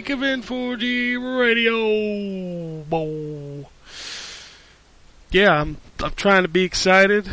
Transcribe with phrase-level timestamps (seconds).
[0.00, 2.86] week of N4G Radio.
[5.30, 7.28] Yeah, I'm I'm trying to be excited,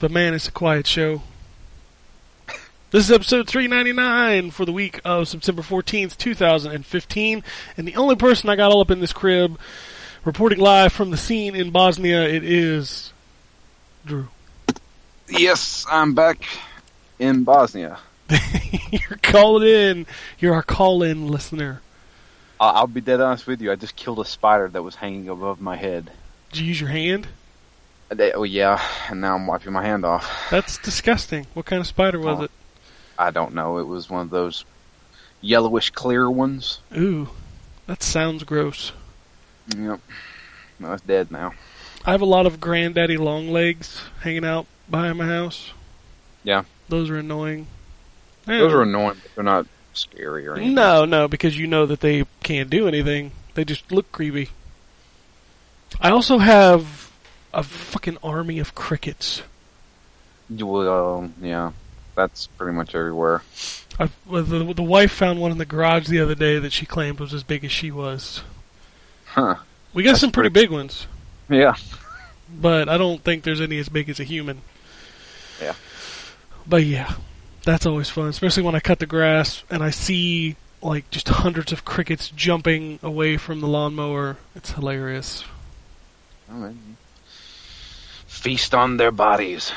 [0.00, 1.22] but man, it's a quiet show.
[2.90, 7.44] This is episode 399 for the week of September 14th, 2015,
[7.76, 9.56] and the only person I got all up in this crib
[10.24, 13.12] reporting live from the scene in Bosnia, it is
[14.04, 14.26] Drew.
[15.28, 16.44] Yes, I'm back
[17.20, 18.00] in Bosnia.
[18.90, 20.06] You're calling in.
[20.38, 21.80] You're our call-in listener.
[22.60, 23.70] I'll, I'll be dead honest with you.
[23.72, 26.10] I just killed a spider that was hanging above my head.
[26.52, 27.26] Did you use your hand?
[28.10, 30.48] Uh, they- Oh yeah, and now I'm wiping my hand off.
[30.50, 31.46] That's disgusting.
[31.54, 32.42] What kind of spider was Oh.
[32.44, 32.50] it?
[33.18, 33.78] I don't know.
[33.78, 34.64] It was one of those
[35.40, 36.80] yellowish clear ones.
[36.96, 37.28] Ooh,
[37.86, 38.92] that sounds gross.
[39.76, 40.00] Yep.
[40.78, 41.52] No, it's dead now.
[42.06, 45.72] I have a lot of granddaddy long legs hanging out behind my house.
[46.44, 46.62] Yeah.
[46.88, 47.66] Those are annoying.
[48.48, 50.74] Those Eh, are annoying, but they're not scary or anything.
[50.74, 53.32] No, no, because you know that they can't do anything.
[53.54, 54.50] They just look creepy.
[56.00, 57.10] I also have
[57.52, 59.42] a fucking army of crickets.
[60.50, 61.72] Um, yeah,
[62.14, 63.42] that's pretty much everywhere.
[63.98, 67.20] I, the, the wife found one in the garage the other day that she claimed
[67.20, 68.42] was as big as she was.
[69.26, 69.56] Huh.
[69.92, 71.06] We got That's some pretty big ones.
[71.50, 71.74] Yeah.
[72.60, 74.62] but I don't think there's any as big as a human.
[75.60, 75.74] Yeah.
[76.66, 77.14] But yeah,
[77.64, 81.72] that's always fun, especially when I cut the grass and I see like just hundreds
[81.72, 84.36] of crickets jumping away from the lawnmower.
[84.54, 85.44] It's hilarious.
[86.50, 86.74] All right.
[88.26, 89.72] Feast on their bodies.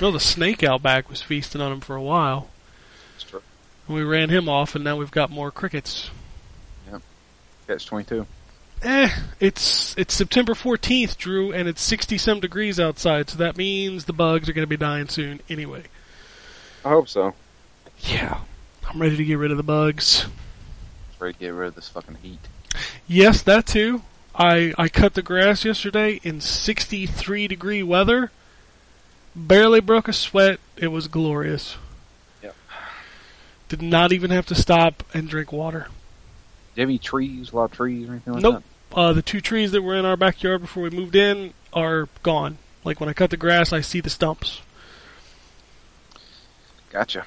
[0.00, 2.48] Well, the snake out back was feasting on them for a while.
[3.12, 3.42] That's true.
[3.86, 6.10] And we ran him off, and now we've got more crickets.
[6.90, 7.02] Yep.
[7.66, 8.26] Catch 22.
[8.82, 9.10] Eh,
[9.40, 14.14] it's it's September 14th, Drew, and it's 60 some degrees outside, so that means the
[14.14, 15.82] bugs are going to be dying soon anyway.
[16.84, 17.34] I hope so.
[18.00, 18.40] Yeah,
[18.88, 20.26] I'm ready to get rid of the bugs.
[21.18, 22.40] Ready to get rid of this fucking heat.
[23.06, 24.02] Yes, that too.
[24.34, 28.30] I I cut the grass yesterday in 63 degree weather.
[29.36, 30.60] Barely broke a sweat.
[30.76, 31.76] It was glorious.
[32.42, 32.56] Yep.
[33.68, 35.88] Did not even have to stop and drink water.
[36.74, 38.64] Do you have any trees, a lot of trees or anything like Nope.
[38.92, 42.58] Uh, the two trees that were in our backyard before we moved in are gone.
[42.82, 44.62] Like when I cut the grass, I see the stumps.
[46.90, 47.24] Gotcha.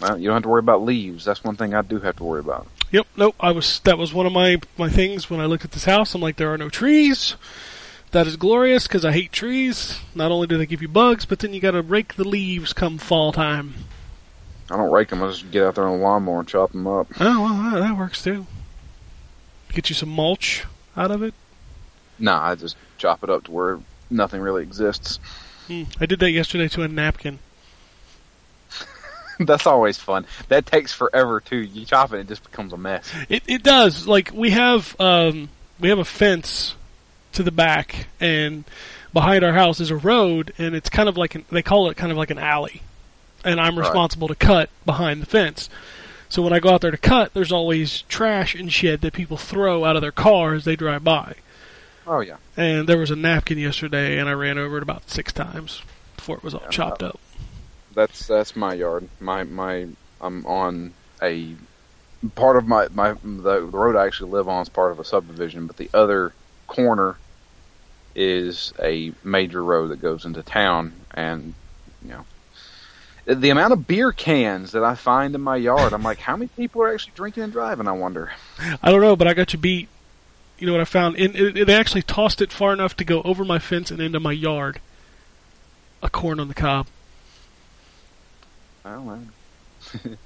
[0.00, 1.24] Well, you don't have to worry about leaves.
[1.24, 2.66] That's one thing I do have to worry about.
[2.90, 3.36] Yep, nope.
[3.40, 6.14] I was that was one of my my things when I looked at this house.
[6.14, 7.36] I'm like, there are no trees.
[8.12, 9.98] That is glorious because I hate trees.
[10.14, 12.72] Not only do they give you bugs, but then you got to rake the leaves
[12.72, 13.74] come fall time.
[14.70, 15.22] I don't rake them.
[15.22, 17.08] I just get out there on a lawnmower and chop them up.
[17.20, 18.46] Oh well, that, that works too.
[19.70, 20.64] Get you some mulch
[20.96, 21.34] out of it.
[22.18, 23.80] Nah, I just chop it up to where
[24.10, 25.18] nothing really exists.
[25.66, 25.84] Hmm.
[26.00, 27.40] I did that yesterday to a napkin.
[29.40, 30.26] That's always fun.
[30.48, 31.58] That takes forever too.
[31.58, 33.12] You chop it, it just becomes a mess.
[33.28, 34.06] It it does.
[34.06, 35.48] Like we have um
[35.80, 36.74] we have a fence
[37.32, 38.64] to the back and
[39.12, 41.96] behind our house is a road and it's kind of like an, they call it
[41.96, 42.82] kind of like an alley.
[43.44, 43.84] And I'm Right.
[43.86, 45.68] responsible to cut behind the fence.
[46.28, 49.36] So when I go out there to cut, there's always trash and shit that people
[49.36, 51.34] throw out of their car as they drive by.
[52.06, 52.36] Oh yeah.
[52.56, 55.82] And there was a napkin yesterday and I ran over it about 6 times
[56.16, 57.20] before it was all Yeah, chopped up.
[57.96, 59.08] That's that's my yard.
[59.18, 59.86] My my
[60.20, 61.56] I'm on a
[62.34, 65.66] part of my my the, road I actually live on is part of a subdivision,
[65.66, 66.32] but the other
[66.66, 67.16] corner
[68.14, 71.54] is a major road that goes into town, and
[72.02, 72.26] you know.
[73.34, 76.48] the- amount of beer cans that I find in my yard, I'm like, how many
[76.56, 77.88] people are actually drinking and driving?
[77.88, 78.32] I wonder.
[78.82, 79.88] I don't know, but I got you beat.
[80.58, 81.18] You know what I found?
[81.18, 84.32] It, they actually tossed it far enough to go over my fence and into my
[84.32, 84.80] yard.
[86.02, 86.86] A corn on the cob.
[88.86, 90.16] I don't know.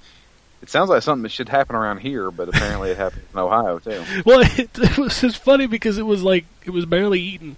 [0.62, 3.79] It sounds like something that should happen around here, but apparently it happens in Ohio
[3.79, 4.05] too.
[4.27, 7.57] Well, it, it was just funny because it was like it was barely eaten.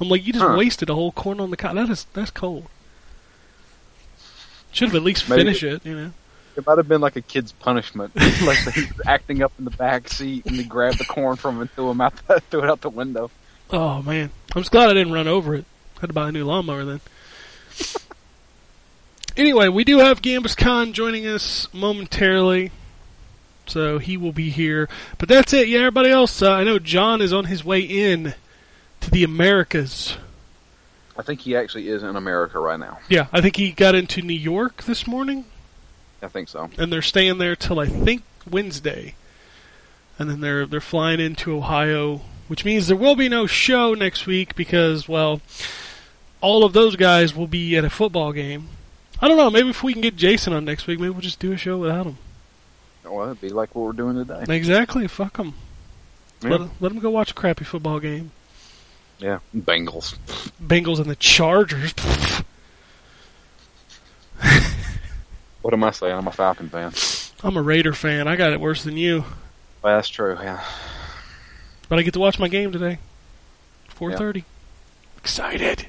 [0.00, 0.54] I'm like, you just Huh.
[0.56, 1.74] wasted a whole corn on the cob.
[1.74, 2.66] That is that's cold.
[4.70, 6.12] Should have at least Maybe- finished it, you know.
[6.56, 10.08] It might have been like a kid's punishment, like he's acting up in the back
[10.08, 12.68] seat and he grabbed the corn from him and threw him out, the, threw it
[12.70, 13.30] out the window.
[13.70, 15.64] Oh man, I'm just glad I didn't run over it.
[15.96, 17.00] I Had to buy a new lawnmower then.
[19.38, 22.70] Anyway, we do have Gambus Khan joining us momentarily,
[23.66, 24.88] so he will be here.
[25.16, 25.68] But that's it.
[25.68, 26.42] Yeah, everybody else.
[26.42, 28.34] Uh, I know John is on his way in
[29.00, 30.16] to the Americas.
[31.16, 32.98] I think he actually is in America right now.
[33.08, 35.46] Yeah, I think he got into New York this morning,
[36.22, 36.70] I think so.
[36.78, 39.14] and they're staying there till I think Wednesday,
[40.18, 44.26] and then they're they're flying into Ohio, which means there will be no show next
[44.26, 45.40] week because well,
[46.40, 48.68] all of those guys will be at a football game.
[49.20, 49.50] I don't know.
[49.50, 51.76] Maybe if we can get Jason on next week, maybe we'll just do a show
[51.78, 52.18] without him.
[53.04, 54.44] Oh, well, it'd be like what we're doing today.
[54.54, 55.06] Exactly.
[55.08, 55.54] Fuck him.
[56.42, 56.50] Yeah.
[56.50, 58.30] Let, let him go watch a crappy football game.
[59.18, 60.16] Yeah, Bengals.
[60.62, 61.94] Bengals and the Chargers.
[65.62, 66.14] What am I saying?
[66.16, 66.92] I'm a Falcon fan.
[67.42, 68.26] I'm a Raider fan.
[68.28, 69.24] I got it worse than you,
[69.82, 70.38] Well, that's true.
[70.40, 70.64] Yeah.
[71.88, 72.98] but I get to watch my game today.
[73.98, 74.44] 4:30.
[75.18, 75.86] Excited.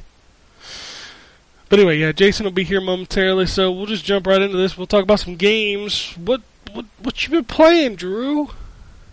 [1.70, 4.76] But anyway, yeah, Jason will be here momentarily, so we'll just jump right into this.
[4.76, 6.14] We'll talk about some games.
[6.18, 6.42] What
[6.74, 8.50] what what you been playing, Drew?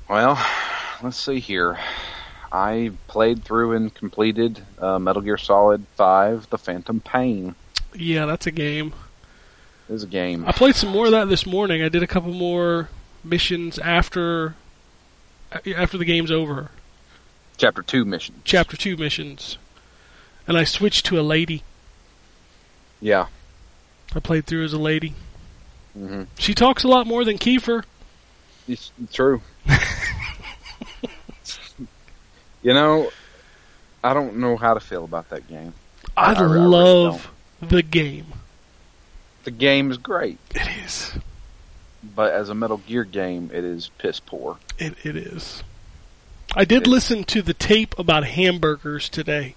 [0.08, 0.42] Well,
[1.02, 1.78] let's see here.
[2.50, 7.54] I played through and completed uh, Metal Gear Solid 5: The Phantom Pain.
[7.94, 8.94] Yeah, that's a game.
[9.88, 10.44] It is a game.
[10.46, 11.82] I played some more of that this morning.
[11.82, 12.88] I did a couple more
[13.22, 14.54] missions after
[15.76, 16.70] after the game's over.
[17.58, 18.38] Chapter two missions.
[18.44, 19.58] Chapter 2 missions.
[20.46, 21.62] And I switched to a lady.
[23.00, 23.26] Yeah.
[24.14, 25.14] I played through as a lady.
[25.94, 27.84] hmm She talks a lot more than Kiefer.
[28.68, 29.42] It's true.
[32.62, 33.10] you know,
[34.02, 35.74] I don't know how to feel about that game.
[36.16, 38.26] I, I really love the game.
[39.44, 41.12] The game is great, It is.
[42.02, 44.58] but as a Metal Gear game, it is piss poor.
[44.78, 45.62] It it is.
[46.54, 49.54] I did It- listen to the tape about hamburgers today.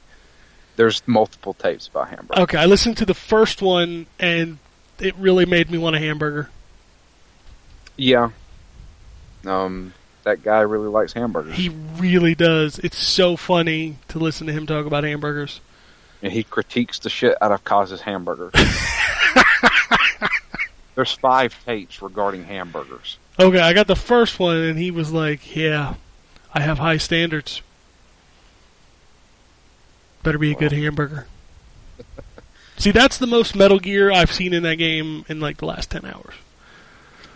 [0.79, 2.41] There's multiple tapes about hamburger.
[2.43, 4.59] Okay, I listened to the first one and
[4.97, 6.49] it really made me want a hamburger.
[7.97, 8.29] Yeah.
[9.45, 9.93] Um,
[10.23, 12.79] that guy really likes hamburgers, He really does.
[12.79, 15.59] It's so funny to listen to him talk about hamburgers.
[16.21, 18.53] and he critiques the shit out of Kaz's hamburgers.
[20.95, 23.17] There's five tapes regarding hamburgers.
[23.37, 25.95] Okay, I got the first one and he was like, "Yeah,
[26.53, 27.61] I have high standards.
[30.23, 31.27] Better be a good hamburger."
[32.77, 35.91] See, that's the most Metal Gear I've seen in that game in like the last
[35.91, 36.33] 10 hours.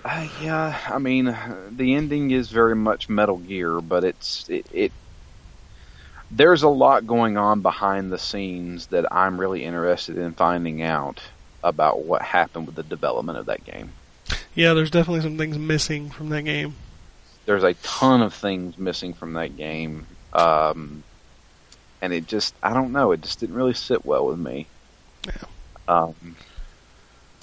[0.05, 1.35] Uh, yeah, I mean,
[1.69, 4.91] the ending is very much Metal Gear, but it's it, it.
[6.31, 11.21] There's a lot going on behind the scenes that I'm really interested in finding out
[11.63, 13.91] about what happened with the development of that game.
[14.55, 16.75] Yeah, there's definitely some things missing from that game.
[17.45, 21.03] There's a ton of things missing from that game, um,
[22.03, 24.67] and it just I don't know, it just didn't really sit well with me.
[25.25, 25.33] Yeah.
[25.87, 26.35] Um,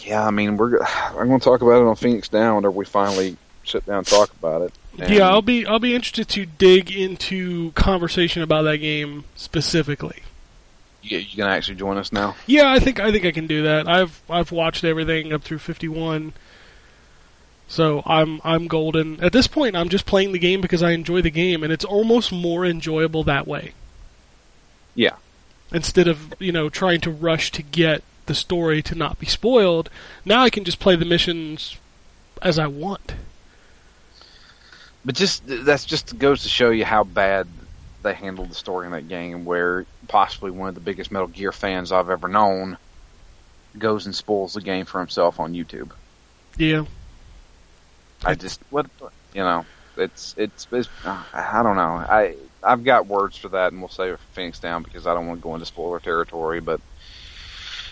[0.01, 2.85] yeah, I mean, we're I'm going to talk about it on Phoenix Down whenever we
[2.85, 4.73] finally sit down and talk about it.
[4.99, 10.23] And- Yeah, I'll be I'll be interested to dig into conversation about that game specifically.
[11.03, 12.37] You, you gonna actually join us now?
[12.47, 13.89] Yeah, I think I think I can do that.
[13.89, 16.35] I've I've watched everything up through 51.
[17.67, 19.23] So I'm I'm golden.
[19.25, 21.85] At this point I'm just playing the game because I enjoy the game and it's
[21.85, 23.73] almost more enjoyable that way.
[24.95, 25.17] Yeah.
[25.73, 29.89] Instead of, you know, trying to rush to get the story to not be spoiled,
[30.25, 31.77] now I can just play the missions
[32.43, 33.15] as I want.
[35.05, 37.47] But just that's just goes to show you how bad
[38.03, 41.53] they handled the story in that game, where possibly one of the biggest Metal Gear
[41.53, 42.77] fans I've ever known
[43.79, 45.91] goes and spoils the game for himself on YouTube.
[46.57, 46.85] Yeah.
[48.25, 48.87] I just what
[49.33, 49.65] you know,
[49.97, 51.83] it's it's, it's uh, I don't know.
[51.83, 55.15] I I've got words for that, and we'll save it for Phoenix Down because I
[55.15, 56.61] don't want to go into spoiler territory.
[56.61, 56.81] But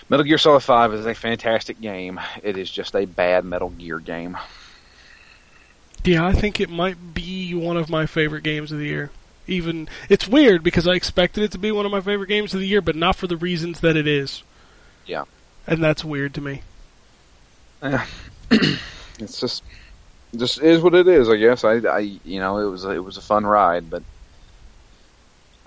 [0.09, 2.21] Metal Gear Solid Five is a fantastic game.
[2.43, 4.37] It is just a bad Metal Gear game.
[6.05, 9.11] Yeah, I think it might be one of my favorite games of the year.
[9.47, 12.61] Even it's weird because I expected it to be one of my favorite games of
[12.61, 14.43] the year, but not for the reasons that it is.
[15.07, 15.25] Yeah.
[15.67, 16.63] And that's weird to me.
[17.83, 18.07] Yeah,
[18.51, 18.57] eh.
[19.19, 19.63] it's just
[20.37, 21.65] just is what it is, I guess.
[21.65, 24.03] I, I you know, it was it was a fun ride, but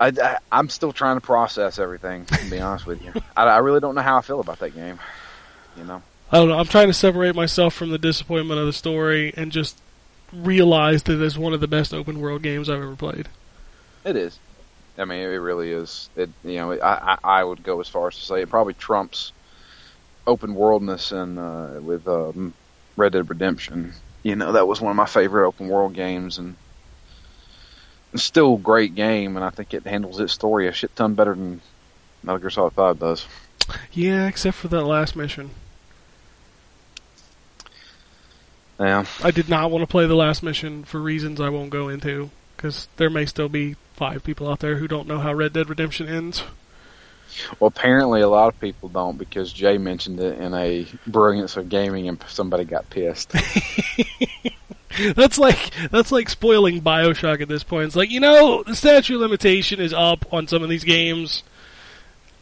[0.02, 2.26] I, I I'm still trying to process everything.
[2.26, 4.74] To be honest with you, I, I really don't know how I feel about that
[4.74, 4.98] game.
[5.76, 6.58] You know, I don't know.
[6.58, 9.80] I'm trying to separate myself from the disappointment of the story and just
[10.32, 13.28] realize that it's one of the best open world games I've ever played.
[14.04, 14.38] It is.
[14.98, 16.10] I mean, it really is.
[16.16, 18.74] It you know, I I, I would go as far as to say it probably
[18.74, 19.32] trumps
[20.26, 22.54] open worldness and uh, with um,
[22.96, 23.92] Red Dead Redemption.
[24.24, 26.56] You know, that was one of my favorite open world games, and
[28.14, 29.36] still a great game.
[29.36, 31.60] And I think it handles its story a shit ton better than
[32.22, 33.26] Metal Gear Solid Five does.
[33.92, 35.50] Yeah, except for that last mission.
[38.80, 41.88] Yeah, I did not want to play the last mission for reasons I won't go
[41.88, 45.52] into, because there may still be five people out there who don't know how Red
[45.52, 46.42] Dead Redemption ends.
[47.60, 51.68] Well, apparently a lot of people don't because Jay mentioned it in a brilliance of
[51.68, 53.32] gaming, and somebody got pissed.
[55.14, 57.86] That's like that's like spoiling Bioshock at this point.
[57.86, 61.42] It's like you know the statute of limitation is up on some of these games,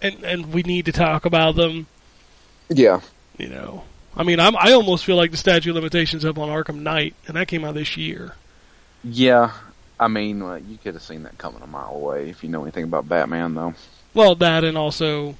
[0.03, 1.87] and and we need to talk about them.
[2.69, 3.01] yeah,
[3.39, 3.85] You know,
[4.17, 7.15] I mean, I'm I almost feel like the statute of limitations up on Arkham Knight,
[7.27, 8.35] and that came out this year.
[9.05, 9.53] yeah.
[9.99, 12.63] I mean, well, you could have seen that coming a mile away if you know
[12.63, 13.75] anything about Batman, though.
[14.15, 15.35] Well, that and also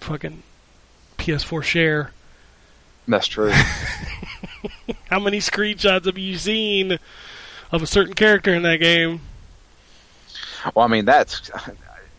[0.00, 0.42] fucking
[1.18, 2.10] PS4 share.
[3.06, 3.52] That's true.
[5.10, 6.98] How many screenshots have you seen
[7.72, 9.20] of a certain character in that game?
[10.74, 11.50] well, I mean, that's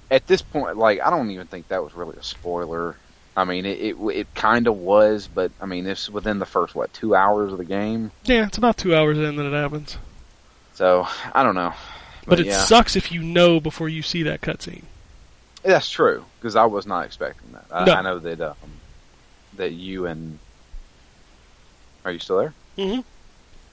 [0.10, 2.96] at this point, like, I don't even think that was really a spoiler.
[3.36, 6.74] I mean, it it, it kind of was, but I mean, it's within the first
[6.76, 9.98] what two hours of the game, Yeah, it's about two hours in that it happens.
[10.74, 11.74] so I don't know.
[12.26, 14.84] But, it yeah, sucks if you know before you see that cutscene.
[15.64, 17.66] that's true because I was not expecting that.
[17.72, 17.94] I, No.
[17.94, 18.56] I know that um,
[19.56, 20.40] that you and
[22.10, 22.56] are you still there?
[22.78, 23.04] Mhm.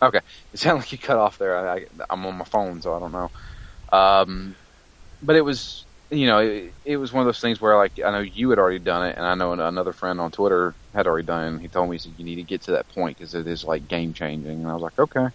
[0.02, 0.20] Okay,
[0.52, 1.56] it sounded like you cut off there.
[1.56, 3.30] I, I, I'm on my phone, so I don't know.
[3.92, 4.56] Um,
[5.22, 8.10] but it was, you know, it, it was one of those things where, like, I
[8.10, 11.26] know you had already done it, and I know another friend on Twitter had already
[11.26, 11.48] done it.
[11.48, 13.46] And he told me he said you need to get to that point because it
[13.46, 14.60] is like game changing.
[14.60, 15.20] And I was like, okay.
[15.20, 15.32] And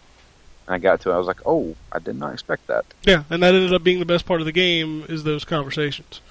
[0.67, 1.15] I got to it.
[1.15, 2.85] I was like, oh, I did not expect that.
[3.03, 6.21] Yeah, and that ended up being the best part of the game is those conversations.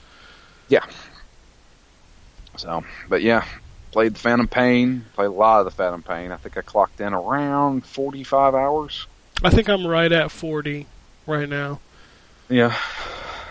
[0.69, 0.85] Yeah.
[2.57, 3.45] So, but yeah,
[3.93, 5.05] played the Phantom Pain.
[5.15, 6.33] Played a lot of the Phantom Pain.
[6.33, 9.07] I think I clocked in around 45 hours.
[9.43, 10.87] I think I'm right at 40
[11.27, 11.81] right now.
[12.49, 12.77] Yeah.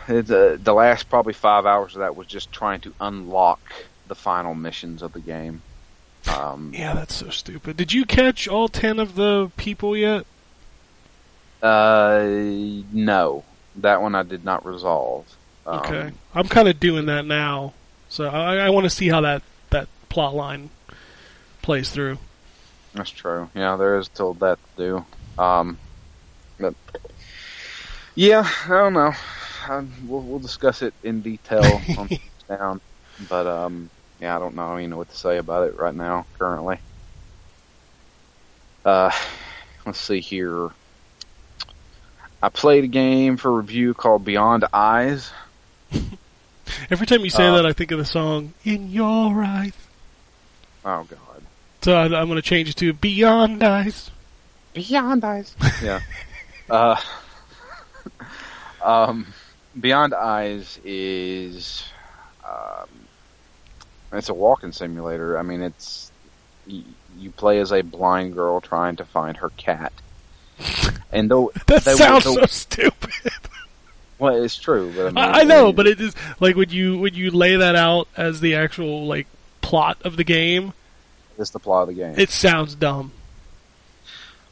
[0.08, 3.60] It, uh, the last probably five hours of that was just trying to unlock
[4.08, 5.62] the final missions of the game.
[6.30, 7.78] Um, Yeah, that's so stupid.
[7.78, 10.26] Did you catch all 10 of the people yet?
[11.62, 12.20] uh,
[12.94, 13.44] no,
[13.78, 15.26] that one I did not resolve.
[15.66, 16.12] Um, Okay.
[16.34, 17.74] I'm kind of doing that now.
[18.10, 19.44] So I, I want to see how that, that
[20.10, 20.70] plot line
[21.62, 22.18] plays through.
[22.94, 23.50] That's true.
[23.54, 25.06] Yeah, there is still that to
[25.38, 25.42] do.
[25.44, 25.78] Um,
[26.60, 26.74] but
[28.16, 29.14] yeah, I don't know.
[29.70, 31.64] Um, we'll, we'll discuss it in detail
[31.98, 32.10] on
[32.48, 32.82] down.
[33.30, 34.64] But um, yeah, I don't know.
[34.64, 36.26] I know what to say about it right now.
[36.40, 36.80] Currently,
[38.86, 39.12] uh,
[39.86, 40.70] let's see here.
[42.42, 45.32] I played a game for review called Beyond Eyes.
[46.90, 49.74] Every time you say Uh, that, I think of the song "In Your Eyes."
[50.90, 51.44] Oh God,
[51.82, 54.10] So I, I'm going to change it to "Beyond Eyes."
[54.74, 55.54] Beyond Eyes.
[55.84, 56.00] yeah.
[56.70, 56.96] Uh,
[58.84, 59.28] um,
[59.80, 61.84] Beyond Eyes is
[62.48, 62.88] um,
[64.14, 65.38] it's a walking simulator.
[65.38, 66.12] I mean, it's
[66.66, 66.84] you,
[67.18, 69.92] you play as a blind girl trying to find her cat.
[71.12, 73.12] And though That they were- sounds though- so stupid.
[74.20, 74.94] well, it's true.
[74.96, 77.58] But I, mean, I, I know, but it is like when you when you lay
[77.58, 79.28] that out as the actual like
[79.62, 80.74] plot of the game,
[81.38, 82.16] it's the plot of the game.
[82.18, 83.12] it sounds dumb.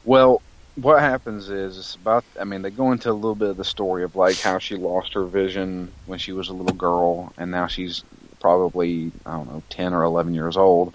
[0.04, 0.40] Well,
[0.76, 2.24] what happens is it's about.
[2.38, 4.76] I mean, they go into a little bit of the story of like how she
[4.76, 8.04] lost her vision when she was a little girl, and now she's
[8.40, 10.94] probably I don't know ten or eleven years old,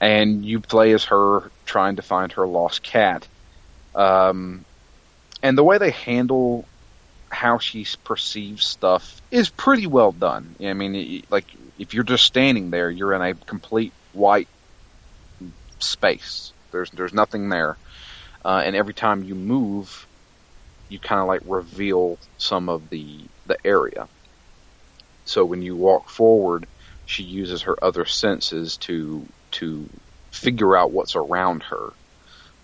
[0.00, 3.26] and you play as her trying to find her lost cat.
[3.94, 4.64] Um,
[5.42, 6.64] and the way they handle
[7.28, 10.54] how she perceives stuff is pretty well done.
[10.60, 11.46] I mean, like
[11.78, 14.48] if you're just standing there, you're in a complete white
[15.80, 16.52] space.
[16.72, 17.78] There's there's nothing there
[18.44, 20.06] uh, and every time you move,
[20.88, 24.08] you kind of like reveal some of the the area.
[25.24, 26.68] So when you walk forward,
[27.04, 29.90] she uses her other senses to to
[30.32, 31.92] figure out what's around her.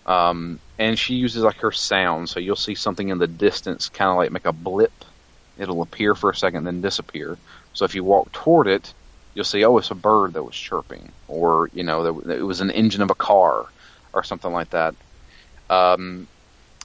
[0.05, 4.11] Um, and she uses like her sound, so you'll see something in the distance, kind
[4.11, 4.93] of like make a blip.
[5.57, 7.37] It'll appear for a second, then disappear.
[7.73, 8.93] So if you walk toward it,
[9.33, 12.71] you'll see, oh, it's a bird that was chirping, or you know, it was an
[12.71, 13.67] engine of a car,
[14.13, 14.95] or something like that.
[15.69, 16.29] Um,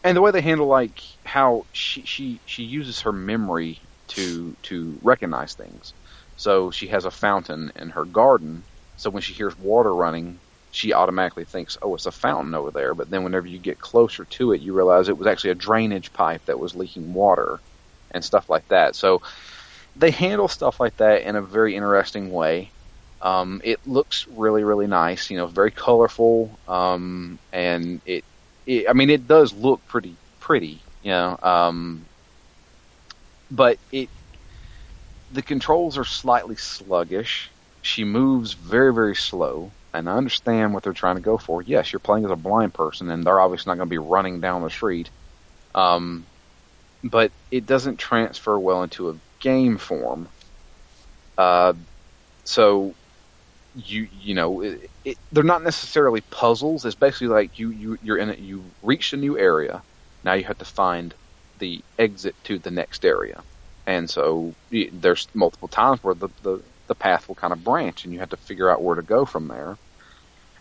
[0.04, 4.98] and the way they handle like how she she she uses her memory to to
[5.02, 5.94] recognize things.
[6.36, 8.66] So she has a fountain in her garden.
[8.96, 10.40] So when she hears water running,
[10.70, 14.24] she automatically thinks, "Oh, it's a fountain over there." But then whenever you get closer
[14.26, 17.62] to it, you realize it was actually a drainage pipe that was leaking water
[18.10, 18.94] and stuff like that.
[18.96, 19.20] So
[19.98, 22.70] they handle stuff like that in a very interesting way.
[23.20, 25.30] Um, it looks really, really nice.
[25.30, 28.24] You know, very colorful, um, and it,
[28.66, 28.88] it.
[28.88, 30.78] I mean, it does look pretty, pretty.
[31.02, 32.04] You know, um,
[33.50, 34.08] but it.
[35.32, 37.50] The controls are slightly sluggish.
[37.82, 41.60] She moves very, very slow, and I understand what they're trying to go for.
[41.60, 44.40] Yes, you're playing as a blind person, and they're obviously not going to be running
[44.40, 45.10] down the street.
[45.74, 46.24] Um,
[47.04, 50.28] but it doesn't transfer well into a game form.
[51.36, 51.72] Uh,
[52.44, 52.94] so
[53.74, 56.84] you you know it, it, they're not necessarily puzzles.
[56.84, 58.38] It's basically like you you you're in it.
[58.38, 59.82] You reached a new area.
[60.24, 61.14] Now you have to find
[61.58, 63.42] the exit to the next area,
[63.86, 68.12] and so there's multiple times where the, the the path will kind of branch, and
[68.12, 69.76] you have to figure out where to go from there.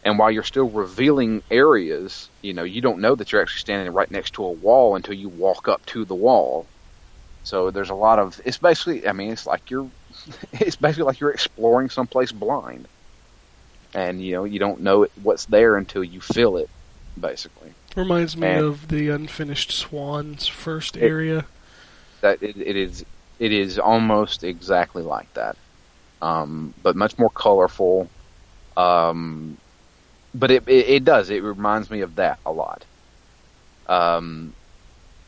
[0.03, 3.93] And while you're still revealing areas, you know, you don't know that you're actually standing
[3.93, 6.65] right next to a wall until you walk up to the wall.
[7.47, 9.89] So there's a lot of it's basically I mean it's like you're
[10.51, 12.89] it's basically like you're exploring someplace blind.
[13.93, 16.69] And you know, you don't know it, what's there until you feel it
[17.17, 17.71] basically.
[17.95, 21.45] Reminds me And- of the unfinished Swans first It- area.
[22.19, 23.05] That it, it is
[23.39, 25.55] it is almost exactly like that.
[26.21, 28.09] Um, but much more colorful.
[28.75, 29.55] Um,
[30.35, 32.83] but it, it it does it reminds me of that a lot.
[33.87, 34.53] Um,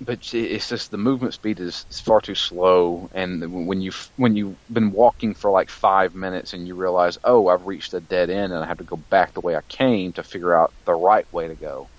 [0.01, 4.35] but it's just the movement speed is, is far too slow, and when you when
[4.35, 8.29] you've been walking for like five minutes and you realize, oh, I've reached a dead
[8.29, 10.93] end and I have to go back the way I came to figure out the
[10.93, 11.89] right way to go.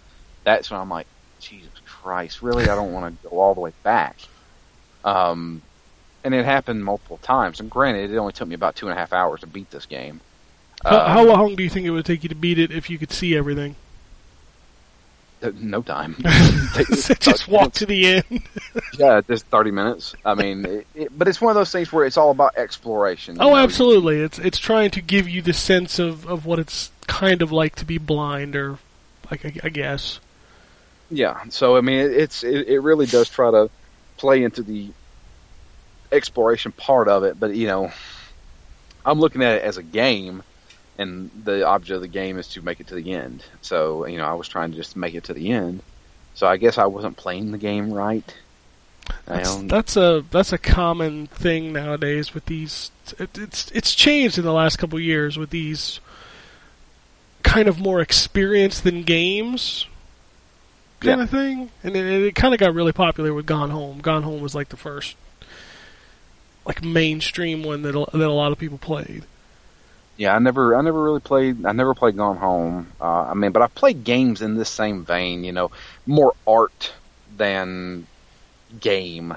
[0.44, 1.06] That's when I'm like,
[1.40, 2.68] Jesus Christ, really?
[2.68, 4.18] I don't want to go all the way back.
[5.04, 5.62] Um,
[6.24, 7.60] and it happened multiple times.
[7.60, 9.86] And granted, it only took me about two and a half hours to beat this
[9.86, 10.20] game.
[10.84, 12.88] How, Um, how long do you think it would take you to beat it if
[12.90, 13.76] you could see everything?
[15.42, 16.16] Uh, No time.
[17.20, 18.42] Just walk to the end.
[18.98, 20.14] Yeah, just thirty minutes.
[20.24, 23.38] I mean, it, it, but it's one of those things where it's all about exploration.
[23.40, 23.56] Oh, know?
[23.56, 24.20] absolutely.
[24.20, 27.76] It's it's trying to give you the sense of, of what it's kind of like
[27.76, 28.78] to be blind, or
[29.30, 30.20] like I, I guess.
[31.10, 31.42] Yeah.
[31.48, 33.70] So I mean, it, it's it, it really does try to
[34.18, 34.90] play into the
[36.12, 37.90] exploration part of it, but you know,
[39.04, 40.42] I'm looking at it as a game,
[41.00, 43.42] and the object of the game is to make it to the end.
[43.62, 45.82] So you know, I was trying to just make it to the end.
[46.34, 48.34] So I guess I wasn't playing the game right.
[49.26, 52.92] That's, that's a that's a common thing nowadays with these.
[53.18, 55.98] It, it's it's changed in the last couple of years with these
[57.42, 59.86] kind of more experienced than games
[61.00, 61.24] kind Yeah.
[61.24, 63.98] of thing, and it, it kind of got really popular with Gone Home.
[64.00, 65.16] Gone Home was like the first
[66.66, 69.24] like mainstream one that a, that a lot of people played.
[70.20, 71.66] Yeah, I never, I never really played.
[71.66, 72.94] I never played Gone Home.
[73.00, 75.44] Uh, I mean, but I played games in this same vein.
[75.44, 75.72] You know,
[76.06, 76.94] more art
[77.36, 78.08] than
[78.78, 79.34] game.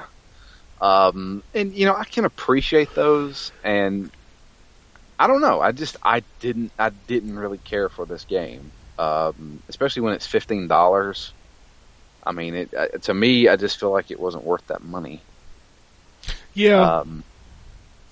[0.82, 3.54] Um, and you know, I can appreciate those.
[3.64, 4.12] And
[5.20, 5.62] I don't know.
[5.62, 10.28] I just, I didn't, I didn't really care for this game, um, especially when it's
[10.28, 11.34] fifteen dollars.
[12.24, 15.30] I mean, it uh, to me, I just feel like it wasn't worth that money.
[16.54, 17.24] Yeah, Um,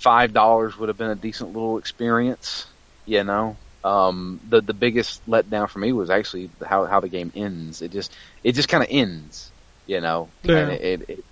[0.02, 2.66] Five dollars would have been a decent little experience,
[3.06, 3.56] you know.
[3.84, 7.84] Um, the the biggest letdown for me was actually how how the game ends.
[7.84, 8.12] It just
[8.44, 9.52] it just kind of ends,
[9.86, 10.30] you know.
[10.42, 10.58] Yeah.
[10.58, 11.26] And it, it, it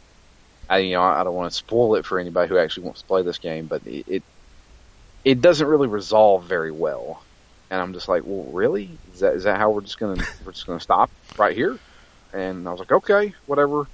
[0.69, 3.07] I you know I don't want to spoil it for anybody who actually wants to
[3.07, 4.23] play this game, but it, it
[5.25, 7.23] it doesn't really resolve very well.
[7.71, 8.89] And I'm just like, well, really?
[9.13, 11.79] Is that is that how we're just gonna we're just gonna stop right here?
[12.33, 13.87] And I was like, okay, whatever.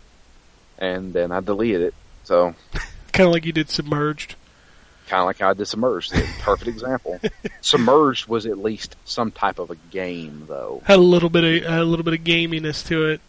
[0.77, 1.93] And then I deleted it.
[2.25, 2.55] So
[3.13, 4.35] kind of like you did Submerged.
[5.07, 6.13] Kind of like how I did Submerged.
[6.41, 7.19] Perfect example.
[7.61, 10.81] Submerged was at least some type of a game, though.
[10.85, 13.21] Had a little bit of a little bit of gaminess to it.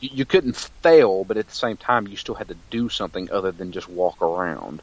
[0.00, 3.30] You, you couldn't fail, but at the same time, you still had to do something
[3.30, 4.82] other than just walk around.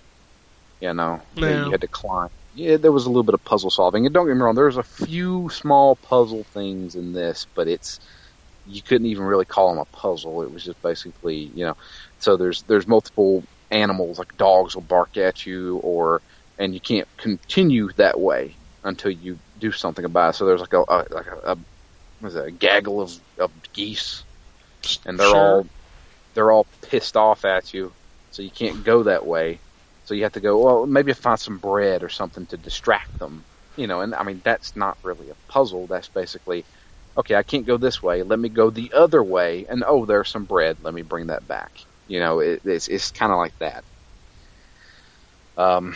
[0.81, 1.65] You know, Yeah.
[1.65, 2.29] you had to climb.
[2.55, 4.77] Yeah, there was a little bit of puzzle solving, and don't get me wrong, there's
[4.77, 7.99] a few small puzzle things in this, but it's
[8.67, 10.41] you couldn't even really call them a puzzle.
[10.41, 11.77] It was just basically, you know,
[12.19, 16.23] so there's there's multiple animals like dogs will bark at you, or
[16.57, 20.37] and you can't continue that way until you do something about it.
[20.37, 21.57] So there's like a, a like a, a
[22.19, 24.25] what is it, a gaggle of, of geese,
[25.05, 25.35] and they're Sure.
[25.35, 25.69] all
[26.35, 27.95] they're all pissed off at you,
[28.31, 29.63] so you can't go that way.
[30.03, 30.59] So you have to go.
[30.63, 33.45] Well, maybe find some bread or something to distract them.
[33.77, 35.87] You know, and I mean that's not really a puzzle.
[35.87, 36.67] That's basically
[37.17, 37.35] okay.
[37.35, 38.23] I can't go this way.
[38.23, 39.67] Let me go the other way.
[39.69, 40.77] And oh, there's some bread.
[40.81, 41.71] Let me bring that back.
[42.09, 43.83] You know, it, it's it's kind of like that.
[45.55, 45.95] Um,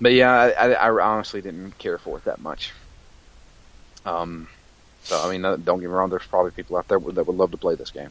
[0.00, 2.72] but yeah, I, I, I honestly didn't care for it that much.
[4.04, 4.48] Um,
[5.02, 6.10] so I mean, don't get me wrong.
[6.10, 8.10] There's probably people out there that would love to play this game.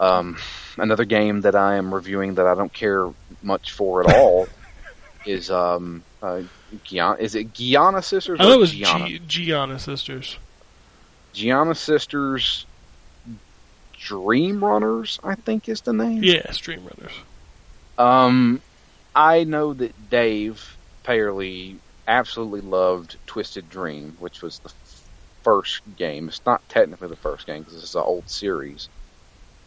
[0.00, 0.38] Um,
[0.78, 3.10] another game that I am reviewing that I don't care
[3.42, 4.48] much for at all
[5.26, 6.42] is um, uh,
[6.86, 7.20] Giana.
[7.20, 8.40] Is it Giana Sisters?
[8.40, 9.06] I thought or it was Giana?
[9.06, 10.38] G- Giana Sisters.
[11.34, 12.66] Giana Sisters
[13.98, 16.22] Dream Runners, I think is the name.
[16.22, 17.16] Yeah, Dream Runners.
[17.96, 18.60] Um,
[19.14, 21.76] I know that Dave Payerly
[22.06, 24.72] absolutely loved Twisted Dream, which was the
[25.42, 26.28] first game.
[26.28, 28.88] It's not technically the first game because it's an old series.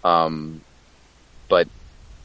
[0.04, 0.62] Um,
[1.48, 1.68] but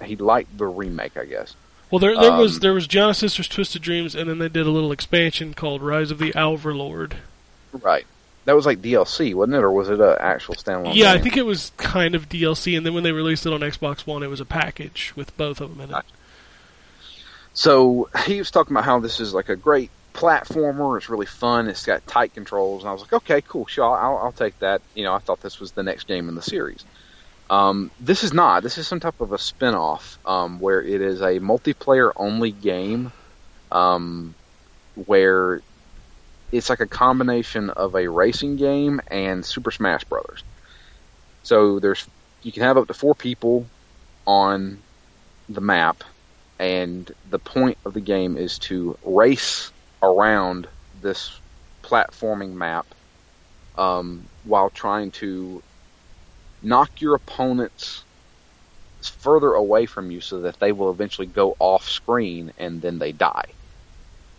[0.03, 1.55] he liked the remake, I guess.
[1.91, 4.67] Well, there there was Um, there was Giana Sisters Twisted Dreams, and then they did
[4.67, 7.15] a little expansion called Rise of the Owlverlord.
[7.73, 8.07] Right.
[8.45, 10.95] That was like DLC, wasn't it, or was it an actual standalone?
[10.95, 13.61] Yeah, I think it was kind of DLC, and then when they released it on
[13.61, 16.05] Xbox One, it was a package with both of them in it.
[17.55, 20.97] So he was talking about how this is like a great platformer.
[20.97, 21.69] It's really fun.
[21.69, 24.83] It's got tight controls, and I was like, okay, cool, sure, I'll, I'll take that.
[24.95, 26.85] You know, I thought this was the next game in the series.
[27.51, 28.63] Um, this is not.
[28.63, 33.13] This is some type of a spin-off um, where it is a multiplayer-only game,
[33.71, 34.35] um,
[35.07, 35.61] where
[36.53, 40.45] it's like a combination of a racing game and Super Smash Brothers.
[41.43, 42.07] So there's
[42.43, 43.67] you can have up to four people
[44.27, 44.79] on
[45.49, 46.05] the map,
[46.59, 50.69] and the point of the game is to race around
[51.01, 51.41] this
[51.83, 52.87] platforming map
[53.77, 55.63] um, while trying to
[56.63, 58.05] knock your opponents
[59.03, 63.11] further away from you so that they will eventually go off screen and then they
[63.11, 63.47] die.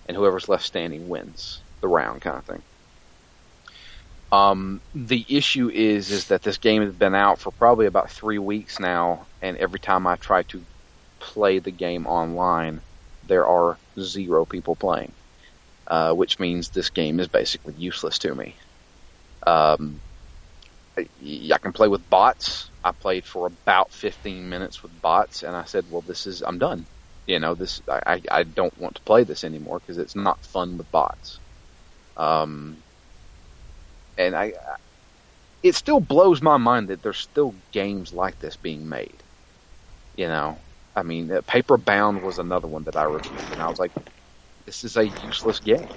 [0.06, 2.64] And whoever's left standing wins the round kind of thing.
[4.32, 8.40] Um, the issue is is that this game has been out for probably about three
[8.40, 10.66] weeks now, and every time I try to
[11.22, 12.84] play the game online,
[13.24, 15.16] there are zero people playing,
[15.88, 18.58] uh, which means this game is basically useless to me.
[19.48, 20.02] Um,
[20.98, 21.08] I,
[21.54, 22.72] I can play with bots.
[22.84, 26.60] I played for about 15 minutes with bots, and I said, "Well, this is I'm
[26.60, 26.88] done.
[27.28, 30.46] You know, this I I, I don't want to play this anymore because it's not
[30.46, 31.42] fun with bots."
[32.18, 32.78] Um,
[34.18, 34.76] and I, I-
[35.64, 39.14] it still blows my mind that there's still games like this being made.
[40.18, 40.58] You know,
[40.96, 43.92] I mean, uh, Paperbound was another one that I reviewed, and I was like,
[44.66, 45.88] "This is a useless game."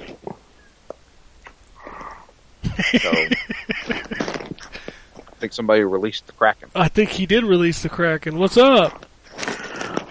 [3.00, 3.10] So,
[3.88, 6.70] I think somebody released the Kraken.
[6.74, 8.38] I think he did release the Kraken.
[8.38, 9.04] What's up?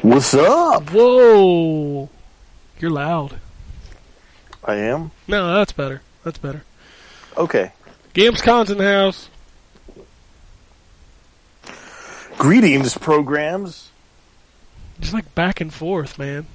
[0.01, 0.89] What's up?
[0.91, 2.09] Whoa,
[2.79, 3.39] you're loud.
[4.65, 5.11] I am.
[5.27, 6.01] No, that's better.
[6.23, 6.63] That's better.
[7.37, 7.71] Okay.
[8.13, 9.29] Gamescon's in the house.
[12.37, 13.89] Greetings, programs.
[14.99, 16.45] Just like back and forth, man.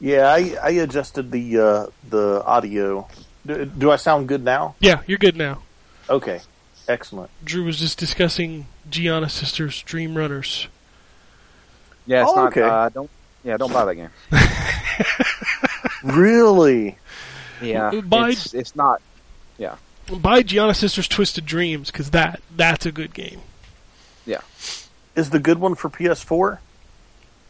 [0.00, 3.08] Yeah, I, I adjusted the uh, the audio.
[3.46, 4.74] Do, do I sound good now?
[4.80, 5.62] Yeah, you're good now.
[6.10, 6.40] Okay,
[6.88, 7.30] excellent.
[7.44, 10.66] Drew was just discussing Giana Sisters Dream Runners.
[12.06, 12.46] Yeah, it's Oh, not.
[12.48, 12.62] okay.
[12.62, 13.10] Uh, don't.
[13.44, 14.10] Yeah, don't buy that game.
[16.02, 16.98] Really?
[17.60, 19.00] Yeah, Buy- it's, it's not.
[19.58, 19.76] Yeah.
[20.08, 23.40] Buy Giana Sisters Twisted Dreams because that that's a good game.
[24.26, 24.40] Yeah.
[25.14, 26.58] Is the good one for PS4?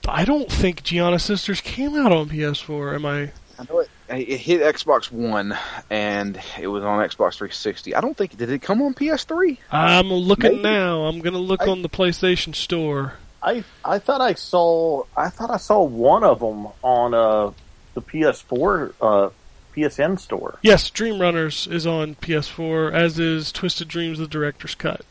[0.09, 2.95] I don't think Giana Sisters came out on PS4.
[2.97, 3.31] Am I?
[3.59, 3.89] I know it.
[4.09, 5.57] It hit Xbox One,
[5.89, 7.95] and it was on Xbox 360.
[7.95, 9.57] I don't think did it come on PS3.
[9.71, 10.63] I'm looking Maybe.
[10.63, 11.03] now.
[11.05, 13.15] I'm gonna look I- on the PlayStation Store.
[13.43, 17.53] I I thought I saw I thought I saw one of them on uh,
[17.95, 19.31] the PS4 uh,
[19.75, 20.59] PSN store.
[20.63, 25.03] Yes, Dream Runners is on PS4, as is Twisted Dreams: The Director's Cut.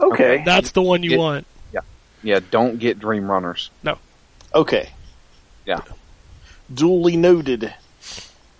[0.00, 0.42] Okay.
[0.44, 1.16] That's the one you Yeah.
[1.16, 1.46] want.
[1.72, 1.80] Yeah,
[2.22, 2.40] yeah.
[2.50, 3.98] don't get Dream Runners No.
[4.54, 4.90] Okay.
[5.66, 5.80] Yeah.
[6.72, 7.64] Duly noted.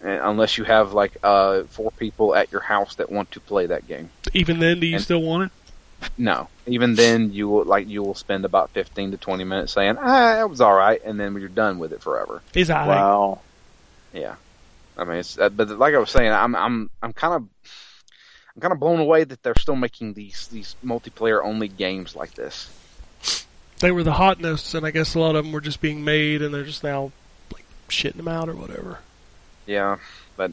[0.04, 3.66] uh, unless you have like uh, four people at your house that want to play
[3.66, 4.10] that game.
[4.34, 5.50] Even then, do you And- still want it?
[6.18, 9.96] No, even then you will like you will spend about 15 to 20 minutes saying
[9.98, 12.42] ah that was all right, and then you're done with it forever.
[12.54, 12.86] Is I?
[12.86, 13.40] Wow.
[14.12, 14.36] Yeah,
[14.96, 17.48] I mean, it's, uh, but like I was saying, I'm I'm I'm kind of
[18.54, 22.34] I'm kind of blown away that they're still making these these multiplayer only games like
[22.34, 22.70] this.
[23.80, 26.40] They were the hotness, and I guess a lot of them were just being made,
[26.40, 27.12] and they're just now
[27.52, 29.00] like shitting them out or whatever.
[29.66, 29.98] Yeah,
[30.36, 30.52] but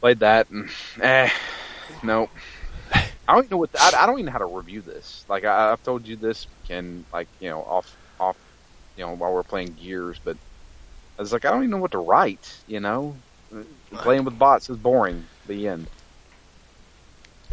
[0.00, 0.68] played that and
[1.00, 1.30] eh,
[2.02, 2.28] no.
[3.28, 5.24] I don't even know what I, I don't even know how to review this.
[5.28, 8.36] Like I, I've told you this can like you know off off
[8.96, 10.36] you know while we're playing Gears, but
[11.18, 12.56] I was like I don't even know what to write.
[12.66, 13.16] You know,
[13.92, 15.24] playing with bots is boring.
[15.46, 15.86] The end.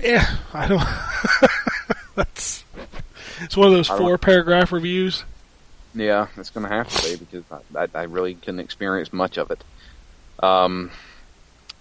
[0.02, 0.84] Yeah, I don't.
[2.16, 2.64] That's
[3.42, 5.24] it's one of those four paragraph reviews.
[5.96, 9.38] Yeah, it's going to have to be because I, I, I really couldn't experience much
[9.38, 9.64] of it.
[10.42, 10.90] Um,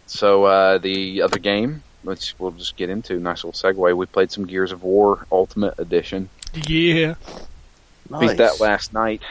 [0.06, 3.96] So uh, the other game, which we'll just get into, nice little segue.
[3.96, 6.28] We played some Gears of War Ultimate Edition.
[6.54, 7.14] Yeah.
[8.20, 9.22] Beat that last night.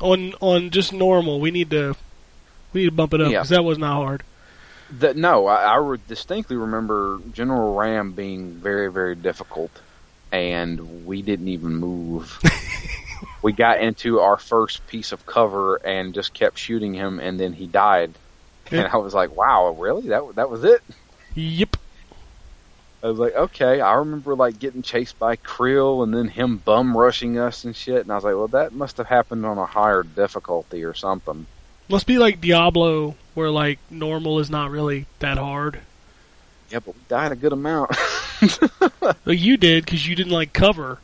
[0.00, 1.94] On on just normal, we need to
[2.72, 3.38] we need to bump it up Yeah.
[3.38, 4.22] because that was not hard.
[4.98, 9.70] That no, I, I re- distinctly remember General RAAM being very, very difficult,
[10.32, 12.38] and we didn't even move.
[13.42, 17.52] we got into our first piece of cover and just kept shooting him, and then
[17.52, 18.12] he died.
[18.70, 18.80] Yeah.
[18.80, 20.08] And I was like, "Wow, really?
[20.08, 20.82] That that was it?"
[21.34, 21.76] Yep.
[23.02, 26.96] I was like, "Okay." I remember like getting chased by Kryll, and then him bum
[26.96, 28.02] rushing us and shit.
[28.02, 31.46] And I was like, "Well, that must have happened on a higher difficulty or something."
[31.88, 35.80] Must be like Diablo, where like normal is not really that hard.
[36.70, 37.96] Yeah, but we died a good amount.
[39.02, 40.98] Well, you did because you didn't like cover.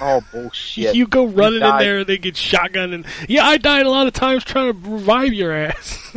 [0.00, 0.94] oh bullshit!
[0.94, 4.06] You go running in there and they get shotgun, and yeah, I died a lot
[4.06, 6.16] of times trying to revive your ass.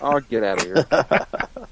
[0.00, 1.66] Oh, get out of here.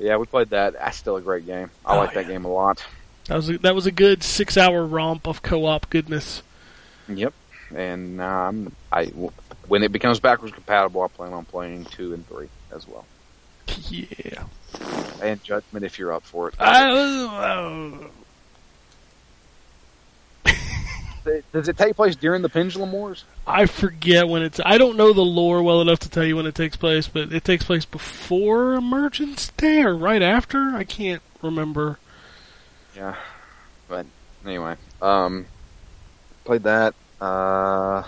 [0.00, 0.72] yeah, we played that.
[0.72, 1.70] That's still a great game.
[1.86, 2.32] I Oh, like that yeah.
[2.32, 2.84] game a lot.
[3.26, 6.42] that was a, that was a good six hour romp of co op goodness.
[7.08, 7.32] Yep.
[7.74, 9.06] And now I'm, I,
[9.68, 13.04] when it becomes backwards compatible, I plan on playing two and three as well.
[13.88, 14.44] Yeah.
[15.22, 16.54] And Judgment if you're up for it.
[16.58, 18.08] I was, uh,
[21.52, 23.24] Does it take place during the Pendulum Wars?
[23.46, 24.60] I forget when it's.
[24.64, 27.32] I don't know the lore well enough to tell you when it takes place, but
[27.32, 30.74] it takes place before Emergence Day or right after.
[30.74, 31.98] I can't remember.
[32.96, 33.16] Yeah.
[33.88, 34.06] But
[34.44, 35.46] anyway, um,
[36.44, 36.94] played that.
[37.20, 38.02] Uh,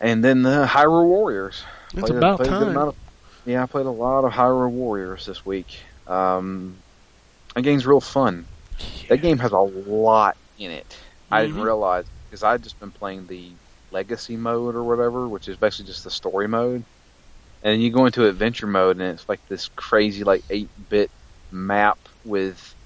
[0.00, 1.64] and then the Hyrule Warriors.
[1.92, 2.76] It's Played about played time.
[2.76, 2.96] of-
[3.44, 5.78] yeah, I played a lot of Hyrule Warriors this week.
[6.06, 6.76] Um,
[7.54, 8.46] that game's real fun.
[9.08, 10.96] That game has a lot in it.
[11.32, 13.58] I didn't realize because I'd just been playing the
[13.90, 16.86] legacy mode or whatever, which is basically just the story mode.
[17.62, 21.10] And then you go into adventure mode, and it's like this crazy, like eight bit
[21.50, 22.76] map with,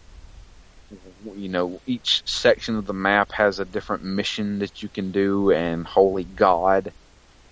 [0.91, 5.51] you know, each section of the map has a different mission that you can do.
[5.53, 6.95] And holy God,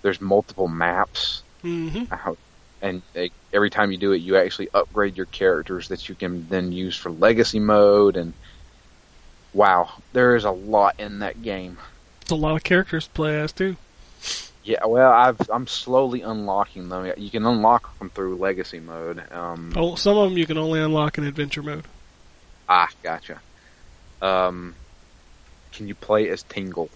[0.02, 2.36] there's multiple maps hmm how,
[2.80, 3.02] and
[3.52, 6.96] every time you do it, you actually upgrade your characters that you can then use
[6.96, 8.16] for legacy mode.
[8.16, 8.34] And
[9.54, 11.78] wow, there is a lot in that game.
[12.20, 13.76] It's a lot of characters to play as too.
[14.64, 17.12] Yeah, well, I've, I'm slowly unlocking them.
[17.18, 19.22] You can unlock them through legacy mode.
[19.30, 21.84] Um, Oh, some of them you can only unlock in adventure mode.
[22.66, 23.40] Ah, gotcha.
[24.22, 24.74] Um,
[25.72, 26.88] can you play as Tingle?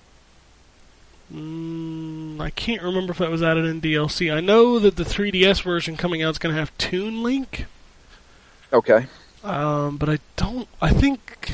[1.32, 4.32] Mm, I can't remember if that was added in DLC.
[4.34, 7.66] I know that the 3DS version coming out is going to have Toon Link,
[8.72, 9.06] Okay.
[9.44, 10.68] um, but I don't.
[10.80, 11.52] I think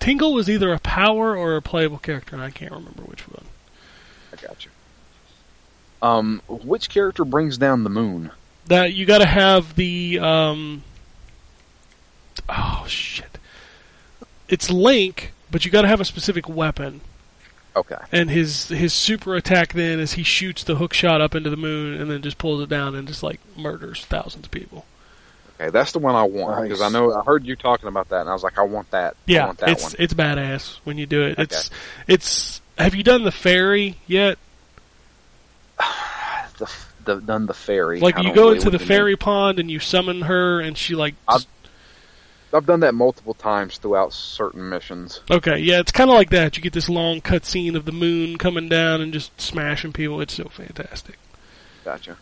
[0.00, 3.44] Tingle was either a power or a playable character, and I can't remember which one.
[4.32, 4.68] I gotcha.
[6.02, 8.30] Um, which character brings down the moon?
[8.66, 10.18] That you got to have the.
[10.18, 10.82] Um,
[12.48, 13.38] oh shit!
[14.48, 17.00] It's Link, but you got to have a specific weapon.
[17.76, 17.96] Okay.
[18.10, 21.58] And his his super attack then is he shoots the hook shot up into the
[21.58, 24.86] moon and then just pulls it down and just like murders thousands of people.
[25.58, 28.20] Okay, that's the one I want because I know I heard you talking about that,
[28.20, 29.14] and I was like, I want that.
[29.14, 29.92] I Yeah, want that it's one.
[29.98, 31.32] it's badass when you do it.
[31.32, 31.42] Okay.
[31.44, 31.70] It's
[32.06, 32.60] it's.
[32.78, 34.36] Have you done the fairy yet?
[36.58, 36.70] the,
[37.04, 38.00] the done the fairy.
[38.00, 40.94] Like you go into the what you fairy pond and you summon her and she
[40.94, 41.14] like.
[41.28, 41.46] I've-
[42.52, 45.20] I've done that multiple times throughout certain missions.
[45.30, 46.56] okay, yeah, it's kind of like that.
[46.56, 50.20] You get this long cutscene of the moon coming down and just smashing people.
[50.22, 51.18] It's so fantastic.
[51.84, 52.16] Gotcha.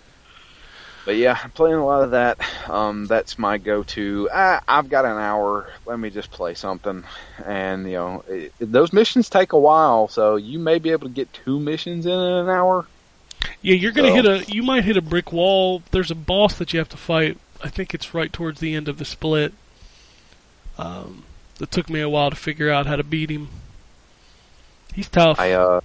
[1.05, 2.39] But yeah, I'm playing a lot of that.
[2.71, 4.29] Um, that's my go-to.
[4.33, 5.69] Ah, I've got an hour.
[5.85, 7.05] Let me just play something.
[7.45, 11.13] And you know, it, those missions take a while, so you may be able to
[11.15, 12.87] get two missions in an hour.
[13.61, 14.45] Yeah, you're gonna So- hit a.
[14.53, 15.83] You might hit a brick wall.
[15.91, 17.37] There's a boss that you have to fight.
[17.63, 19.53] I think it's right towards the end of the split.
[20.79, 21.25] Um,
[21.61, 23.49] it took me a while to figure out how to beat him.
[24.95, 25.39] He's tough.
[25.39, 25.81] I uh,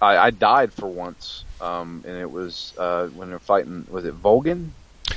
[0.00, 1.44] I, I died for once.
[1.60, 3.86] Um, and it was uh when they're fighting.
[3.90, 4.70] Was it Volgan?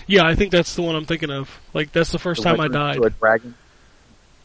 [0.08, 1.50] yeah, I think that's the one I'm thinking of.
[1.74, 2.96] Like that's the first The time I died.
[2.98, 3.56] to A dragon.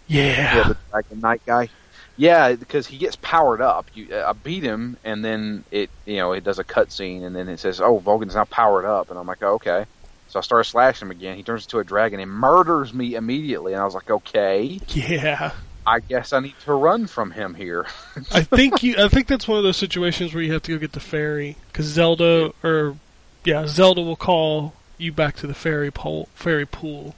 [0.07, 0.57] Yeah.
[0.57, 1.69] Yeah, the dragon knight guy.
[2.17, 3.87] Yeah, because he gets powered up.
[3.95, 7.49] You, I beat him, and then it, you know, it does a cutscene, and then
[7.49, 9.85] it says, "Oh, Volga's now powered up," and I'm like, oh, "Okay."
[10.29, 11.37] So I start slashing him again.
[11.37, 15.53] He turns into a dragon and murders me immediately, and I was like, "Okay, Yeah.
[15.89, 17.87] I guess I need to run from him here."
[18.33, 18.97] I think you.
[18.99, 21.57] I think that's one of those situations where you have to go get the fairy
[21.73, 22.97] because Zelda or
[23.45, 26.29] yeah, Zelda will call you back to the fairy pool.
[26.35, 27.15] Ferry pool,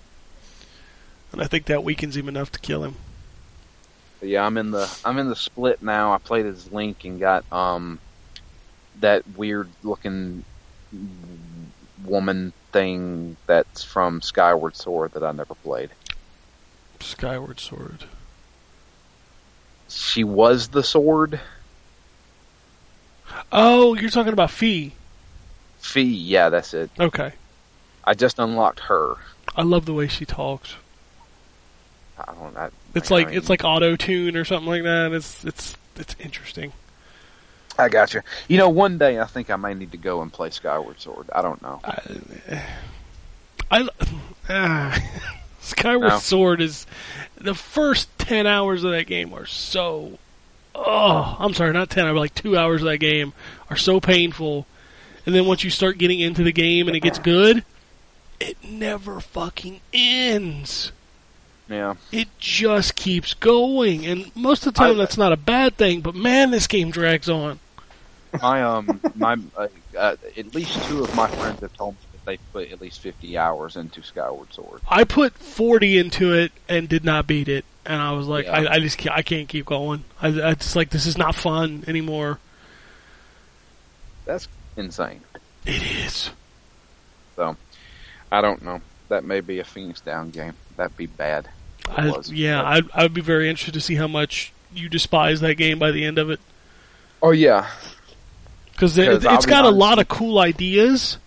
[1.32, 2.96] and I think that weakens him enough to kill him.
[4.22, 6.12] Yeah, I'm in the I'm in the split now.
[6.12, 7.98] I played as Link and got um
[9.00, 10.44] that weird looking
[12.04, 15.90] woman thing that's from Skyward Sword that I never played.
[17.00, 18.04] Skyward Sword.
[19.90, 21.40] She was the sword.
[23.52, 24.92] Oh, you're talking about Fi.
[25.78, 26.90] Fi, yeah, that's it.
[26.98, 27.32] Okay.
[28.04, 29.16] I just unlocked her.
[29.56, 30.74] I love the way she talks.
[32.18, 32.56] I don't.
[32.56, 35.12] I, It's I like mean, it's like auto tune or something like that.
[35.12, 36.72] It's it's it's interesting.
[37.78, 38.20] I got you.
[38.48, 41.30] You know, one day I think I may need to go and play Skyward Sword.
[41.34, 41.80] I don't know.
[43.70, 43.88] I
[44.48, 45.02] ah,
[45.60, 46.18] Skyward No.
[46.18, 46.86] Sword is
[47.36, 50.18] the first ten hours of that game are so.
[50.74, 52.06] Oh, I'm sorry, not ten.
[52.14, 53.32] But like two hours of that game
[53.68, 54.66] are so painful,
[55.26, 57.64] and then once you start getting into the game and it gets good,
[58.38, 60.92] it never fucking ends.
[61.68, 61.94] Yeah.
[62.10, 66.00] It just keeps going, and most of the time I- that's not a bad thing.
[66.00, 67.58] But man, this game drags on.
[68.40, 69.66] My um, my uh,
[69.98, 73.36] uh, at least two of my friends have told me they put at least fifty
[73.38, 74.80] hours into Skyward Sword.
[74.88, 78.60] I put 40 into it and did not beat it, and I was like, Yeah.
[78.60, 80.04] I, I just can't, I can't keep going.
[80.20, 82.38] I, I just like this is not fun anymore.
[84.24, 85.20] That's insane.
[85.66, 86.30] It is.
[87.36, 87.56] So,
[88.30, 88.80] I don't know.
[89.08, 90.54] That may be a Phoenix Down game.
[90.76, 91.48] That'd be bad.
[91.88, 95.54] I, yeah, I I would be very interested to see how much you despise that
[95.56, 96.38] game by the end of it
[97.22, 97.68] Oh yeah.
[98.72, 101.18] because it, be got a lot of cool ideas,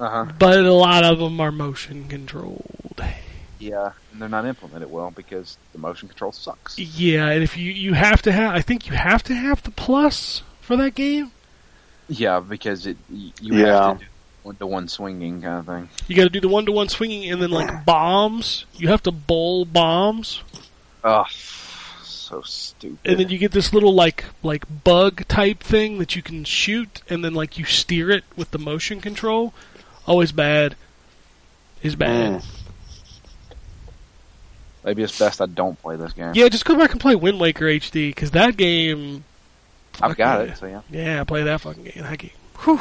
[0.00, 0.32] Uh huh.
[0.38, 3.00] but a lot of them are motion controlled.
[3.58, 6.78] Yeah, and they're not implemented well because the motion control sucks.
[6.78, 9.70] Yeah, and if you you have to have, I think you have to have the
[9.70, 11.30] plus for that game.
[12.08, 13.88] Yeah, because it you Yeah.
[13.88, 14.10] have to do
[14.42, 15.88] one to one swinging kind of thing.
[16.08, 18.64] You got to do the one to one swinging, and then like bombs.
[18.76, 20.42] You have to bowl bombs.
[21.04, 21.26] Ugh,
[22.02, 22.98] so stupid.
[23.04, 27.02] and then you get this little like like bug type thing that you can shoot,
[27.10, 29.52] and then like you steer it with the motion control.
[30.10, 30.74] Always bad.
[31.84, 32.42] Is bad.
[32.42, 32.44] Mm.
[34.84, 36.32] Maybe it's best I don't play this game.
[36.34, 39.22] Yeah, just go back and play Wind Waker HD because that game.
[40.02, 40.56] I've got it.
[40.56, 40.80] So yeah.
[40.90, 42.02] Yeah, play that fucking game.
[42.02, 42.32] That game.
[42.64, 42.80] Whew.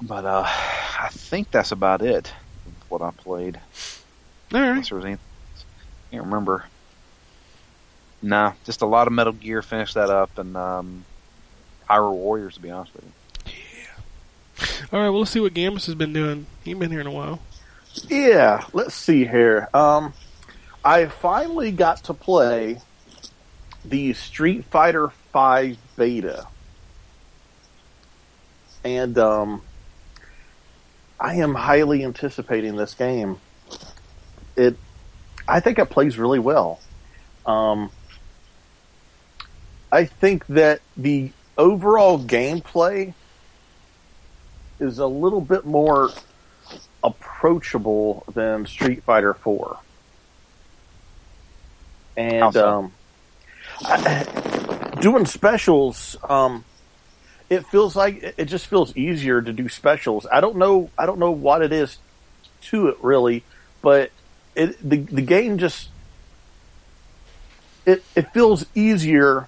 [0.00, 2.32] But uh, I think that's about it.
[2.88, 3.60] What I played.
[4.54, 4.70] All right.
[4.70, 5.20] Unless there was anything.
[5.52, 5.64] else.
[6.12, 6.64] Can't remember.
[8.22, 9.60] Nah, just a lot of Metal Gear.
[9.60, 11.04] Finished that up, and um,
[11.90, 12.54] Hyrule Warriors.
[12.54, 13.12] To be honest with you.
[14.92, 15.08] All right.
[15.08, 16.46] Well, let's see what Gambus has been doing.
[16.64, 17.40] He ain't been here in a while.
[18.08, 19.68] Yeah, let's see here.
[19.74, 20.12] Um,
[20.84, 22.80] I finally got to play
[23.84, 26.46] the Street Fighter Five beta,
[28.84, 29.62] and um,
[31.18, 33.38] I am highly anticipating this game.
[34.56, 34.76] It,
[35.46, 36.80] I think it plays really well.
[37.46, 37.90] Um,
[39.90, 43.14] I think that the overall gameplay
[44.80, 46.10] is a little bit more
[47.02, 49.78] approachable than Street Fighter Four.
[52.16, 52.92] And um,
[53.84, 56.64] I, doing specials, um,
[57.48, 60.26] it feels like it- it just feels easier to do specials.
[60.30, 60.90] I don't know.
[60.98, 61.98] I don't know what it is
[62.62, 63.44] to it really,
[63.82, 64.10] but
[64.56, 65.88] it the the game just
[67.86, 69.46] it it feels easier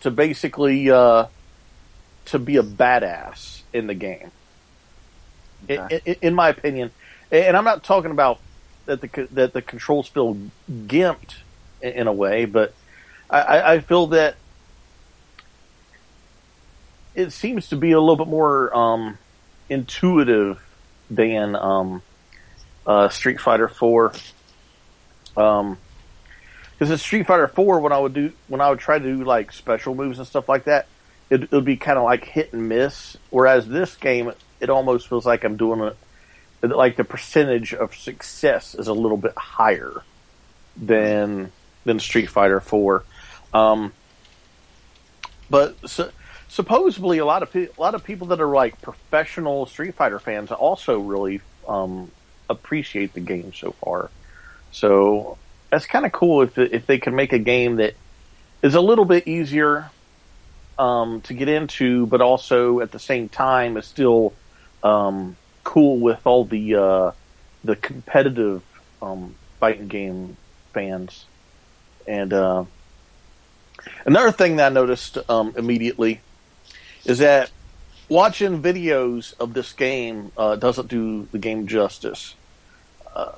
[0.00, 1.26] to basically uh,
[2.26, 4.30] to be a badass in the game
[5.68, 6.00] in, Okay.
[6.04, 6.90] in, in my opinion,
[7.30, 8.38] and I'm not talking about
[8.86, 10.36] that the that the controls feel
[10.70, 11.36] gimped
[11.80, 12.74] in, in a way, but
[13.30, 14.36] I, I, I feel that
[17.14, 19.18] it seems to be a little bit more um,
[19.68, 20.60] intuitive
[21.10, 22.02] than um,
[22.86, 24.12] uh, Street Fighter Four.
[25.36, 25.78] Um,
[26.72, 29.24] because in Street Fighter Four, when I would do when I would try to do
[29.24, 30.86] like special moves and stuff like that,
[31.30, 33.16] it, would be kind of like hit and miss.
[33.30, 35.96] Whereas this game, it almost feels like I'm doing it
[36.72, 40.02] like the percentage of success is a little bit higher
[40.76, 41.52] than
[41.84, 43.04] than Street Fighter Four.
[43.52, 43.92] Um,
[45.50, 46.10] but su-
[46.48, 50.18] supposedly, a lot of pe- a lot of people that are like professional Street Fighter
[50.18, 52.10] fans also really um,
[52.48, 54.10] appreciate the game so far.
[54.72, 55.38] So
[55.70, 57.94] that's kind of cool if if they can make a game that
[58.62, 59.90] is a little bit easier
[60.78, 64.32] um, to get into, but also at the same time is still
[64.82, 67.10] um, cool with all the uh,
[67.62, 68.62] the competitive
[69.00, 70.36] um, fighting game
[70.72, 71.24] fans.
[72.06, 72.64] And uh,
[74.04, 76.20] another thing that I noticed um, immediately
[77.04, 77.50] is that
[78.08, 82.34] watching videos of this game uh, doesn't do the game justice.
[83.14, 83.32] Uh,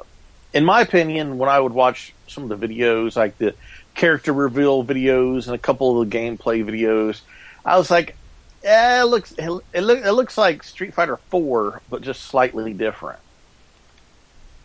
[0.53, 3.55] in my opinion, when I would watch some of the videos, like the
[3.97, 7.22] character reveal videos and a couple of the gameplay videos,
[7.64, 8.14] I was like,
[8.62, 13.18] Yeah, it looks it, look, it looks like Street Fighter Four, but just slightly different.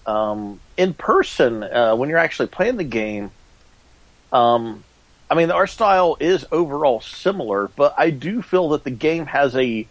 [0.05, 3.32] Um, in person, uh, when you're actually playing the game,
[4.32, 4.84] um,
[5.29, 9.27] I mean, the art style is overall similar, but I do feel that the game
[9.27, 9.88] has a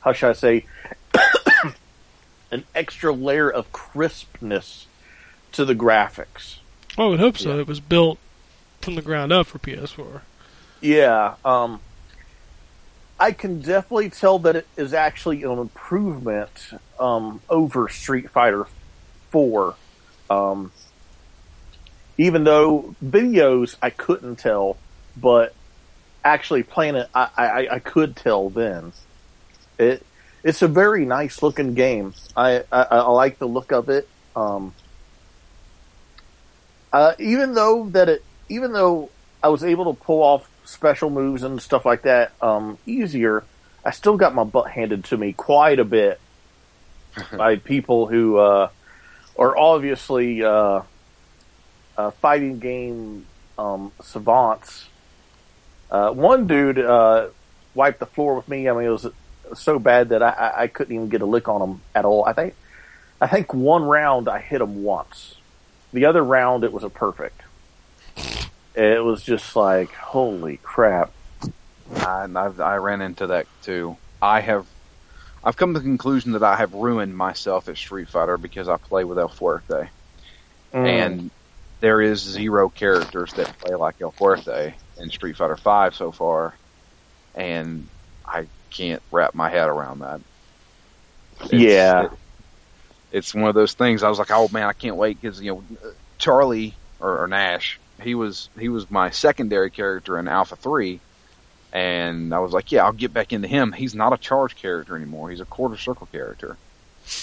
[0.00, 0.66] how should I say
[2.50, 4.86] an extra layer of crispness
[5.52, 6.58] to the graphics.
[6.96, 7.54] I would hope so.
[7.54, 7.60] Yeah.
[7.60, 8.18] It was built
[8.80, 10.20] from the ground up for PS4.
[10.80, 11.80] Yeah, um,
[13.18, 18.66] I can definitely tell that it is actually an improvement um, over Street Fighter
[19.30, 19.76] Four.
[20.28, 20.72] Um,
[22.18, 24.76] even though videos I couldn't tell,
[25.16, 25.54] but
[26.24, 28.92] actually playing it, I, I, I could tell then.
[29.78, 30.04] It
[30.44, 32.12] it's a very nice looking game.
[32.36, 34.06] I, I, I like the look of it.
[34.36, 34.74] Um,
[36.94, 39.10] uh, even though that it, even though
[39.42, 43.42] I was able to pull off special moves and stuff like that um, easier,
[43.84, 46.20] I still got my butt handed to me quite a bit
[47.36, 48.68] by people who uh,
[49.36, 50.82] are obviously uh,
[51.98, 53.26] uh, fighting game
[53.58, 54.86] um, savants.
[55.90, 57.26] Uh, one dude uh,
[57.74, 58.68] wiped the floor with me.
[58.68, 59.08] I mean, it was
[59.54, 62.24] so bad that I, I, I couldn't even get a lick on him at all.
[62.24, 62.54] I think,
[63.20, 65.34] I think one round I hit him once.
[65.94, 67.40] The other round it was a perfect.
[68.74, 71.12] It was just like, holy crap.
[71.96, 73.96] I, I've, I ran into that too.
[74.20, 74.66] I have,
[75.44, 78.76] I've come to the conclusion that I have ruined myself at Street Fighter because I
[78.76, 79.88] play with El Fuerte,
[80.72, 80.86] Mm.
[80.88, 81.30] and
[81.78, 86.54] there is zero characters that play like El Fuerte in Street Fighter Five so far,
[87.36, 87.86] and
[88.26, 90.20] I can't wrap my head around that.
[91.44, 92.06] It's- Yeah.
[92.06, 92.10] it-
[93.14, 94.02] it's one of those things.
[94.02, 95.64] I was like, oh man, I can't wait because you know
[96.18, 100.98] Charlie or, or Nash, he was he was my secondary character in Alpha Three,
[101.72, 103.70] and I was like, yeah, I'll get back into him.
[103.70, 105.30] He's not a charge character anymore.
[105.30, 106.56] He's a quarter circle character,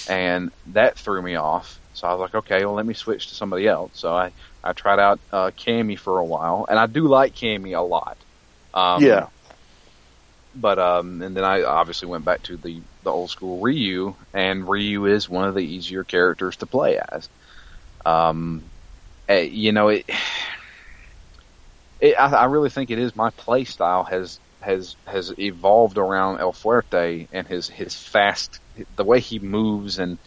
[0.08, 1.78] and that threw me off.
[1.92, 3.90] So I was like, okay, well, let me switch to somebody else.
[3.92, 4.32] So I
[4.64, 8.16] I tried out uh, Cammy for a while, and I do like Cammy a lot.
[8.72, 9.26] Um, yeah.
[10.54, 14.68] but um, and then I obviously went back to the the old school Ryu, and
[14.68, 17.28] Ryu is one of the easier characters to play as.
[18.04, 18.72] Um,
[19.28, 20.04] eh, you know it.
[22.00, 26.40] It, I, I really think it is my play style has has has evolved around
[26.40, 28.60] El Fuerte and his his fast
[28.96, 30.18] the way he moves and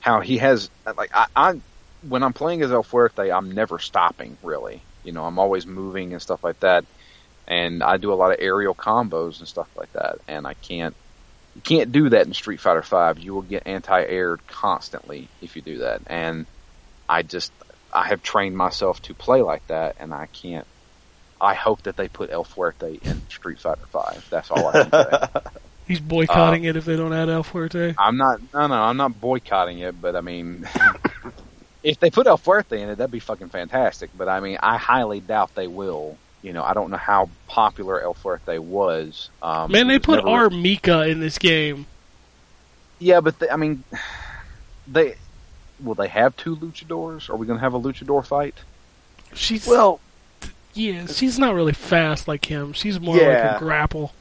[0.00, 1.54] how he has like I, I
[2.00, 6.12] when I'm playing as El Fuerte I'm never stopping really you know I'm always moving
[6.12, 6.84] and stuff like that
[7.46, 10.96] and I do a lot of aerial combos and stuff like that and I can't
[11.54, 15.62] you can't do that in Street Fighter Five you will get anti-aired constantly if you
[15.62, 16.46] do that and
[17.08, 17.52] I just
[17.92, 20.66] I have trained myself to play like that and I can't
[21.40, 24.26] I hope that they put El Fuerte in Street Fighter Five.
[24.28, 25.40] That's all I can say.
[25.86, 27.94] He's boycotting it if they don't add El Fuerte.
[27.98, 28.40] I'm not.
[28.52, 30.68] No, no, I'm not boycotting it, but I mean,
[31.82, 34.10] if they put El Fuerte in it, that'd be fucking fantastic.
[34.16, 36.16] But I mean, I highly doubt they will.
[36.42, 39.28] You know, I don't know how popular El Fuerte was.
[39.42, 40.50] Um, Man, they was put never- R.
[40.50, 41.86] Mika in this game.
[42.98, 43.84] Yeah, but they, I mean,
[44.88, 45.16] they
[45.82, 47.28] will they have two luchadors?
[47.30, 48.54] Are we going to have a luchador fight?
[49.34, 50.00] She's Well,
[50.74, 52.72] yeah, she's not really fast like him.
[52.72, 54.12] She's more like a grapple.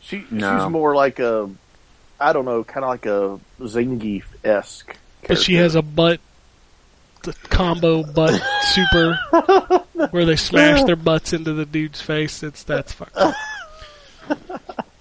[0.00, 0.58] she No.
[0.60, 1.50] she's more like a,
[2.20, 4.96] I don't know, kind of like a Zangief esque.
[5.26, 6.20] But she has a butt
[7.26, 9.18] the combo butt super
[10.10, 12.42] where they smash their butts into the dude's face.
[12.42, 13.34] It's that's fucked up.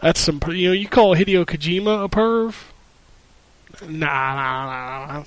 [0.02, 2.56] That's some you know you call Hideo Kojima a perv?
[3.88, 5.08] Nah, nah, nah.
[5.14, 5.24] nah.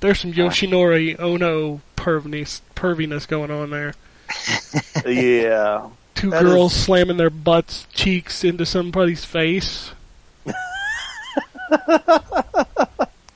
[0.00, 3.94] There's some Yoshinori Ono perviness perviness going on there.
[5.06, 5.88] yeah.
[6.14, 9.92] Two That girls is- slamming their butts cheeks into somebody's face.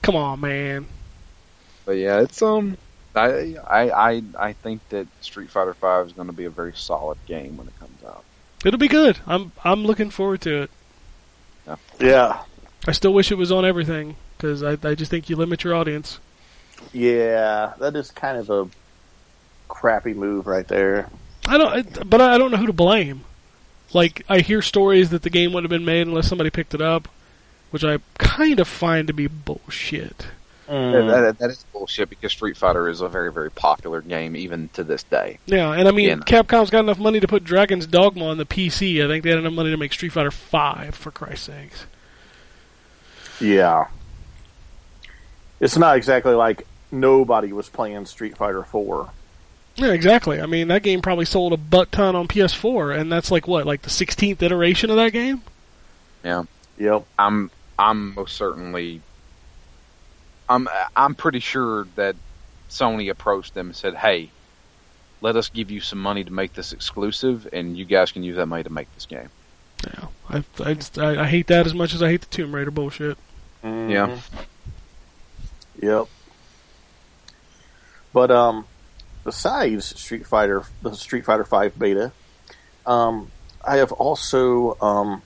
[0.03, 0.87] Come on, man.
[1.87, 2.77] But yeah, it's um,
[3.15, 6.73] I I I, I think that Street Fighter Five is going to be a very
[6.75, 8.25] solid game when it comes out.
[8.65, 9.19] It'll be good.
[9.27, 10.71] I'm I'm looking forward to it.
[12.01, 12.43] Yeah.
[12.87, 15.75] I still wish it was on everything because I I just think you limit your
[15.75, 16.19] audience.
[16.93, 17.75] Yeah.
[17.79, 18.69] That is kind of a
[19.69, 21.09] crappy move right there.
[21.47, 23.25] I don't, but I don't know who to blame.
[23.93, 26.81] Like I hear stories that the game wouldn't have been made unless somebody picked it
[26.81, 27.09] up,
[27.71, 30.27] which I kind of find to be bullshit.
[30.69, 31.07] Mm.
[31.11, 34.69] That, that, that is bullshit because Street Fighter is a very very popular game even
[34.71, 35.39] to this day.
[35.47, 36.17] Yeah, and I mean, Yeah.
[36.17, 39.05] Capcom's got enough money to put Dragon's Dogma on the PC.
[39.05, 41.87] I think they had enough money to make Street Fighter Five, for Christ's sakes.
[43.41, 43.89] Yeah.
[45.61, 49.11] It's not exactly like nobody was playing Street Fighter 4.
[49.77, 50.41] Yeah, exactly.
[50.41, 53.67] I mean, that game probably sold a butt ton on PS4, and that's like what,
[53.67, 55.43] like the 16th iteration of that game?
[56.23, 56.45] Yeah.
[56.79, 57.05] Yep.
[57.19, 59.01] I'm I'm most certainly
[60.55, 62.15] I'm I'm pretty sure that
[62.71, 64.31] Sony approached them and said, "Hey,
[65.21, 68.37] let us give you some money to make this exclusive, and you guys can use
[68.37, 69.31] that money to make this game."
[69.85, 72.55] Yeah, I I, just, I I hate that as much as I hate the Tomb
[72.55, 73.19] Raider bullshit.
[73.65, 74.19] Yeah.
[75.81, 76.07] Yep.
[78.13, 78.67] But um,
[79.25, 82.13] besides Street Fighter, the Street Fighter Five beta,
[82.87, 83.31] um,
[83.67, 85.23] I have also um,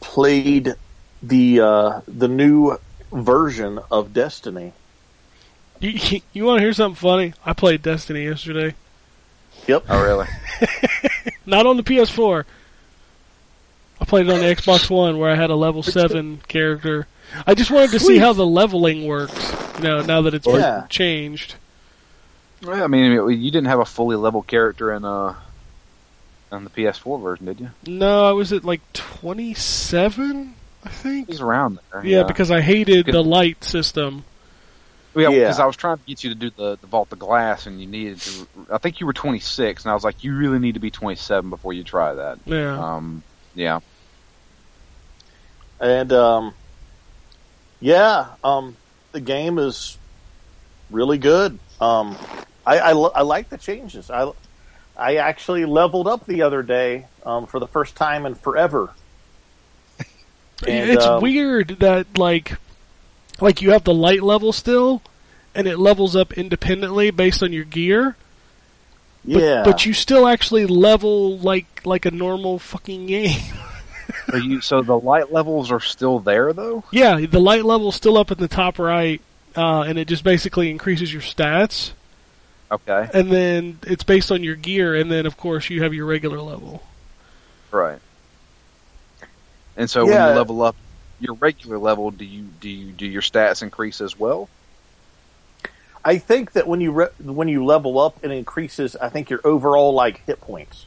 [0.00, 0.74] played
[1.22, 2.78] the uh, the new
[3.12, 4.72] version of Destiny.
[5.80, 7.34] You you, you want to hear something funny?
[7.44, 8.74] I played Destiny yesterday,
[9.66, 9.84] Yep.
[9.88, 10.26] Oh, really?
[11.46, 12.44] not on the PS4.
[14.00, 17.06] I played it on the Xbox One where I had a level seven character.
[17.46, 19.54] I just wanted to see how the leveling works.
[19.76, 20.86] You know, now that it's been Yeah.
[20.88, 21.56] changed.
[22.62, 25.34] Well, I mean, you didn't have a fully level character in uh
[26.52, 27.70] on the PS4 version, did you?
[27.86, 30.54] No, I was at like twenty seven.
[30.84, 31.28] I think.
[31.28, 32.04] He's around there.
[32.04, 34.24] Yeah, because I hated the light system.
[35.14, 35.38] yeah, Yeah.
[35.40, 37.80] because I was trying to get you to do the the vault of glass, and
[37.80, 38.46] you needed to.
[38.72, 41.50] I think you were 26, and I was like, you really need to be 27
[41.50, 42.38] before you try that.
[42.46, 42.78] Yeah.
[42.96, 43.22] Um,
[43.54, 43.80] yeah.
[45.80, 46.54] And um,
[47.80, 48.76] yeah, um,
[49.12, 49.96] the game is
[50.90, 51.58] really good.
[51.80, 52.16] Um,
[52.66, 54.10] I, I, lo- I like the changes.
[54.10, 54.30] I
[54.96, 58.90] I actually leveled up the other day um, for the first time in forever.
[60.66, 62.58] And, it's um, weird that like
[63.40, 65.02] like you have the light level still
[65.54, 68.16] and it levels up independently based on your gear
[69.24, 73.40] but, Yeah, but you still actually level like like a normal fucking game
[74.32, 76.84] Are you so the light levels are still there though?
[76.92, 79.20] yeah the light level's still up in the top right
[79.56, 81.92] uh, and it just basically increases your stats
[82.72, 83.08] Okay.
[83.12, 86.40] and then it's based on your gear and then of course you have your regular
[86.40, 86.82] level
[87.72, 88.00] Right.
[89.80, 90.76] And so when you level up
[91.20, 94.50] your regular level, do you do you do your stats increase as well?
[96.04, 98.94] I think that when you re- when you level up, it increases.
[98.94, 100.84] I think your overall like hit points,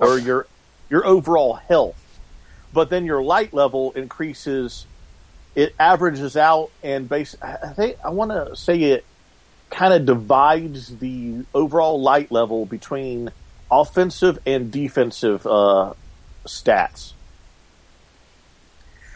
[0.00, 0.48] or your
[0.90, 2.18] your overall health.
[2.72, 4.86] But then your light level increases.
[5.54, 7.36] It averages out, and base.
[7.40, 9.04] I I think I want to say it
[9.70, 13.30] kind of divides the overall light level between
[13.70, 15.92] offensive and defensive uh,
[16.44, 17.12] stats.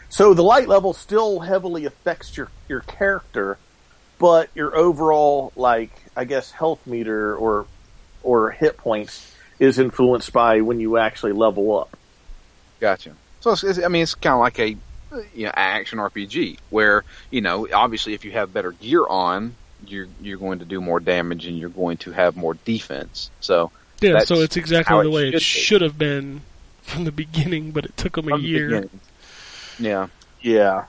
[0.09, 3.57] So the light level still heavily affects your your character,
[4.19, 7.65] but your overall like I guess health meter or
[8.23, 11.97] or hit points is influenced by when you actually level up.
[12.79, 13.13] Gotcha.
[13.39, 14.75] So it's, it's, I mean, it's kind of like a
[15.33, 19.55] you know action RPG where you know obviously if you have better gear on,
[19.85, 23.29] you're you're going to do more damage and you're going to have more defense.
[23.39, 25.63] So yeah so it's exactly the way it should be.
[25.63, 26.41] should have been
[26.83, 28.99] from the beginning but it took them a from year beginning-
[29.79, 30.07] yeah,
[30.41, 30.85] Yeah,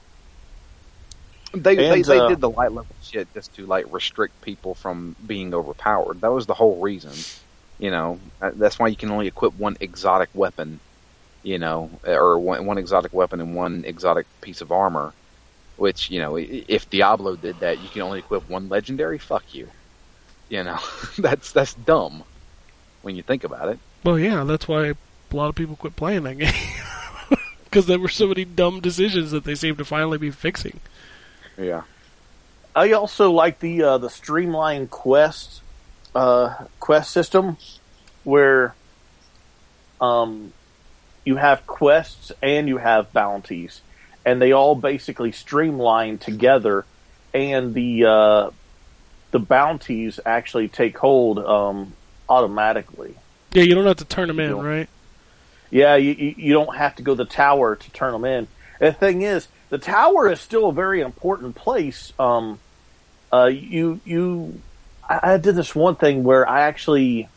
[1.52, 4.74] they they, And, they uh, did the light level shit just to like restrict people
[4.74, 6.20] from being overpowered.
[6.20, 7.12] That was the whole reason.
[7.78, 10.80] You know, Uh, that's why you can only equip one exotic weapon.
[11.42, 15.12] You know, or one, one exotic weapon and one exotic piece of armor.
[15.76, 19.18] Which you know, if Diablo did that, you can only equip one legendary.
[19.18, 19.68] Fuck you.
[20.48, 20.78] You know,
[21.18, 22.24] that's that's dumb
[23.02, 23.78] when you think about it.
[24.04, 24.96] Well, yeah, that's why a
[25.32, 26.52] lot of people quit playing that game.
[27.68, 30.80] Because there were so many dumb decisions that they seem to finally be fixing.
[31.58, 31.82] Yeah.
[32.74, 35.62] I also like the uh, the streamlined quest
[36.14, 37.56] uh, quest system
[38.24, 38.74] where
[40.00, 40.52] um,
[41.24, 43.80] you have quests and you have bounties,
[44.24, 46.84] and they all basically streamline together,
[47.34, 48.50] and the uh,
[49.30, 51.92] the bounties actually take hold um,
[52.28, 53.16] automatically.
[53.52, 54.88] Yeah, you don't have to turn them in, right?
[55.70, 58.48] Yeah, you, you don't have to go to the tower to turn them in.
[58.80, 62.12] And the thing is, the tower is still a very important place.
[62.18, 62.58] Um,
[63.32, 64.60] uh, you you,
[65.08, 67.28] I, I did this one thing where I actually,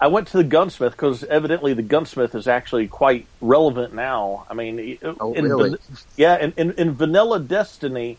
[0.00, 4.46] I went to the gunsmith because evidently the gunsmith is actually quite relevant now.
[4.50, 5.78] I mean, Oh, in really?
[6.16, 8.18] yeah, in, in, in Vanilla Destiny,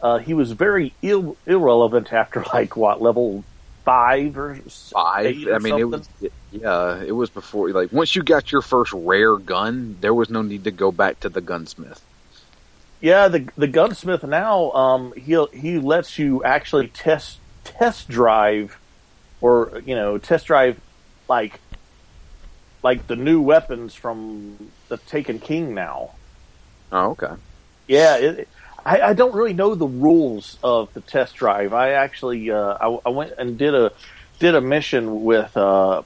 [0.00, 3.44] uh, he was very Ill, irrelevant after like what level
[3.90, 5.46] five or Five.
[5.48, 5.90] or I mean, it something?
[5.90, 6.08] was
[6.52, 7.70] yeah, it was before.
[7.70, 11.18] Like once you got your first rare gun, there was no need to go back
[11.20, 12.00] to the gunsmith.
[13.00, 18.78] Yeah, the the gunsmith now um, he he lets you actually test test drive,
[19.40, 20.80] or you know test drive
[21.28, 21.58] like
[22.84, 26.10] like the new weapons from the Taken King now.
[26.92, 27.34] Oh, okay.
[27.88, 28.48] Yeah, it,
[28.84, 31.72] I, I don't really know the rules of the test drive.
[31.72, 33.92] I actually uh, I, I went and did a
[34.38, 36.02] did a mission with uh,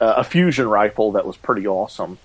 [0.00, 2.18] a fusion rifle that was pretty awesome,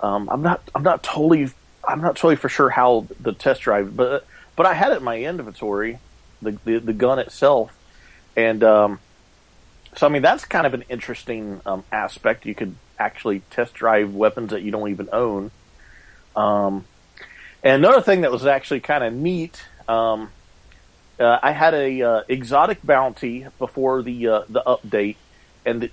[0.00, 1.50] Um, I'm not I'm not totally
[1.86, 4.26] I'm not totally for sure how the test drive, but
[4.56, 5.98] but I had it in my inventory,
[6.42, 7.76] the the, the gun itself,
[8.36, 9.00] and um,
[9.96, 12.46] so I mean that's kind of an interesting um, aspect.
[12.46, 15.50] You could actually test drive weapons that you don't even own.
[16.36, 16.84] Um,
[17.62, 20.30] and another thing that was actually kind of neat, um,
[21.18, 25.16] uh, I had a uh, exotic bounty before the uh, the update,
[25.66, 25.90] and the,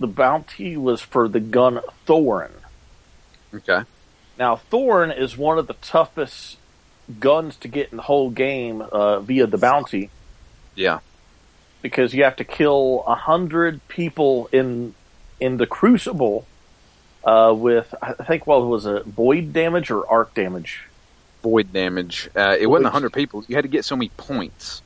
[0.00, 2.52] the bounty was for the gun Thorn.
[3.54, 3.82] Okay.
[4.38, 6.56] Now, Thorn is one of the toughest
[7.20, 10.10] guns to get in the whole game uh, via the bounty
[10.74, 11.00] Yeah.
[11.82, 14.94] because you have to kill a hundred people in
[15.38, 16.46] in the Crucible
[17.24, 20.84] uh, with I think what was it void damage or arc damage?
[21.44, 22.28] Void damage.
[22.34, 22.84] Uh, it wasn't.
[22.86, 23.44] 100 people.
[23.46, 24.80] You had to get so many points.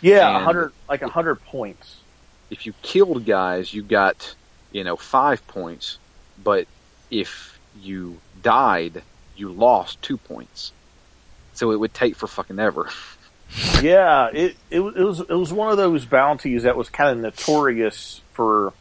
[0.00, 1.96] Yeah, a hundred like a hundred points.
[2.50, 4.34] If you killed guys, you got,
[4.70, 5.98] you know, five points.
[6.42, 6.66] But
[7.10, 9.02] if you died,
[9.36, 10.72] you lost two points.
[11.54, 12.88] So it would take for fucking ever.
[13.82, 17.10] yeah, it, it was- it was it was one of those bounties that was kind
[17.10, 18.72] of notorious for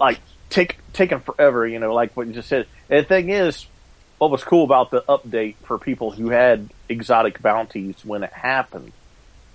[0.00, 1.66] like take taking forever.
[1.66, 2.66] You know, like what you just said.
[2.88, 3.66] And the thing is,
[4.18, 8.92] what was cool about the update for people who had exotic bounties when it happened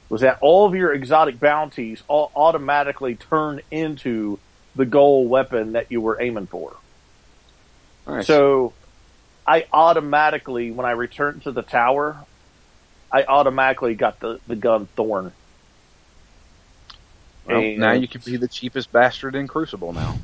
[0.09, 4.39] was that all of your exotic bounties all automatically turned into
[4.76, 6.76] the goal weapon that you were aiming for.
[8.07, 8.28] Nice.
[8.28, 8.74] So
[9.45, 12.18] I automatically, when I returned to the tower,
[13.11, 15.32] I automatically got the, the gun Thorn.
[17.45, 20.18] Well, And- now you can be the cheapest bastard in Crucible now.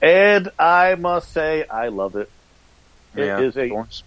[0.00, 2.30] And I must say, I love it.
[3.14, 4.02] It yeah, is a- Thorns.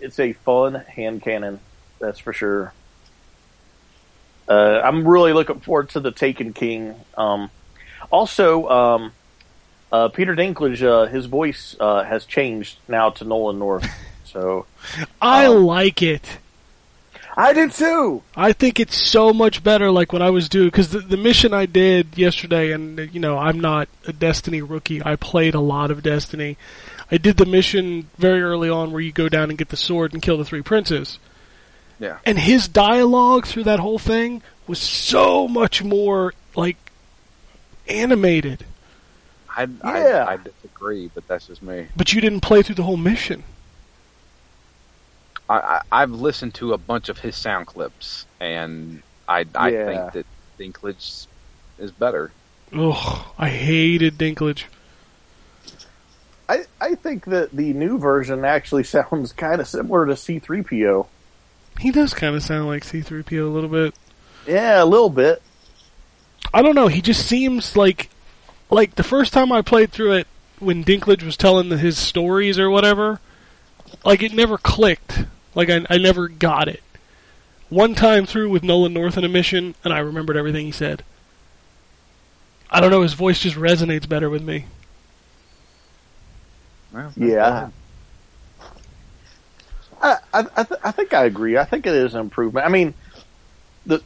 [0.00, 1.60] It's a fun hand cannon,
[1.98, 2.72] that's for sure.
[4.48, 6.94] Uh, I'm really looking forward to the Taken King.
[7.16, 7.50] Um,
[8.10, 9.12] also, um,
[9.90, 13.86] uh, Peter Dinklage, uh, his voice uh, has changed now to Nolan North.
[14.26, 14.66] So
[15.22, 16.38] I Um, like it.
[17.36, 18.20] I did too.
[18.34, 21.54] I think it's so much better like what I was doing because the, the mission
[21.54, 25.00] I did yesterday, and you know I'm not a Destiny rookie.
[25.04, 26.56] I played a lot of Destiny.
[27.10, 30.12] I did the mission very early on where you go down and get the sword
[30.12, 31.18] and kill the three princes.
[32.00, 32.18] Yeah.
[32.24, 36.76] And his dialogue through that whole thing was so much more like
[37.88, 38.64] animated.
[39.56, 40.24] I, Yeah.
[40.28, 41.86] I, I disagree, but that's just me.
[41.96, 43.44] But you didn't play through the whole mission.
[45.48, 49.86] I, I, I've listened to a bunch of his sound clips, and I, I Yeah.
[50.10, 50.26] think that
[50.58, 51.26] Dinklage
[51.78, 52.32] is better.
[52.72, 54.64] Ugh, I hated Dinklage.
[56.48, 61.06] I, I think that the new version actually sounds kind of similar to C3PO.
[61.80, 63.94] He does kind of sound like C3PO a little bit.
[64.46, 65.42] Yeah, a little bit.
[66.52, 66.88] I don't know.
[66.88, 68.10] He just seems like,
[68.70, 70.28] like the first time I played through it,
[70.60, 73.20] when Dinklage was telling the, his stories or whatever,
[74.04, 75.24] like it never clicked.
[75.54, 76.82] Like I, I never got it.
[77.70, 81.02] One time through with Nolan North in a mission, and I remembered everything he said.
[82.70, 83.02] I don't know.
[83.02, 84.66] His voice just resonates better with me.
[86.94, 87.70] Well, Yeah.
[90.02, 91.56] I I, I, th- I think I agree.
[91.56, 92.66] I think it is an improvement.
[92.66, 92.94] I mean,
[93.86, 94.02] the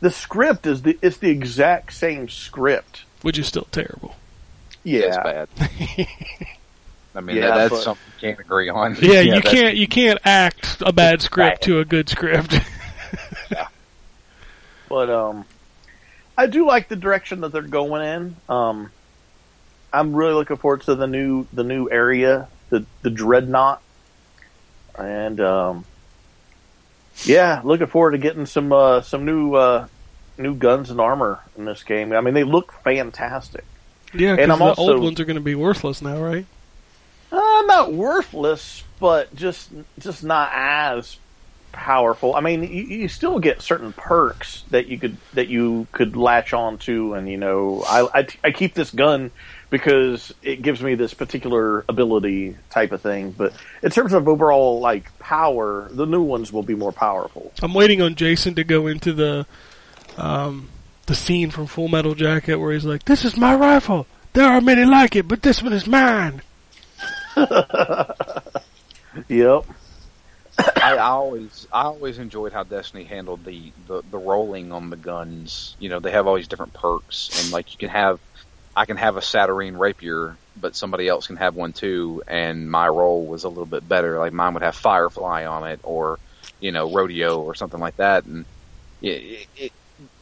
[0.00, 3.04] the script is the it's the exact same script.
[3.22, 4.16] Which is still terrible.
[4.84, 5.48] Yeah, it's bad.
[7.14, 8.96] I mean, Yeah, that, that's but- something we can't agree on.
[9.00, 12.54] Yeah, you can't you can't act a bad script to a good script.
[13.50, 13.68] yeah.
[14.88, 15.44] but um,
[16.36, 18.36] I do like the direction that they're going in.
[18.48, 18.90] Um,
[19.92, 23.82] I'm really looking forward to the new the new area, the the dreadnought,
[24.98, 25.84] and um,
[27.24, 29.86] yeah, looking forward to getting some uh, some new uh,
[30.38, 32.12] new guns and armor in this game.
[32.12, 33.64] I mean, they look fantastic.
[34.14, 36.46] yeah, And I'm the also- old ones are going to be worthless now, right?
[37.30, 41.16] Uh, not worthless, but just just not as
[41.72, 42.34] powerful.
[42.34, 46.52] I mean, you, you still get certain perks that you could that you could latch
[46.52, 49.30] on to, and you know, I, I I keep this gun
[49.72, 53.30] because it gives me this particular ability type of thing.
[53.32, 57.50] But in terms of overall like power, the new ones will be more powerful.
[57.62, 59.46] I'm waiting on Jason to go into the
[60.18, 60.68] um,
[61.06, 64.06] the scene from Full Metal Jacket where he's like, "This is my rifle.
[64.34, 66.42] There are many like it, but this one is mine."
[69.28, 69.66] Yep.
[70.58, 74.96] I, I always, I always enjoyed how Destiny handled the, the the rolling on the
[74.96, 75.76] guns.
[75.78, 78.20] You know, they have all these different perks, and like you can have,
[78.74, 82.88] I can have a Saturnine rapier, but somebody else can have one too, and my
[82.88, 84.18] role was a little bit better.
[84.18, 86.20] Like mine would have Firefly on it, or
[86.60, 88.46] you know, Rodeo or something like that, and
[89.00, 89.72] it it,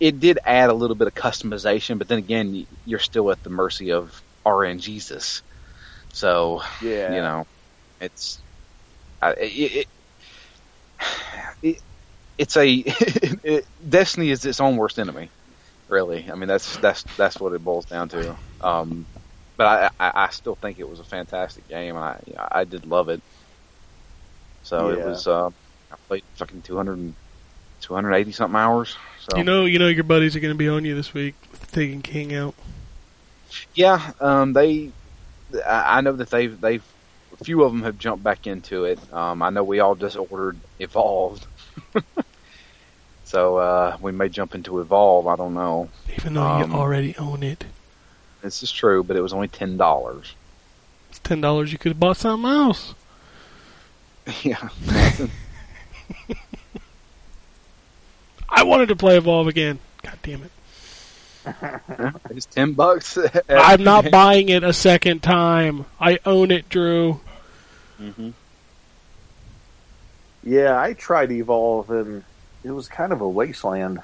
[0.00, 1.98] it did add a little bit of customization.
[1.98, 5.42] But then again, you're still at the mercy of RNGesus.
[6.12, 7.08] So Yeah.
[7.08, 7.44] you know,
[8.00, 8.44] it's
[9.22, 9.88] I, it, it,
[11.62, 11.76] it
[12.38, 12.68] it's a
[13.44, 15.30] it, Destiny is its own worst enemy.
[15.90, 18.36] Really, I mean that's that's that's what it boils down to.
[18.60, 19.04] Um,
[19.56, 21.96] but I, I I still think it was a fantastic game.
[21.96, 22.20] and I
[22.50, 23.20] I did love it.
[24.62, 25.48] So it was uh,
[25.90, 27.12] I played fucking 200,
[27.80, 28.96] 280 something hours.
[29.20, 31.34] So You know, you know, your buddies are going to be on you this week
[31.72, 32.54] Taken King out.
[33.74, 34.90] Yeah, um, they.
[35.66, 36.84] I I know that they've they've
[37.38, 38.98] a few of them have jumped back into it.
[39.12, 41.46] Um, I know we all just ordered Evolved,
[43.30, 45.28] so uh, we may jump into Evolve.
[45.28, 45.88] I don't know.
[46.18, 47.64] Even though Um, you already own it.
[48.42, 50.34] This is true, but it was only ten dollars.
[51.10, 51.70] It's ten dollars.
[51.70, 52.94] You could have bought something else.
[54.42, 54.68] yeah,
[58.48, 59.78] I wanted to play Evolve again.
[60.02, 60.50] God damn it!
[62.30, 63.16] it's ten bucks.
[63.48, 65.86] I'm not buying it a second time.
[66.00, 67.20] I own it, Drew.
[67.96, 68.30] hmm
[70.42, 72.24] Yeah, I tried Evolve and
[72.64, 74.00] it was kind of a wasteland.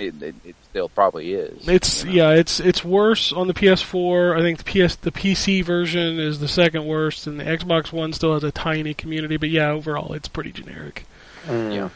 [0.00, 1.68] It, it, it still probably is.
[1.68, 2.30] It's you know?
[2.30, 4.34] yeah, it's it's worse on the PS4.
[4.38, 8.12] I think the PS the PC version is the second worst, and the Xbox One
[8.14, 9.36] still has a tiny community.
[9.36, 11.04] But yeah, overall, it's pretty generic.
[11.46, 11.74] Mm.
[11.74, 11.88] Yeah.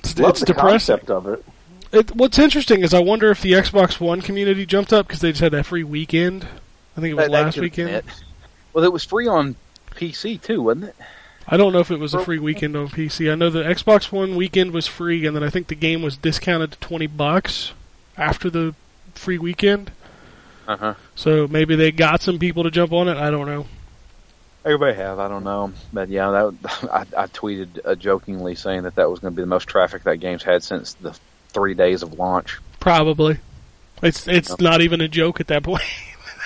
[0.00, 0.68] It's, Love it's the depressing.
[0.98, 1.44] concept of it.
[1.92, 5.30] It, what's interesting is I wonder if the Xbox One community jumped up because they
[5.30, 6.44] just had that free weekend.
[6.96, 7.88] I think it was That- that last could've weekend.
[7.90, 8.04] it.
[8.74, 9.56] Well, it was free on
[9.92, 10.96] PC too, wasn't it?
[11.50, 13.32] I don't know if it was a free weekend on PC.
[13.32, 16.16] I know the Xbox One weekend was free, and then I think the game was
[16.16, 17.72] discounted to twenty bucks
[18.18, 18.74] after the
[19.14, 19.90] free weekend.
[20.66, 20.94] Uh huh.
[21.14, 23.16] So maybe they got some people to jump on it.
[23.16, 23.66] I don't know.
[24.64, 26.82] Everybody have, I don't know, but yeah, that
[27.16, 30.02] I, I tweeted uh, jokingly saying that that was going to be the most traffic
[30.02, 31.18] that game's had since the
[31.48, 32.58] three days of launch.
[32.78, 33.38] Probably.
[34.02, 35.82] It's it's not even a joke at that point.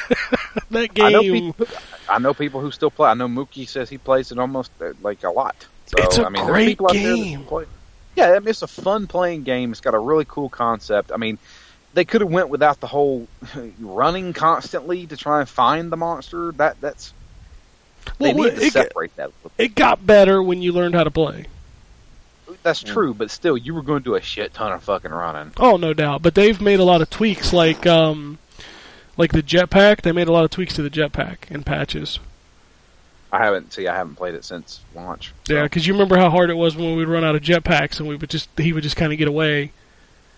[0.71, 1.53] that I know game.
[1.53, 1.67] people.
[2.09, 3.09] I know people who still play.
[3.11, 5.55] I know Mookie says he plays it almost uh, like a lot.
[5.87, 7.47] So, It's a I mean, great people out there that game.
[8.17, 9.71] Yeah, I mean, it's a fun playing game.
[9.73, 11.13] It's got a really cool concept.
[11.13, 11.39] I mean,
[11.95, 13.27] they could have went without the whole
[13.81, 16.53] running constantly to try and find the monster.
[16.53, 17.13] That that's
[18.19, 19.31] they Well, need to it, got- separate that.
[19.59, 21.47] it got better when you learned how to play.
[22.63, 25.53] That's true, but still, you were going to do a shit ton of fucking running.
[25.57, 26.21] Oh, no doubt.
[26.23, 28.39] But they've made a lot of tweaks, like um,
[29.23, 30.03] like the jetpack.
[30.03, 32.19] They made a lot of tweaks to the jetpack and patches.
[33.33, 33.89] I haven't see.
[33.89, 35.33] I haven't played it since launch.
[35.47, 37.99] so- Yeah, because you remember how hard it was when we'd run out of jetpacks
[37.99, 39.73] and we would just he would just kind of get away.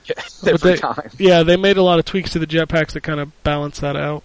[0.47, 1.11] every they- time.
[1.19, 3.97] Yeah, they made a lot of tweaks to the jetpacks that kind of balance that
[3.97, 4.23] out.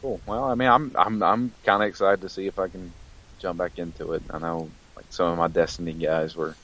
[0.00, 0.20] Cool.
[0.26, 2.92] Well, I mean, I'm I'm I'm kind of excited to see if I can
[3.38, 4.22] jump back into it.
[4.30, 6.54] I know, like some of my Destiny guys were.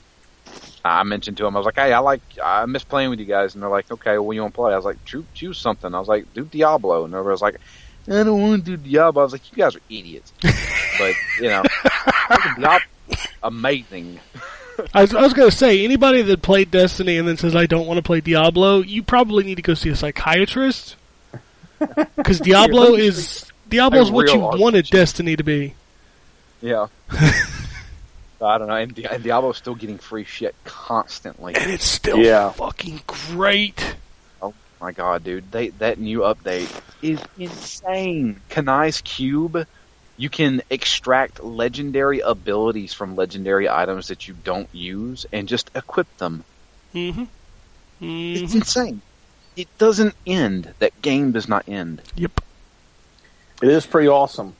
[0.83, 3.25] I mentioned to them, I was like, "Hey, I like, I miss playing with you
[3.25, 5.57] guys," and they're like, "Okay, well, you want to play?" I was like, "Choose, choose
[5.57, 7.59] something." I was like, "Do Diablo," and everybody was like,
[8.07, 11.49] "I don't want to do Diablo." I was like, "You guys are idiots," but you
[11.49, 11.63] know,
[12.27, 12.87] fucking Diablo,
[13.43, 14.19] amazing.
[14.93, 17.65] I was, I was going to say, anybody that played Destiny and then says, I
[17.65, 20.95] don't want to play Diablo, you probably need to go see a psychiatrist.
[22.17, 23.49] Because Diablo is.
[23.69, 25.75] Diablo's A what you wanted Destiny to be.
[26.61, 26.87] Yeah.
[28.41, 31.55] I don't know, and, Di- and Diablo's still getting free shit constantly.
[31.55, 32.51] And it's still Yeah.
[32.51, 33.95] fucking great.
[34.41, 36.69] Oh my god, dude, they that new update
[37.01, 38.39] is insane.
[38.49, 39.65] Kanai's cube,
[40.17, 46.07] you can extract legendary abilities from legendary items that you don't use and just equip
[46.17, 46.43] them.
[46.95, 47.23] Mm-hmm.
[48.01, 49.01] It's hmm insane.
[49.57, 50.73] It doesn't end.
[50.79, 52.01] That game does not end.
[52.15, 52.39] Yep.
[53.61, 54.55] It is pretty awesome.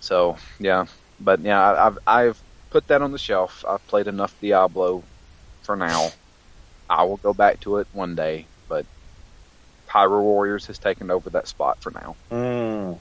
[0.00, 0.86] So yeah,
[1.20, 3.64] but yeah, I- I've I've put that on the shelf.
[3.68, 5.02] I've played enough Diablo
[5.62, 6.10] for now.
[6.88, 8.86] I will go back to it one day, but
[9.88, 12.16] Hyrule Warriors has taken over that spot for now.
[12.30, 12.98] Mm,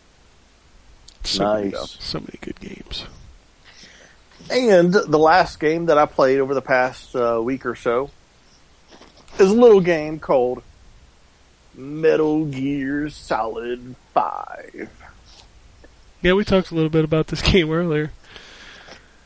[1.23, 1.97] So, nice.
[1.99, 3.05] so many good games.
[4.49, 8.11] And the last game that I played over the past uh, week or so
[9.39, 10.61] is a little game called
[11.75, 15.04] Metal Gear Solid 5.
[16.25, 18.11] Yeah, we talked a little bit about this game earlier.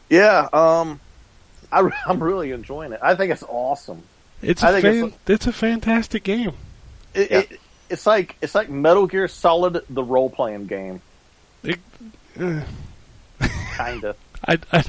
[0.10, 1.00] Yeah, um,
[1.72, 3.00] I, am really enjoying it.
[3.02, 4.04] I think it's awesome.
[4.42, 6.52] It's I a think it's fan, it's a fantastic game.
[7.14, 7.38] It, Yeah.
[7.40, 11.02] it, it's like it's like Metal Gear Solid, the role playing game,
[11.66, 12.64] Uh,
[13.78, 14.16] kinda.
[14.46, 14.84] I, I,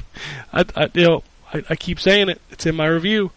[0.51, 2.41] I, I you know, I, I keep saying it.
[2.51, 3.31] It's in my review.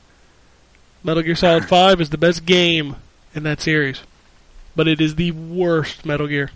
[1.04, 2.96] Metal Gear Solid Five is the best game
[3.36, 4.00] in that series,
[4.74, 6.50] but it is the worst Metal Gear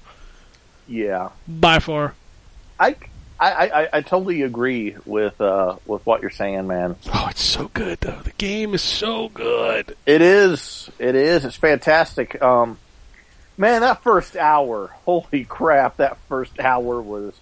[0.89, 2.15] Yeah, by far.
[2.81, 2.97] I,
[3.39, 6.97] I, I, I totally agree with uh, with what you're saying, man.
[7.13, 8.21] Oh, it's so good though.
[8.23, 9.97] The game is so good.
[10.07, 10.91] It is.
[10.99, 11.45] It is.
[11.45, 12.41] It's fantastic.
[12.43, 12.79] Um,
[13.59, 17.35] Man, that first hour, holy crap, that first hour was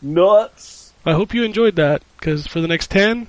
[0.00, 0.92] nuts.
[1.04, 3.26] I hope you enjoyed that because for the next ten,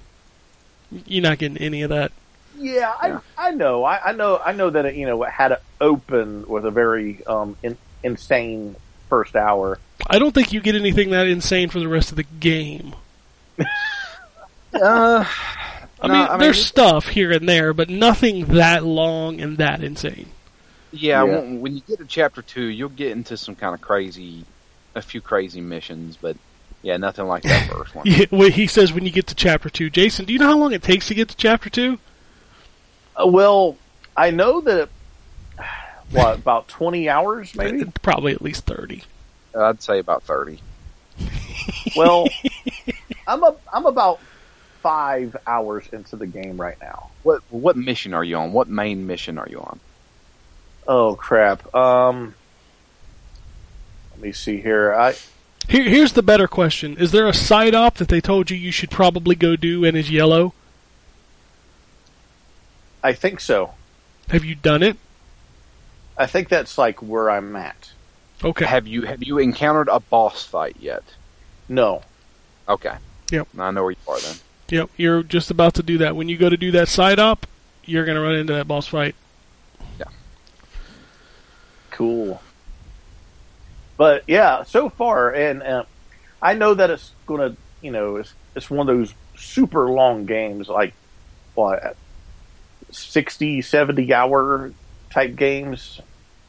[0.91, 2.11] you're not getting any of that.
[2.55, 3.19] Yeah, I.
[3.35, 6.47] I know, I, I know, I know that it, you know it had to open
[6.47, 8.75] with a very um, in, insane
[9.09, 9.79] first hour.
[10.07, 12.95] I don't think you get anything that insane for the rest of the game.
[14.73, 15.23] Uh,
[16.01, 19.57] I No, mean, I mean, there's stuff here and there, but nothing that long and
[19.57, 20.33] that insane.
[20.91, 21.23] yeah, Yeah.
[21.23, 24.45] When, when you get to chapter two, you'll get into some kind of crazy,
[24.93, 26.35] a few crazy missions, but
[26.81, 28.05] yeah, nothing like that first one.
[28.05, 29.89] Yeah, well, he says when you get to chapter two.
[29.89, 31.99] Jason, do you know how long it takes to get to chapter two?
[33.15, 33.77] Uh, well,
[34.17, 34.89] I know that
[36.11, 37.85] what about twenty hours maybe.
[38.01, 39.03] Probably at least thirty.
[39.57, 40.61] I'd say about thirty.
[41.95, 42.27] Well,
[43.27, 44.19] I'm a, I'm about
[44.81, 47.09] five hours into the game right now.
[47.23, 48.53] What what mission are you on?
[48.53, 49.79] What main mission are you on?
[50.87, 51.73] Oh crap.
[51.73, 52.35] Um,
[54.11, 54.93] let me see here.
[54.93, 55.15] I
[55.67, 58.71] Here, here's the better question: Is there a side op that they told you you
[58.71, 60.53] should probably go do and is yellow?
[63.03, 63.73] I think so.
[64.29, 64.97] Have you done it?
[66.17, 67.91] I think that's like where I'm at.
[68.43, 68.65] Okay.
[68.65, 71.03] Have you have you encountered a boss fight yet?
[71.67, 72.01] No.
[72.67, 72.95] Okay.
[73.31, 73.47] Yep.
[73.57, 74.35] I know where you are then.
[74.69, 74.89] Yep.
[74.97, 76.15] You're just about to do that.
[76.15, 77.45] When you go to do that side op,
[77.85, 79.15] you're gonna run into that boss fight.
[79.99, 80.05] Yeah.
[81.91, 82.41] Cool.
[83.97, 85.85] But yeah, so far, and uh,
[86.41, 90.67] I know that it's gonna, you know, it's it's one of those super long games,
[90.67, 90.93] like
[91.53, 91.95] what,
[92.91, 94.73] 60, 70 hour
[95.15, 96.01] type games.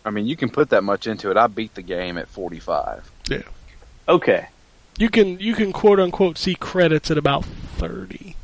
[0.05, 1.37] I mean, you can put that much into it.
[1.37, 3.11] I beat the game at 45.
[3.31, 3.43] Yeah.
[4.09, 4.49] Okay.
[4.99, 8.35] You can you can quote unquote see credits at about thirty,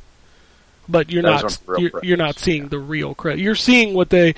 [0.86, 3.40] but you're Those not you're, you're not seeing the real credit.
[3.40, 4.34] You're seeing what they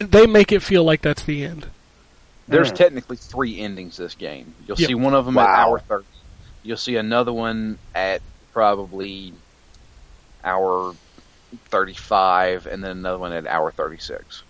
[0.00, 1.66] they make it feel like that's the end.
[2.48, 2.76] There's Mm.
[2.76, 4.54] technically three endings to this game.
[4.66, 4.88] You'll Yep.
[4.88, 6.04] see one of them at hour 30.
[6.64, 9.32] You'll see another one at probably
[10.42, 10.94] hour
[11.70, 14.42] 35, and then another one at hour 36.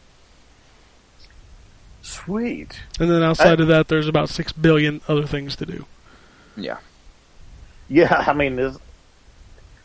[2.07, 2.79] Sweet.
[3.01, 5.87] And then outside of that, there's about six billion other things to do.
[6.57, 6.79] Yeah.
[7.89, 8.79] Yeah, I mean, this,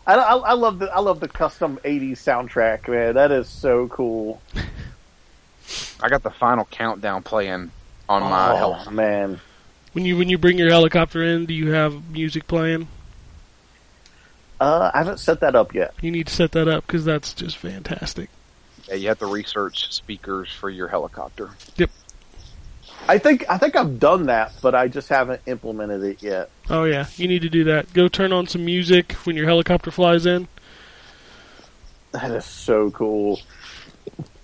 [0.06, 3.16] I, I, I love the I love the custom '80s soundtrack, man.
[3.16, 4.42] That is so cool.
[6.02, 7.72] I got the final countdown playing
[8.10, 8.92] on my oh health.
[8.92, 9.40] man,
[9.94, 12.88] When you when you bring your helicopter in, do you have music playing?
[14.60, 15.94] uh, I haven't set that up yet.
[16.02, 18.30] You need to set that up because that's just fantastic.
[18.88, 21.52] Yeah, you have to research speakers for your helicopter.
[23.08, 26.50] I think I think I've done that, but I just haven't implemented it yet.
[26.70, 27.92] Oh yeah, you need to do that.
[27.94, 30.48] Go turn on some music when your helicopter flies in.
[32.12, 33.40] That is so cool.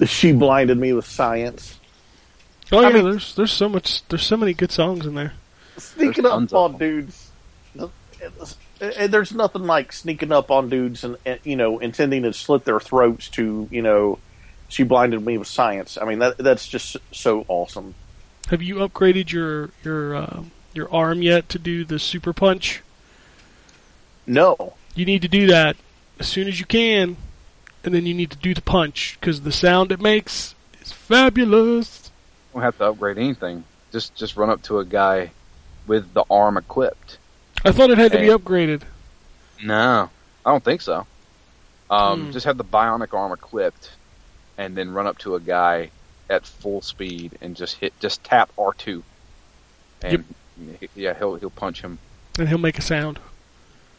[0.05, 1.80] She blinded me with science.
[2.72, 5.34] Oh I yeah, mean- there's there's so much there's so many good songs in there.
[5.78, 7.30] Sneaking There's up on dudes.
[8.80, 12.66] And there's nothing like sneaking up on dudes and, and you know intending to slit
[12.66, 14.20] their throats to you know.
[14.70, 15.97] She blinded me with science.
[16.01, 17.95] I mean that that's just so awesome.
[18.50, 20.43] Have you upgraded your your uh,
[20.74, 22.82] your arm yet to do the super punch?
[24.26, 25.78] No, You need to do that
[26.20, 27.16] as soon as you can,
[27.84, 32.12] and then you need to do the punch because the sound it makes is fabulous.
[32.54, 33.64] don't have to upgrade anything.
[33.91, 35.32] Just just run up to a guy
[35.88, 37.18] with the arm equipped.
[37.64, 38.82] I thought it had to be upgraded.
[39.64, 40.10] No,
[40.45, 41.08] I don't think so.
[41.89, 42.32] Um, Hmm.
[42.32, 43.91] Just have the bionic arm equipped,
[44.58, 45.89] and then run up to a guy
[46.30, 49.04] at full speed and just hit, just tap R two,
[50.02, 50.24] and
[50.96, 52.00] yeah, he'll he'll punch him.
[52.38, 53.20] and he'll make a sound.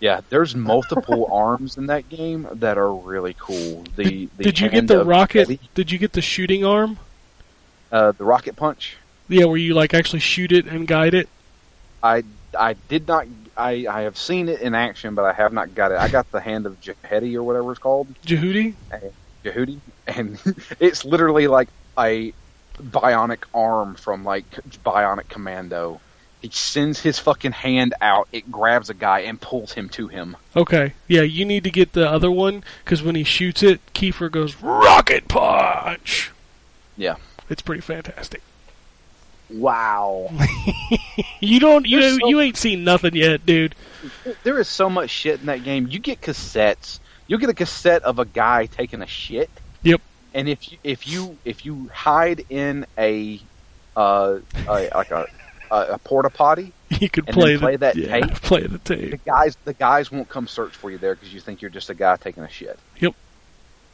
[0.00, 3.84] Yeah, there's multiple arms in that game that are really cool.
[3.96, 5.40] The, the Did you get the rocket?
[5.48, 6.98] Eddie, Did you get the shooting arm?
[7.90, 8.96] uh, the rocket punch.
[9.28, 11.28] Yeah, where you like actually shoot it and guide it.
[12.02, 12.22] I
[12.58, 13.26] I did not.
[13.56, 15.98] I, I have seen it in action, but I have not got it.
[15.98, 18.74] I got the hand of Jehedi or whatever it's called, Jehudi.
[19.44, 20.40] Jehudi, and
[20.80, 21.68] it's literally like
[21.98, 22.32] a
[22.80, 24.48] bionic arm from like
[24.84, 26.00] Bionic Commando.
[26.40, 30.36] He sends his fucking hand out, it grabs a guy and pulls him to him.
[30.54, 34.30] Okay, yeah, you need to get the other one because when he shoots it, Kiefer
[34.30, 36.30] goes rocket punch.
[36.96, 37.16] Yeah.
[37.50, 38.42] it's pretty fantastic.
[39.50, 40.30] wow.
[41.40, 43.74] You don't, you There's so- you ain't seen nothing yet, dude.
[44.44, 45.86] There is so much shit in that game.
[45.88, 47.00] You get cassettes.
[47.26, 49.50] You'll get a cassette of a guy taking a shit.
[49.82, 50.00] Yep.
[50.34, 53.40] And if you, if you if you hide in a
[53.96, 55.26] uh a, like a
[55.70, 58.34] a, a porta potty, You could play, play the, that yeah, tape?
[58.36, 59.10] play the tape.
[59.10, 61.90] the guys the guys won't come search for you there because you think you're just
[61.90, 62.78] a guy taking a shit.
[63.00, 63.14] Yep.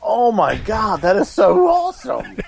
[0.03, 2.39] Oh my god, that is so awesome.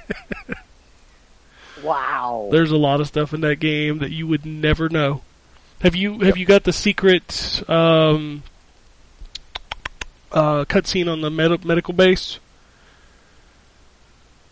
[1.82, 2.48] Wow.
[2.50, 5.22] There's a lot of stuff in that game that you would never know.
[5.82, 8.42] Have you have you got the secret um,
[10.32, 12.38] uh, cutscene on the med- medical base?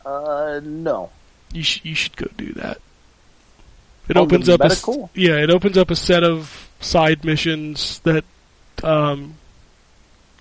[0.04, 1.10] Uh, no.
[1.52, 2.78] You sh- you should go do that.
[4.08, 5.10] It On the opens up a s- medical?
[5.14, 8.24] yeah, it opens up a set of side missions that
[8.82, 9.34] um,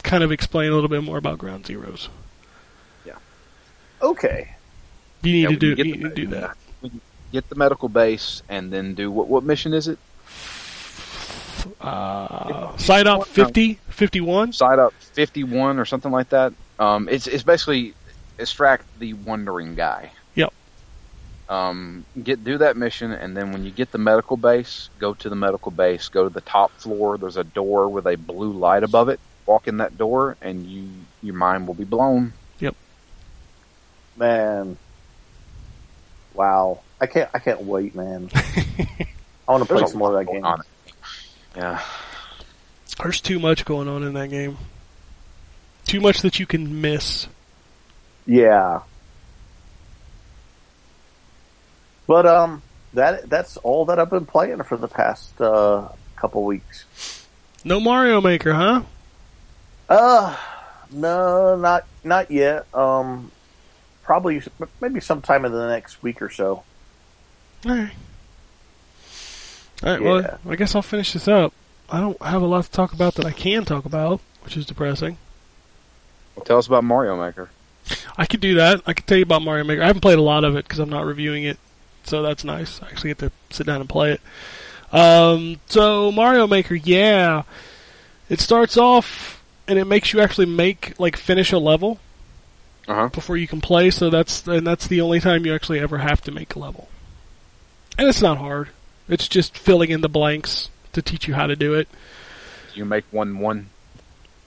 [0.03, 2.09] kind of explain a little bit more about Ground Zeroes.
[3.05, 3.13] Yeah.
[4.01, 4.49] Okay.
[5.21, 6.57] You need Yeah, to do you get you the need to do that.
[7.31, 9.27] Get the medical base and then do what?
[9.27, 9.97] What mission is it?
[11.79, 14.51] Uh, side up 50, 51?
[14.53, 16.53] Side op fifty one or something like that.
[16.79, 17.93] Um, it's it's basically
[18.37, 20.11] extract the wandering guy.
[20.35, 20.53] Yep.
[21.49, 25.29] Um, get do that mission, and then when you get the medical base, go to
[25.29, 26.09] the medical base.
[26.09, 27.17] Go to the top floor.
[27.17, 29.19] There's a door with a blue light above it.
[29.45, 30.89] Walk in that door, and you
[31.21, 32.33] your mind will be blown.
[32.59, 32.75] Yep.
[34.17, 34.77] Man.
[36.33, 36.79] Wow.
[36.99, 38.29] I can't I can't wait, man.
[38.35, 40.45] I want to play some more of that game.
[40.45, 40.61] on.
[41.55, 41.81] Yeah.
[43.01, 44.57] There's too much going on in that game.
[45.85, 47.27] Too much that you can miss.
[48.25, 48.81] Yeah.
[52.07, 52.61] But um
[52.93, 56.85] that that's all that I've been playing for the past uh couple weeks.
[57.63, 58.81] No Mario Maker, huh?
[59.89, 60.35] Uh
[60.91, 62.65] no, not not yet.
[62.73, 63.31] Um
[64.03, 64.41] probably
[64.81, 66.63] maybe sometime in the next week or so.
[67.65, 67.91] Alright.
[69.81, 70.07] Alright, Yeah.
[70.11, 71.53] well, I guess I'll finish this up.
[71.89, 74.65] I don't have a lot to talk about that I can talk about, which is
[74.65, 75.17] depressing.
[76.35, 77.49] Well, tell us about Mario Maker.
[78.17, 78.81] I could do that.
[78.85, 79.81] I could tell you about Mario Maker.
[79.83, 81.57] I haven't played a lot of it because I'm not reviewing it,
[82.03, 82.81] so that's nice.
[82.81, 84.21] I actually get to sit down and play it.
[84.95, 87.43] Um, so Mario Maker, yeah,
[88.29, 91.99] it starts off and it makes you actually make like finish a level
[92.87, 93.07] Uh huh.
[93.09, 93.89] before you can play.
[93.89, 96.87] So that's and that's the only time you actually ever have to make a level.
[97.97, 98.69] And it's not hard.
[99.09, 101.87] It's just filling in the blanks to teach you how to do it.
[102.75, 103.69] You make one one.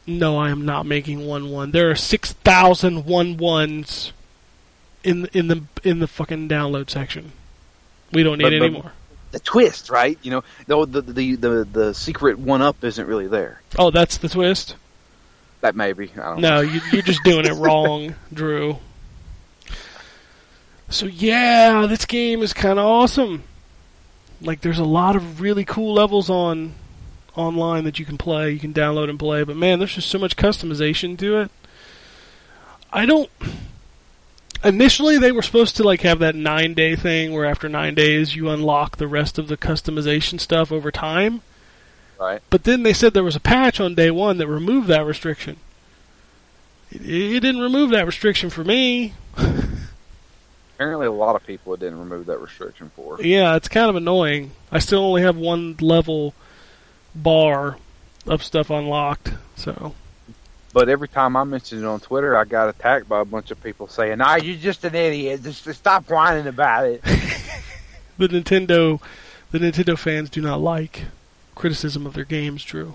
[0.07, 1.73] No, I am not making one one.
[1.73, 4.13] There are six thousand one ones
[5.03, 7.33] in in the in the fucking download section.
[8.13, 8.93] We don't need But- any but- more.
[9.33, 10.17] The twist, right?
[10.23, 13.61] You know, no, the the the the secret one up isn't really there.
[13.77, 14.77] Oh, that's the twist.
[15.61, 16.11] That maybe.
[16.17, 16.55] I don't know.
[16.57, 18.79] No, you, you're just doing it wrong, Drew.
[20.89, 23.43] So yeah, this game is kind of awesome.
[24.41, 26.75] Like, there's a lot of really cool levels on
[27.37, 29.45] online that you can play, you can download and play.
[29.45, 31.51] But man, there's just so much customization to it.
[32.93, 33.31] I don't.
[34.65, 38.35] Initially, they were supposed to like have that nine day thing where after nine days
[38.35, 41.43] you unlock the rest of the customization stuff over time.
[42.19, 42.41] Right.
[42.49, 45.59] But then they said there was a patch on day one that removed that restriction.
[46.91, 49.15] It, it didn't remove that restriction for me.
[50.75, 53.21] Apparently, a lot of people it didn't remove that restriction for.
[53.23, 54.53] Yeah, it's kind of annoying.
[54.71, 56.35] I still only have one level
[57.17, 57.77] bar
[58.27, 59.33] of stuff unlocked.
[59.57, 59.95] So
[60.73, 63.63] But every time I mention it on Twitter, I got attacked by a bunch of
[63.63, 65.43] people saying, "Ah, you're just an idiot.
[65.43, 67.03] Just, just stop whining about it."
[68.19, 69.01] the Nintendo,
[69.51, 71.05] the Nintendo fans do not like
[71.55, 72.63] criticism of their games.
[72.65, 72.95] Drew.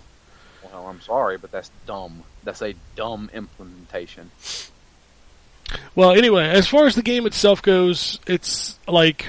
[0.64, 2.24] well, I'm sorry, but that's dumb.
[2.44, 4.32] That's a dumb implementation.
[5.96, 9.26] Well, anyway, as far as the game itself goes, it's like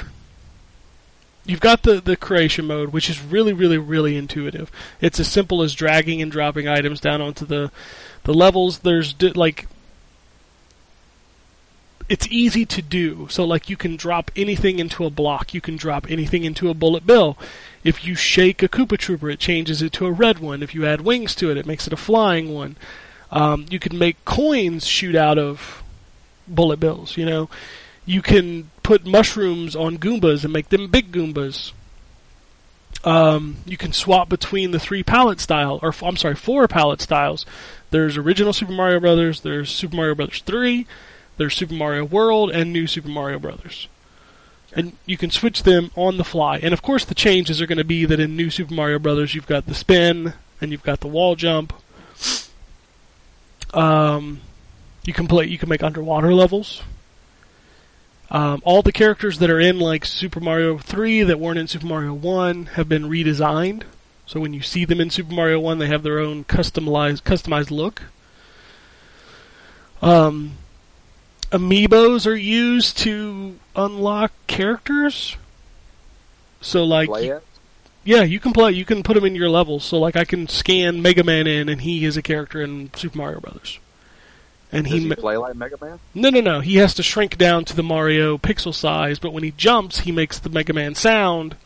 [1.45, 4.71] you've got the the creation mode, which is really, really, really intuitive.
[5.01, 7.71] It's as simple as dragging and dropping items down onto the
[8.25, 8.81] the levels.
[8.81, 9.67] There's di- like
[12.09, 13.27] it's easy to do.
[13.31, 16.75] So like you can drop anything into a block, you can drop anything into a
[16.75, 17.39] bullet bill.
[17.85, 20.63] If you shake a Koopa Trooper, it changes it to a red one.
[20.63, 22.77] If you add wings to it, it makes it a flying one.
[23.31, 25.83] Um, you can make coins shoot out of
[26.47, 27.17] bullet bills.
[27.17, 27.51] You know,
[28.05, 31.73] you can put mushrooms on Goombas and make them big Goombas.
[33.05, 37.45] Um, you can swap between the three palette style, or I'm sorry, four palette styles.
[37.91, 39.41] There's original Super Mario Brothers.
[39.41, 40.87] There's Super Mario Brothers three.
[41.37, 43.89] There's Super Mario World and New Super Mario Brothers.
[44.75, 46.59] And you can switch them on the fly.
[46.59, 49.35] And of course, the changes are going to be that in New Super Mario Brothers,
[49.35, 51.73] you've got the spin and you've got the wall jump.
[53.75, 54.41] Um,
[55.05, 55.47] you can play.
[55.47, 56.83] You can make underwater levels.
[58.33, 61.87] Um, all the characters that are in like Super Mario 3 that weren't in Super
[61.87, 63.83] Mario 1 have been redesigned.
[64.25, 67.71] So when you see them in Super Mario 1, they have their own customized customized
[67.71, 68.03] look.
[70.01, 70.53] Um,
[71.51, 75.37] amiibos are used to unlock characters.
[76.63, 77.11] So like
[78.05, 78.73] yeah, you can play.
[78.73, 79.85] You can put them in your levels.
[79.85, 83.19] So, like, I can scan Mega Man in, and he is a character in Super
[83.19, 83.79] Mario Brothers.
[84.73, 86.01] And Does he, he play like Mega Man?
[86.15, 89.43] no no no he has to shrink down to the Mario pixel size, but when
[89.43, 91.57] he jumps, he makes the Mega Man sound,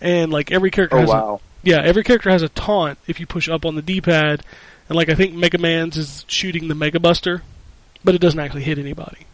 [0.00, 1.40] and like every character Oh has a, wow.
[1.62, 4.42] yeah every character has a taunt if you push up on the D-pad,
[4.88, 7.42] and like I think Mega Man's is shooting the Mega Buster,
[8.04, 9.26] but it doesn't actually hit anybody.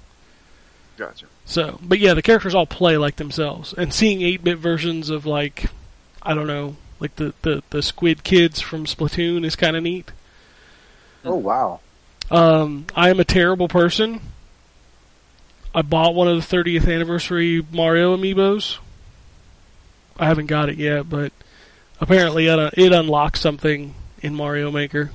[0.96, 1.26] Gotcha.
[1.44, 5.70] So, but yeah, the characters all play like themselves, and seeing eight-bit versions of like,
[6.22, 10.10] I don't know, like the the, the Squid Kids from Splatoon is kind of neat.
[11.24, 11.80] Oh wow.
[12.30, 14.20] Um, I am a terrible person.
[15.74, 18.78] I bought one of the 30th anniversary Mario amiibos.
[20.18, 21.32] I haven't got it yet, but
[22.00, 25.10] apparently it, uh, it unlocks something in Mario Maker.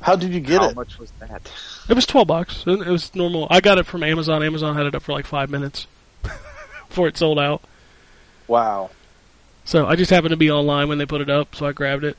[0.00, 0.74] How did you get How it?
[0.74, 1.50] How much was that?
[1.88, 2.64] It was 12 bucks.
[2.66, 3.46] It it was normal.
[3.50, 4.42] I got it from Amazon.
[4.42, 5.86] Amazon had it up for like five minutes
[6.88, 7.62] before it sold out.
[8.46, 8.90] Wow.
[9.64, 12.04] So I just happened to be online when they put it up, so I grabbed
[12.04, 12.16] it.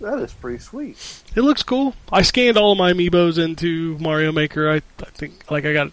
[0.00, 0.96] That is pretty sweet.
[1.36, 1.94] It looks cool.
[2.10, 4.70] I scanned all of my amiibos into Mario Maker.
[4.70, 5.90] I, I think like I got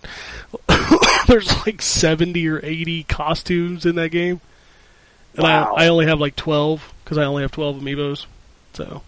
[1.28, 4.40] there's like 70 or 80 costumes in that game.
[5.34, 5.74] And Wow.
[5.76, 8.26] I I only have like 12 cuz I only have 12 amiibos.
[8.74, 9.02] So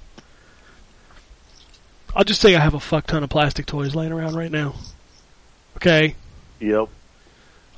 [2.16, 4.76] I'll just say I have a fuck ton of plastic toys laying around right now.
[5.78, 6.16] Okay.
[6.60, 6.90] Yep.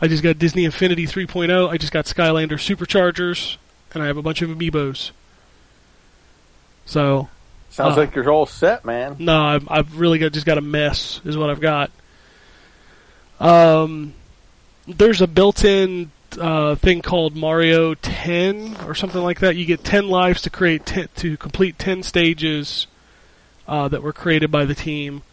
[0.02, 1.70] I just got Disney Infinity 3.0.
[1.70, 3.58] I just got Skylander Superchargers
[3.94, 5.12] and I have a bunch of amiibos.
[6.86, 7.30] So,
[7.70, 8.02] Sounds Uh.
[8.02, 9.16] like you're all set, man.
[9.20, 11.90] No, I've, I've really got just got a mess is what I've got.
[13.40, 14.14] Um,
[14.88, 19.56] there's a built-in uh, thing called Mario 10 or something like that.
[19.56, 22.88] You get 10 lives to create 10, to complete 10 stages
[23.68, 25.24] uh, that were created by the team.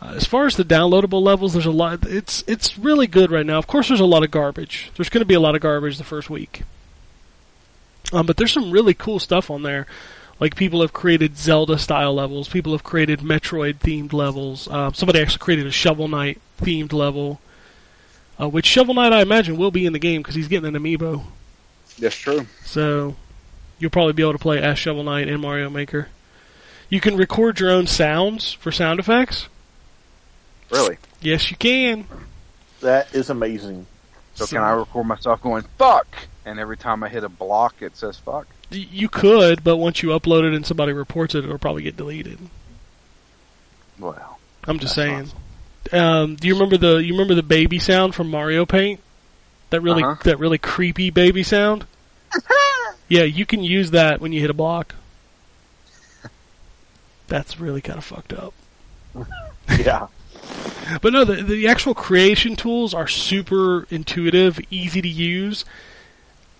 [0.00, 2.04] Uh, as far as the downloadable levels, there's a lot.
[2.06, 3.58] It's it's really good right now.
[3.58, 4.90] Of course, there's a lot of garbage.
[4.96, 6.62] There's going to be a lot of garbage the first week.
[8.12, 9.86] Um, but there's some really cool stuff on there.
[10.40, 12.48] Like people have created Zelda style levels.
[12.48, 14.68] People have created Metroid themed levels.
[14.68, 17.40] Uh, somebody actually created a Shovel Knight themed level,
[18.40, 20.82] uh, which Shovel Knight I imagine will be in the game because he's getting an
[20.82, 21.22] amiibo.
[21.98, 22.46] That's true.
[22.64, 23.14] So
[23.78, 26.08] you'll probably be able to play as Shovel Knight in Mario Maker.
[26.88, 29.48] You can record your own sounds for sound effects.
[30.70, 30.98] Really.
[31.20, 32.06] Yes, you can.
[32.80, 33.86] That is amazing.
[34.34, 36.08] So can I record myself going fuck,
[36.44, 38.46] and every time I hit a block, it says fuck?
[38.74, 42.38] You could, but once you upload it and somebody reports it, it'll probably get deleted.
[43.98, 45.30] Well, I'm just saying.
[45.92, 49.00] Um, do you remember the you remember the baby sound from Mario Paint?
[49.70, 50.20] That really Uh-huh.
[50.24, 51.86] that really creepy baby sound.
[53.08, 54.94] yeah, you can use that when you hit a block.
[57.26, 58.54] That's really kind of fucked up.
[59.78, 60.08] Yeah.
[61.00, 65.64] But no, the the actual creation tools are super intuitive, easy to use.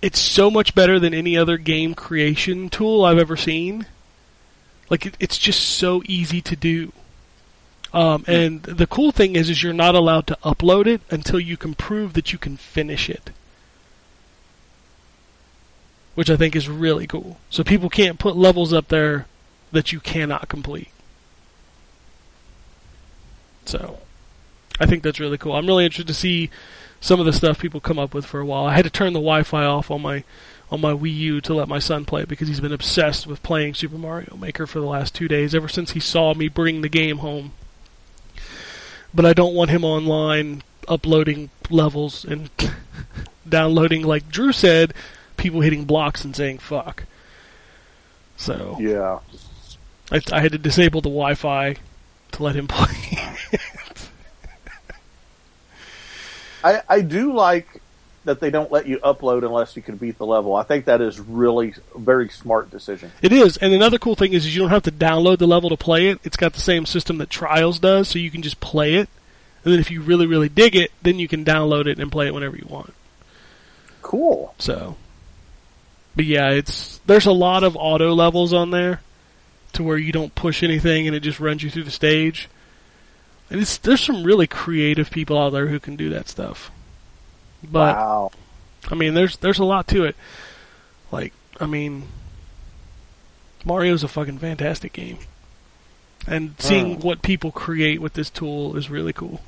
[0.05, 3.87] It's so much better than any other game creation tool I've ever seen.
[4.91, 6.93] Like it, it's just so easy to do.
[7.95, 11.57] Um, and the cool thing is, is you're not allowed to upload it until you
[11.57, 13.31] can prove that you can finish it,
[16.15, 17.39] which I think is really cool.
[17.49, 19.25] So people can't put levels up there
[19.73, 20.91] that you cannot complete.
[23.65, 24.01] So,
[24.79, 25.55] I think that's really cool.
[25.55, 26.51] I'm really interested to see
[27.05, 28.65] some of the stuff people come up with for a while.
[28.65, 30.25] I had to turn the Wi-Fi off on my
[30.71, 33.75] on my Wii U to let my son play because he's been obsessed with playing
[33.75, 36.89] Super Mario Maker for the last two days, ever since he saw me bring the
[36.89, 37.53] game home.
[39.13, 42.49] But I don't want him online uploading levels and
[43.49, 44.95] downloading, like Drew said,
[45.37, 47.05] people hitting blocks and saying fuck.
[48.39, 49.19] So Yeah.
[50.11, 51.77] I, I had to disable the Wi-Fi
[52.33, 53.19] to let him play.
[56.65, 57.81] I, I do like
[58.25, 60.57] that they don't let you upload unless you can beat the level.
[60.57, 63.13] I think that is really a very smart decision.
[63.21, 65.69] It is, and another cool thing is, is you don't have to download the level
[65.69, 66.21] to play it.
[66.25, 69.11] It's got the same system that Trials does, so you can just play it.
[69.63, 72.27] And then if you really, really dig it, then you can download it and play
[72.27, 72.95] it whenever you want.
[74.01, 74.55] Cool.
[74.59, 74.97] So,
[76.17, 79.01] but yeah, it's there's a lot of auto levels on there,
[79.75, 82.49] to where you don't push anything and it just runs you through the stage.
[83.51, 86.71] And it's there's some really creative people out there who can do that stuff.
[87.63, 88.31] But wow.
[88.91, 90.17] I mean, there's there's a lot to it.
[91.11, 92.05] Like, I mean,
[93.65, 95.19] Mario's a fucking fantastic game,
[96.27, 96.55] and hmm.
[96.59, 99.41] seeing what people create with this tool is really cool.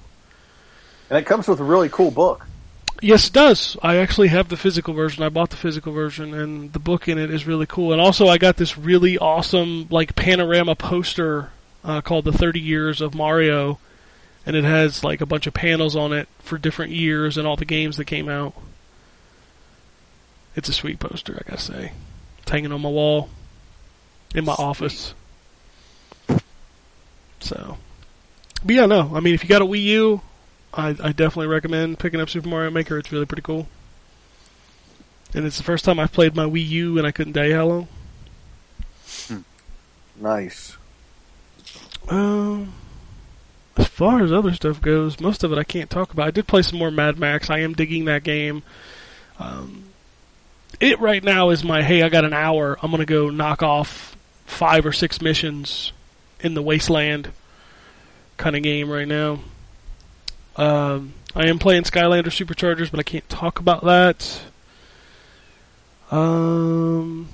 [1.10, 2.46] And it comes with a really cool book.
[3.02, 3.76] Yes, it does.
[3.82, 5.22] I actually have the physical version.
[5.22, 7.92] I bought the physical version, and the book in it is really cool.
[7.92, 11.50] And also, I got this really awesome like panorama poster
[11.86, 13.78] uh, called "The 30 Years of Mario,"
[14.44, 17.56] and it has like a bunch of panels on it for different years and all
[17.56, 18.54] the games that came out.
[20.54, 21.92] It's a sweet poster, I gotta say.
[22.42, 23.30] It's hanging on my wall
[24.34, 25.14] in my office.
[27.40, 27.78] So,
[28.64, 29.12] but yeah, no.
[29.14, 30.20] I mean, if you got a Wii U,
[30.74, 32.98] I, I definitely recommend picking up Super Mario Maker.
[32.98, 33.68] It's really pretty cool.
[35.34, 37.54] And it's the first time I've played my Wii U, and I couldn't tell you
[37.54, 37.88] how long.
[40.18, 40.76] Nice.
[42.08, 42.72] Um,
[43.76, 46.28] as far as other stuff goes, most of it I can't talk about.
[46.28, 47.50] I did play some more Mad Max.
[47.50, 48.62] I am digging that game.
[49.38, 49.84] Um,
[50.80, 52.78] it right now is my hey, I got an hour.
[52.82, 54.16] I'm gonna go knock off
[54.46, 55.92] five or six missions
[56.40, 57.30] in the wasteland
[58.36, 59.40] kind of game right now.
[60.56, 64.40] Um, I am playing Skylander Superchargers, but I can't talk about that.
[66.10, 67.28] Um,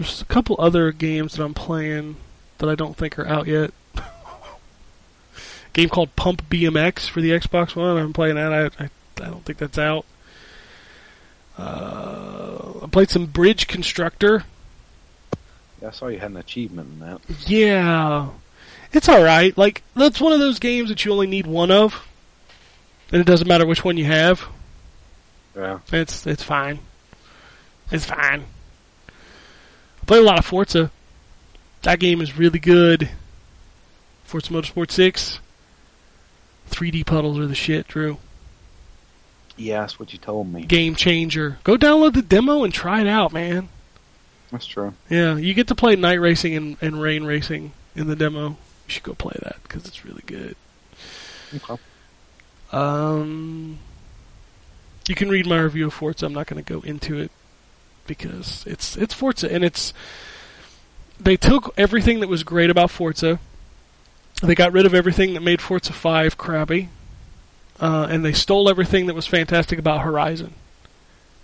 [0.00, 2.16] there's a couple other games that I'm playing
[2.56, 3.70] that I don't think are out yet.
[5.74, 7.98] game called Pump BMX for the Xbox One.
[7.98, 8.50] I'm playing that.
[8.50, 10.06] I, I, I don't think that's out.
[11.58, 14.44] Uh, I played some Bridge Constructor.
[15.82, 17.20] Yeah, I saw you had an achievement in that.
[17.46, 18.30] Yeah,
[18.92, 19.56] it's all right.
[19.58, 22.08] Like that's one of those games that you only need one of,
[23.12, 24.46] and it doesn't matter which one you have.
[25.54, 25.80] Yeah.
[25.92, 26.78] It's it's fine.
[27.90, 28.46] It's fine.
[30.10, 30.90] I play a lot of Forza.
[31.82, 33.10] That game is really good.
[34.24, 35.38] Forza Motorsport 6.
[36.68, 38.18] 3D puddles are the shit, Drew.
[39.56, 40.64] Yeah, that's what you told me.
[40.64, 41.60] Game changer.
[41.62, 43.68] Go download the demo and try it out, man.
[44.50, 44.94] That's true.
[45.08, 48.48] Yeah, you get to play night racing and, and rain racing in the demo.
[48.48, 48.56] You
[48.88, 50.56] should go play that because it's really good.
[51.54, 51.80] Okay.
[52.72, 53.78] Um,
[55.06, 56.26] you can read my review of Forza.
[56.26, 57.30] I'm not going to go into it
[58.10, 59.94] because it's it's Forza and it's
[61.20, 63.38] they took everything that was great about Forza.
[64.42, 66.88] They got rid of everything that made Forza 5 crappy.
[67.78, 70.54] Uh, and they stole everything that was fantastic about Horizon.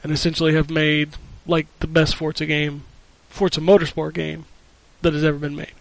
[0.02, 1.10] And essentially have made
[1.46, 2.84] like the best Forza game,
[3.28, 4.46] Forza Motorsport game
[5.02, 5.72] that has ever been made.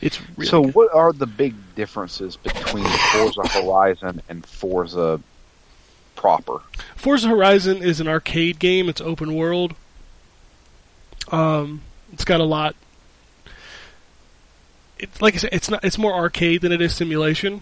[0.00, 0.74] It's really so, good.
[0.74, 5.20] what are the big differences between Forza Horizon and Forza
[6.24, 6.62] proper?
[6.96, 8.88] Forza Horizon is an arcade game.
[8.88, 9.74] It's open world.
[11.30, 11.82] Um,
[12.14, 12.74] it's got a lot.
[14.98, 15.84] It's like I said, it's not.
[15.84, 17.60] It's more arcade than it is simulation.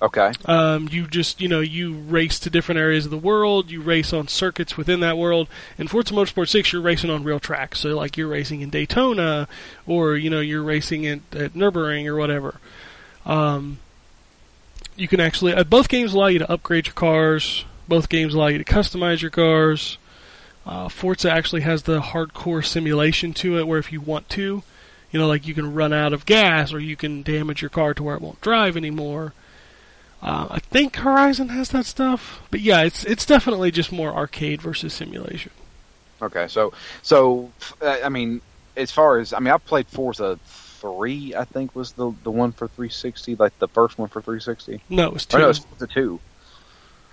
[0.00, 0.32] Okay.
[0.46, 3.70] Um, you just you know you race to different areas of the world.
[3.70, 5.48] You race on circuits within that world.
[5.76, 7.80] In Forza Motorsport Six, you're racing on real tracks.
[7.80, 9.46] So like you're racing in Daytona,
[9.86, 12.54] or you know you're racing at, at Nurburgring or whatever.
[13.26, 13.76] Um,
[14.96, 17.66] you can actually uh, both games allow you to upgrade your cars.
[17.88, 19.98] Both games allow you to customize your cars.
[20.66, 24.62] Uh, Forza actually has the hardcore simulation to it, where if you want to,
[25.12, 27.92] you know, like you can run out of gas or you can damage your car
[27.94, 29.34] to where it won't drive anymore.
[30.22, 34.62] Uh, I think Horizon has that stuff, but yeah, it's it's definitely just more arcade
[34.62, 35.52] versus simulation.
[36.22, 36.48] Okay.
[36.48, 37.50] So, so
[37.82, 38.40] uh, I mean,
[38.74, 41.34] as far as I mean, I've played Forza three.
[41.34, 44.80] I think was the the one for 360, like the first one for 360.
[44.88, 45.38] No, it was Or two.
[45.40, 46.20] no, it's Forza two.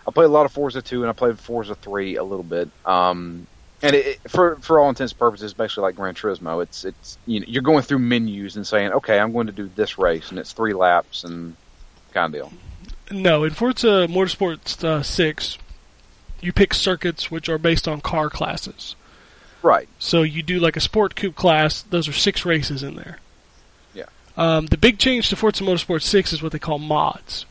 [0.07, 2.69] I played a lot of Forza two, and I played Forza three a little bit.
[2.85, 3.47] Um,
[3.81, 6.61] and it, for for all intents and purposes, basically like Gran Turismo.
[6.63, 9.69] It's it's you know you're going through menus and saying, okay, I'm going to do
[9.75, 11.55] this race, and it's three laps and
[12.13, 12.53] kind of deal.
[13.11, 15.57] No, in Forza Motorsport uh, Six,
[16.41, 18.95] you pick circuits which are based on car classes.
[19.61, 19.87] Right.
[19.99, 21.81] So you do like a sport coupe class.
[21.81, 23.19] Those are six races in there.
[23.93, 24.05] Yeah.
[24.37, 27.45] Um, the big change to Forza Motorsport 6 is what they call mods.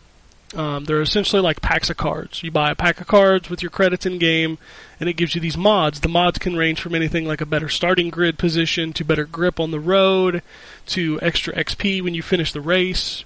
[0.54, 2.42] Um, they're essentially like packs of cards.
[2.42, 4.58] You buy a pack of cards with your credits in game,
[4.98, 6.00] and it gives you these mods.
[6.00, 9.60] The mods can range from anything like a better starting grid position to better grip
[9.60, 10.42] on the road
[10.86, 13.24] to extra XP when you finish the race.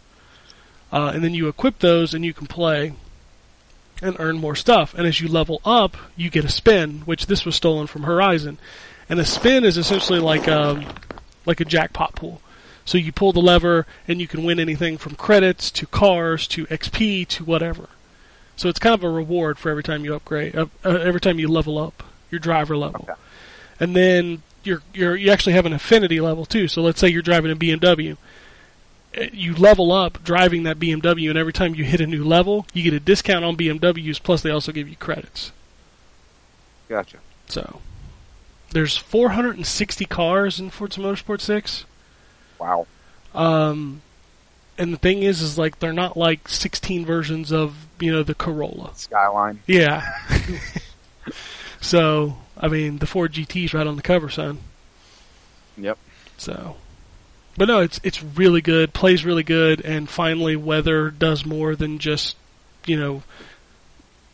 [0.93, 2.93] Uh, and then you equip those and you can play
[4.03, 4.95] and earn more stuff.
[4.95, 8.59] And as you level up, you get a spin, which this was stolen from Horizon.
[9.09, 10.87] And a spin is essentially like um,
[11.47, 12.41] like a jackpot pool.
[12.85, 16.67] So you pull the lever and you can win anything from credits to cars to
[16.67, 17.89] XP to whatever.
[18.57, 21.39] So it's kind of a reward for every time you upgrade, uh, uh, every time
[21.39, 23.07] you level up your driver level.
[23.09, 23.21] Okay.
[23.81, 26.69] And then you're, you're you actually have an affinity level too.
[26.69, 28.17] So let's say you're driving a BMW.
[29.17, 32.67] Uh, You level up driving that BMW, and every time you hit a new level,
[32.73, 34.23] you get a discount on BMWs.
[34.23, 35.53] Plus, they also give you credits.
[36.89, 37.19] Gotcha.
[37.47, 37.81] So
[38.71, 41.85] there's 460 cars in Forza Motorsport 6.
[42.65, 42.87] Wow.
[43.35, 44.01] Um,
[44.79, 48.35] and the thing is, is like they're not like 16 versions of you know the
[48.35, 48.93] Corolla.
[48.95, 49.61] Skyline.
[49.67, 50.05] Yeah.
[51.81, 54.59] so I mean, the Ford GT's right on the cover, son.
[55.77, 55.99] Yep.
[56.37, 56.77] So,
[57.57, 58.95] but no, it's it's really good.
[58.95, 62.37] Plays really good, and finally, weather does more than just
[62.87, 63.23] you know,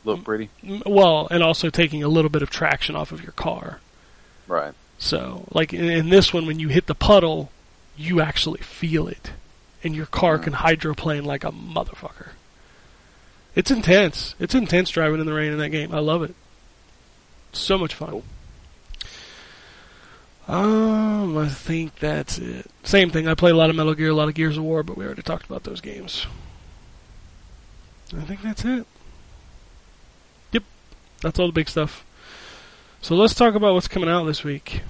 [0.05, 0.51] Look pretty.
[0.87, 3.81] well, and also taking a little bit of traction off of your car.
[4.47, 4.75] Right.
[4.99, 7.51] So, like in, in this one, when you hit the puddle,
[8.01, 9.33] you actually feel it,
[9.85, 12.31] and your car can hydroplane like a motherfucker.
[13.55, 14.35] It's intense.
[14.41, 15.95] It's intense driving in the rain in that game.
[15.95, 16.35] I love it.
[17.53, 18.23] So much fun.
[20.49, 22.71] Um, I think that's it.
[22.85, 23.29] Same thing.
[23.29, 25.05] I play a lot of Metal Gear, a lot of Gears of War, but we
[25.05, 26.27] already talked about those games.
[28.17, 28.87] I think that's it.
[30.53, 30.65] Yep,
[31.21, 32.05] that's all the big stuff.
[33.03, 34.83] So let's talk about what's coming out this week.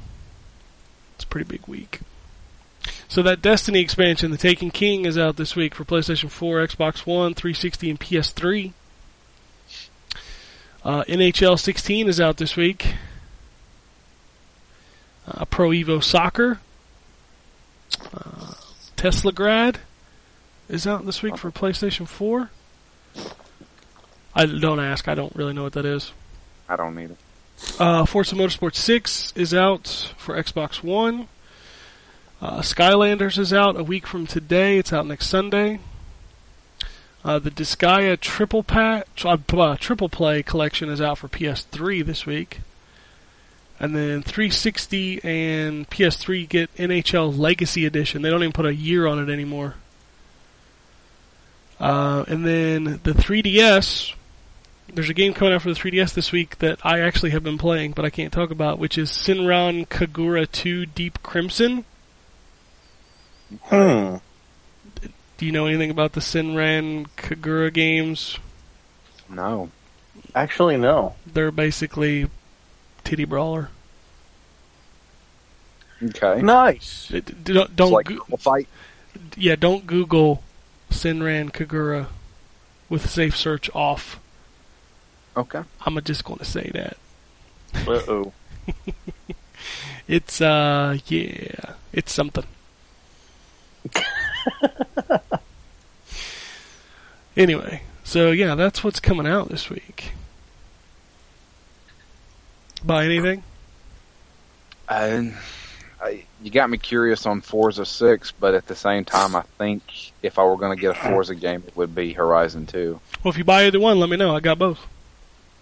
[1.17, 2.01] It's a pretty big week.
[3.11, 7.05] So that Destiny expansion, The Taken King, is out this week for PlayStation 4, Xbox
[7.05, 8.73] One, 360, and PS3.
[10.85, 12.95] Uh, NHL 16 is out this week.
[15.27, 16.61] Uh, Pro Evo Soccer.
[18.15, 18.55] Uh,
[18.97, 19.79] Teslagrad
[20.69, 22.49] is out this week for PlayStation 4.
[24.37, 25.09] I don't ask.
[25.09, 26.13] I don't really know what that is.
[26.69, 27.19] I don't need it.
[27.81, 31.27] Uh, Forza Motorsport 6 is out for Xbox One.
[32.43, 34.79] Uh, Skylanders is out a week from today.
[34.79, 35.79] It's out next Sunday.
[37.23, 42.25] Uh, the Disgaea Triple Pack, uh, uh, Triple Play collection is out for PS3 this
[42.25, 42.61] week.
[43.79, 48.23] And then 360 and PS3 get NHL Legacy Edition.
[48.23, 49.75] They don't even put a year on it anymore.
[51.79, 54.15] Uh, and then the 3DS,
[54.95, 57.59] there's a game coming out for the 3DS this week that I actually have been
[57.59, 61.85] playing, but I can't talk about, which is Senran Kagura 2 Deep Crimson.
[63.65, 64.17] Hmm.
[65.39, 68.39] Do you know anything about the Senran Kagura games?
[69.29, 69.71] No.
[70.35, 71.15] Actually, no.
[71.27, 72.29] They're basically
[73.05, 73.71] titty brawler.
[76.03, 76.41] Okay.
[76.43, 77.09] Nice.
[77.09, 78.69] D- d- Don't, It's don't like go- fight.
[79.37, 80.43] yeah, don't Google
[80.91, 82.07] Senran Kagura
[82.89, 84.19] with safe search off.
[85.37, 85.63] Okay.
[85.87, 86.97] I'm just going to say that.
[87.87, 88.33] Uh oh.
[90.09, 92.45] It's uh yeah, it's something.
[97.37, 100.13] anyway, so yeah, that's what's coming out this week.
[102.85, 103.43] Buy anything?
[106.03, 110.13] I, you got me curious on Forza 6, but at the same time, I think
[110.23, 112.99] if I were going to get a Forza game, it would be Horizon 2.
[113.23, 114.35] Well, if you buy either one, let me know.
[114.35, 114.87] I got both.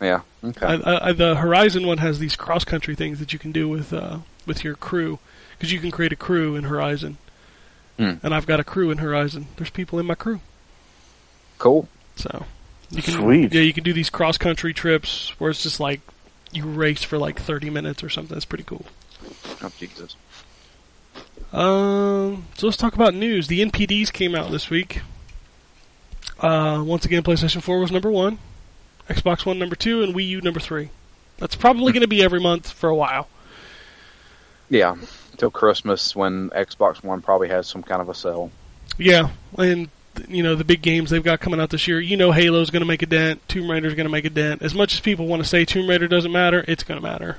[0.01, 0.21] Yeah.
[0.45, 0.65] Okay.
[0.65, 3.69] I, I, I, the Horizon one has these cross country things that you can do
[3.69, 5.19] with uh, with your crew
[5.57, 7.19] because you can create a crew in Horizon,
[7.99, 8.15] Hmm.
[8.23, 9.49] and I've got a crew in Horizon.
[9.57, 10.41] There's people in my crew,
[11.59, 11.89] cool.
[12.17, 12.45] so
[12.91, 13.53] you can Sweet.
[13.53, 16.01] yeah you can do these cross country trips where it's just like
[16.53, 18.35] you race for like 30 minutes or something.
[18.35, 18.87] That's pretty cool.
[19.63, 20.17] Oh, Jesus.
[21.53, 23.49] Um, so let's talk about news.
[23.49, 25.01] The NPDs came out this week.
[26.41, 28.39] Uh, once again, PlayStation 4 was number one,
[29.09, 30.91] Xbox One number two, and Wii U number three.
[31.39, 33.29] That's probably going to be every month for a while.
[34.71, 34.97] Yeah.
[35.39, 38.51] Till Christmas when Xbox One probably has some kind of a sale.
[38.99, 39.89] Yeah, and
[40.29, 42.01] you know the big games they've got coming out this year.
[42.01, 43.47] You know Halo's going to make a dent.
[43.49, 44.63] Tomb Raider's going to make a dent.
[44.63, 47.37] As much as people want to say Tomb Raider doesn't matter, it's going to matter.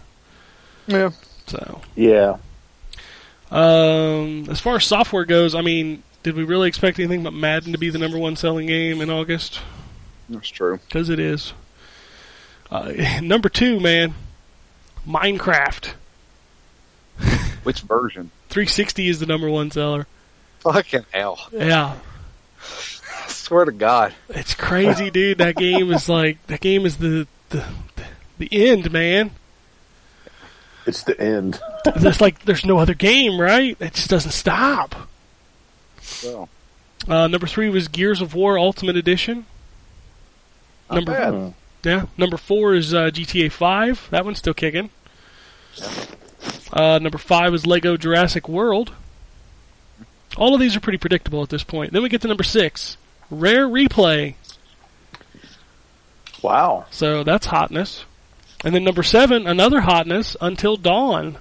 [0.88, 1.12] Yeah.
[1.48, 2.38] So, Yeah.
[3.52, 7.72] um, as far as software goes, I mean, did we really expect anything but Madden
[7.74, 9.60] to be the number one selling game in August?
[10.30, 10.78] That's true.
[10.88, 11.54] Because it is.
[12.72, 14.14] Uh, number two, man,
[15.08, 15.94] Minecraft.
[17.64, 18.32] Which version?
[18.50, 20.08] 360 is the number one seller.
[20.62, 21.40] Fucking hell.
[21.52, 21.96] Yeah,
[22.62, 24.14] I swear to God.
[24.30, 25.38] it's crazy, dude.
[25.38, 27.66] That game is like that game is the the
[28.38, 29.32] the end, man.
[30.86, 31.60] It's the end.
[31.96, 33.78] There's like there's no other game, right?
[33.80, 34.96] It just doesn't stop.
[36.24, 36.50] Well,
[37.08, 39.46] Uh, number three was Gears of War Ultimate Edition.
[40.90, 41.54] not Number bad.
[41.84, 44.08] Yeah, number four is uh, GTA Five.
[44.12, 44.90] That one's still kicking.
[46.72, 48.94] Uh, number five is Lego Jurassic World.
[50.38, 51.92] All of these are pretty predictable at this point.
[51.92, 52.98] Then we get to number six,
[53.30, 54.36] Rare Replay.
[56.42, 56.86] Wow.
[56.92, 58.06] So that's hotness.
[58.64, 61.38] And then number seven, another hotness, Until Dawn,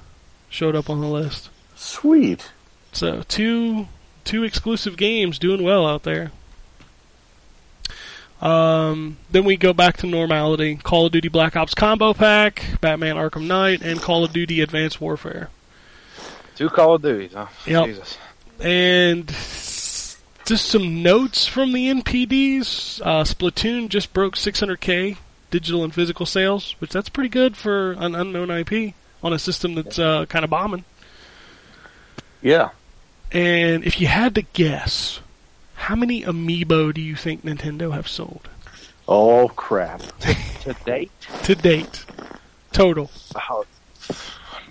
[0.49, 1.51] showed up on the list.
[1.75, 2.51] Sweet.
[2.93, 3.89] So two
[4.25, 6.33] two exclusive games doing well out there.
[8.41, 10.77] Um, then we go back to normality.
[10.77, 15.01] Call of Duty Black Ops Combo Pack, Batman Arkham Knight, and Call of Duty Advanced
[15.01, 15.51] Warfare.
[16.55, 17.47] Two Call of Duties, huh?
[17.67, 17.87] Yep.
[17.87, 18.19] Jesus.
[18.61, 23.01] And just some notes from the NPDs.
[23.03, 25.17] Uh, Splatoon just broke 600k
[25.51, 29.75] digital and physical sales, which that's pretty good for an unknown IP on a system
[29.75, 30.85] that's uh, kind of bombing.
[32.41, 32.71] Yeah.
[33.33, 35.21] And if you had to guess,
[35.79, 38.49] how many amiibo do you think Nintendo have sold
[39.09, 40.03] Oh crap.
[40.63, 41.11] To date?
[41.45, 42.05] to date?
[42.73, 43.11] Total.
[43.31, 43.67] About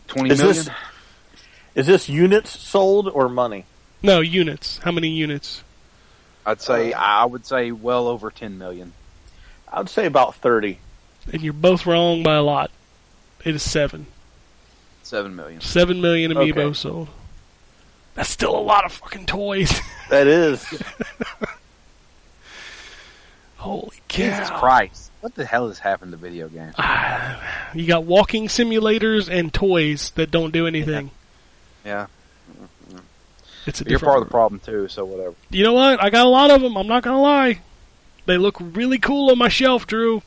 [0.08, 0.56] 20 Is million?
[0.56, 0.70] this
[1.76, 3.66] is this units sold or money?
[4.04, 4.78] No units.
[4.80, 5.64] How many units?
[6.46, 8.94] I'd say I would say well over ten million.
[9.72, 10.78] I would say about thirty.
[11.34, 12.70] And you're both wrong by a lot.
[13.44, 14.06] It is seven.
[15.04, 15.62] Seven million.
[15.62, 16.74] Seven million amiibo Okay.
[16.74, 17.10] sold.
[18.18, 19.80] That's still a lot of fucking toys.
[20.10, 20.66] That is.
[23.58, 24.50] Holy Jesus!
[24.52, 25.12] Christ!
[25.22, 26.76] What the hell has happened to video games?
[26.78, 27.36] Uh,
[27.74, 31.12] you got walking simulators and toys that don't do anything.
[31.84, 32.08] Yeah,
[32.52, 32.98] mm-hmm.
[33.66, 34.88] It's a you're different part of the problem too.
[34.88, 35.36] So whatever.
[35.50, 36.02] You know what?
[36.02, 36.78] I got a lot of them.
[36.78, 37.60] I'm not gonna lie.
[38.26, 40.22] They look really cool on my shelf, Drew.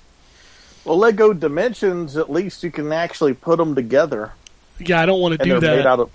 [0.85, 2.17] well, Lego Dimensions.
[2.19, 4.33] At least you can actually put them together,
[4.79, 5.77] Yeah, I don't want to and do they're that.
[5.79, 6.11] made out of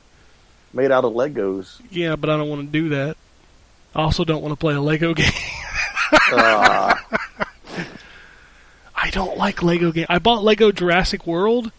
[0.76, 1.81] made out of Legos.
[1.89, 3.18] yeah, but I don't want to do that.
[3.95, 5.31] I also don't want to play a Lego game.
[6.31, 6.93] Uh,
[8.95, 10.06] I don't like Lego game.
[10.10, 11.72] I bought Lego Jurassic World,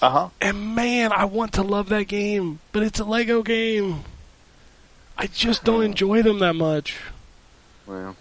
[0.00, 0.28] uh huh.
[0.40, 4.04] and man, I want to love that game, but it's a Lego game.
[5.18, 6.98] I just don't enjoy them that much.
[7.86, 8.16] Well,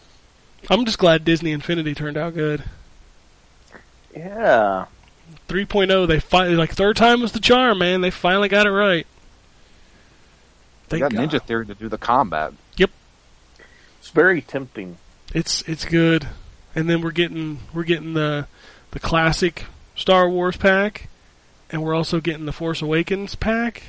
[0.70, 2.64] I'm just glad Disney Infinity turned out good.
[4.16, 4.86] Yeah.
[5.48, 8.02] 3.0, they finally like third time was the charm, man.
[8.02, 9.08] They finally got it right.
[10.92, 11.30] They Thank got God.
[11.32, 12.54] Ninja Theory to do the combat.
[12.78, 12.92] Yep,
[14.00, 14.98] it's very tempting.
[15.34, 16.28] It's it's good.
[16.76, 18.48] And then we're getting we're getting the
[18.92, 19.66] the classic
[19.96, 21.10] Star Wars pack,
[21.70, 23.84] and we're also getting the Force Awakens pack.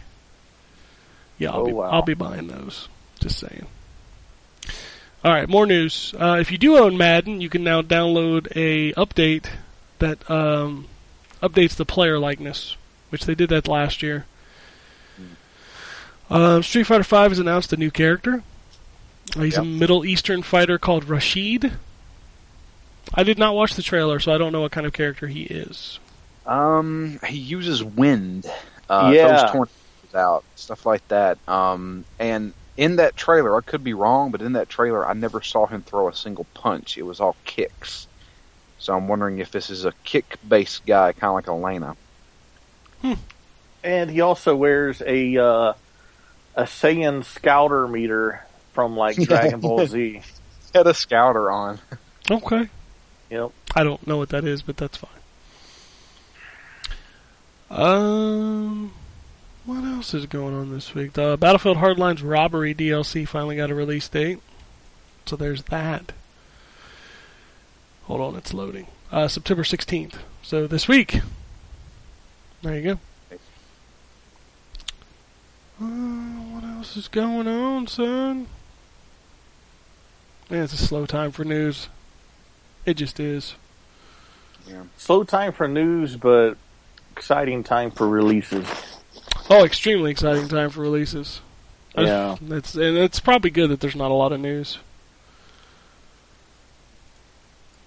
[1.38, 1.90] Yeah, I'll Oh, be wow.
[1.90, 2.88] I'll be buying those.
[3.20, 3.66] Just saying.
[5.24, 6.12] All right, more news.
[6.18, 9.46] Uh, if you do own Madden, you can now download a update
[10.00, 10.88] that um,
[11.40, 12.76] updates the player likeness,
[13.10, 14.26] which they did that last year.
[16.32, 18.42] Um, Street Fighter V has announced a new character.
[19.36, 21.72] Uh, he's a Middle Eastern fighter called Rashid.
[23.12, 25.42] I did not watch the trailer, so I don't know what kind of character he
[25.42, 25.98] is.
[26.46, 28.46] Um, he uses wind.
[28.88, 29.28] Uh, Yeah.
[29.28, 31.36] throws tornadoes out, stuff like that.
[31.46, 35.42] Um, and in that trailer, I could be wrong, but in that trailer, I never
[35.42, 36.96] saw him throw a single punch.
[36.96, 38.06] It was all kicks.
[38.78, 41.96] So I'm wondering if this is a kick-based guy, kind of like Elena.
[43.02, 43.12] Hmm.
[43.84, 45.72] And he also wears a uh,
[46.54, 50.22] a Saiyan Scouter meter from like Dragon Ball Z.
[50.74, 51.78] Had a scouter on.
[52.30, 52.68] Okay.
[53.30, 53.50] Yep.
[53.74, 55.10] I don't know what that is, but that's fine.
[57.70, 58.92] Um,
[59.64, 61.14] what else is going on this week?
[61.14, 64.40] The Battlefield Hardline's Robbery DLC finally got a release date,
[65.24, 66.12] so there's that.
[68.04, 68.88] Hold on, it's loading.
[69.10, 70.16] Uh, September 16th.
[70.42, 71.20] So this week.
[72.62, 73.00] There you go.
[75.80, 76.41] Uh, what
[76.82, 78.48] else is going on, son?
[80.50, 81.88] Man, it's a slow time for news.
[82.84, 83.54] It just is.
[84.66, 84.82] Yeah.
[84.96, 86.54] Slow time for news, but
[87.12, 88.66] exciting time for releases.
[89.48, 91.40] Oh, extremely exciting time for releases.
[91.96, 92.34] Yeah.
[92.50, 94.78] It's and it's probably good that there's not a lot of news.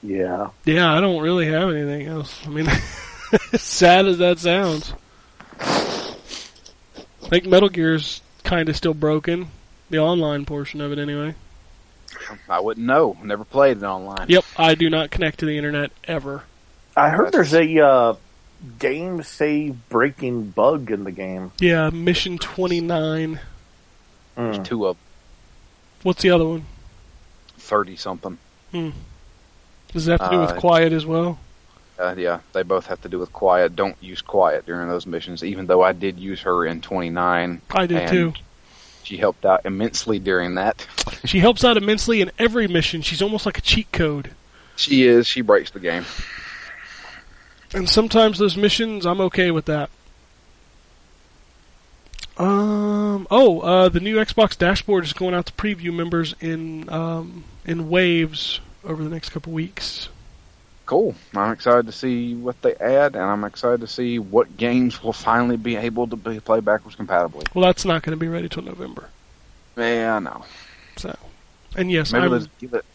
[0.02, 0.52] Yeah.
[0.64, 2.34] Yeah, I don't really have anything else.
[2.46, 2.68] I mean,
[3.52, 4.94] as sad as that sounds,
[5.60, 6.16] I
[7.28, 9.48] think Metal Gear's kind of still broken.
[9.90, 11.36] The online portion of it, anyway.
[12.50, 13.18] I wouldn't know.
[13.24, 14.28] Never played it online.
[14.30, 16.44] Yep, I do not connect to the internet ever.
[16.96, 18.16] I heard there's a uh,
[18.80, 21.52] game save breaking bug in the game.
[21.60, 23.40] Yeah, Mission 29.
[24.38, 24.64] Mm.
[24.66, 24.98] Two of
[26.04, 26.66] What's the other one?
[27.58, 28.38] thirty something.
[28.72, 31.40] Does it have to do with Uh, quiet as well?
[31.98, 33.76] Uh, yeah, they both have to do with quiet.
[33.76, 35.44] Don't use quiet during those missions.
[35.44, 38.34] Even though I did use her in 29, I did too.
[39.04, 40.86] she helped out immensely during that.
[41.26, 43.02] She helps out immensely in every mission.
[43.02, 44.32] She's almost like a cheat code.
[44.76, 45.26] She is.
[45.26, 46.06] She breaks the game.
[47.74, 49.90] And sometimes those missions, I'm okay with that.
[52.38, 53.28] Um.
[53.32, 57.90] Oh, uh, the new Xbox dashboard is going out to preview members in um, in
[57.90, 60.10] waves over the next couple weeks.
[60.86, 61.16] Cool.
[61.36, 65.14] I'm excited to see what they add, and I'm excited to see what games will
[65.14, 67.44] finally be able to be played backwards compatibly.
[67.54, 69.10] Well, that's not going to be ready till November.
[69.76, 70.46] Yeah, I know.
[70.98, 71.16] So,
[71.76, 72.86] and yes, Maybe I'm, let's give it.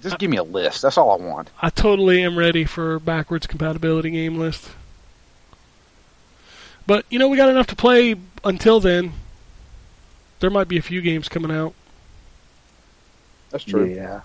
[0.00, 0.82] Just give me a list.
[0.82, 1.50] That's all I want.
[1.60, 4.70] I totally am ready for backwards compatibility game list.
[6.86, 8.14] But you know, we got enough to play
[8.44, 9.12] until then.
[10.38, 11.74] There might be a few games coming out.
[13.50, 13.84] That's true.
[13.84, 14.20] Yeah.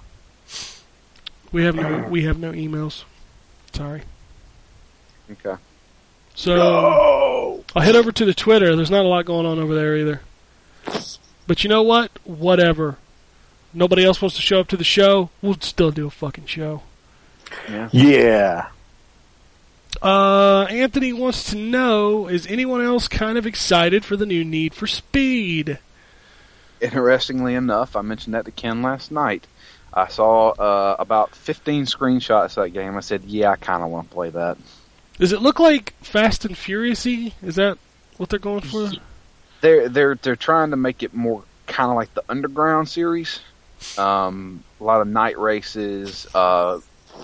[1.51, 3.03] We have no we have no emails.
[3.75, 4.03] Sorry.
[5.29, 5.61] Okay.
[6.33, 8.73] So I'll head over to the Twitter.
[8.73, 10.21] There's not a lot going on over there either.
[11.45, 12.09] But you know what?
[12.23, 12.97] Whatever.
[13.73, 15.29] Nobody else wants to show up to the show.
[15.41, 16.83] We'll still do a fucking show.
[17.69, 17.89] Yeah.
[17.91, 18.67] Yeah.
[20.01, 24.73] Uh, Anthony wants to know: Is anyone else kind of excited for the new Need
[24.73, 25.79] for Speed?
[26.81, 29.47] interestingly enough, I mentioned that to Ken last night.
[29.95, 32.97] I saw uh, about 15 screenshots of that game.
[32.97, 34.57] I said, "Yeah, I kind of want to play that."
[35.17, 37.33] Does it look like Fast and Furiousy?
[37.41, 37.77] Is that
[38.17, 38.91] what they're going for?
[39.61, 43.39] They're they're they're trying to make it more kind of like the Underground series.
[43.97, 46.79] Um, a lot of night races, uh,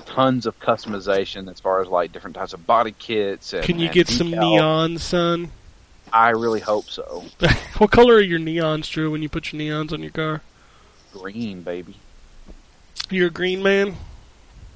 [0.06, 3.54] tons of customization as far as like different types of body kits.
[3.54, 4.40] And, Can you and get some decal.
[4.40, 5.52] neon, son?
[6.14, 7.24] I really hope so.
[7.78, 10.42] what color are your neons, Drew, when you put your neons on your car?
[11.14, 11.96] Green, baby.
[13.12, 13.96] You're a green man?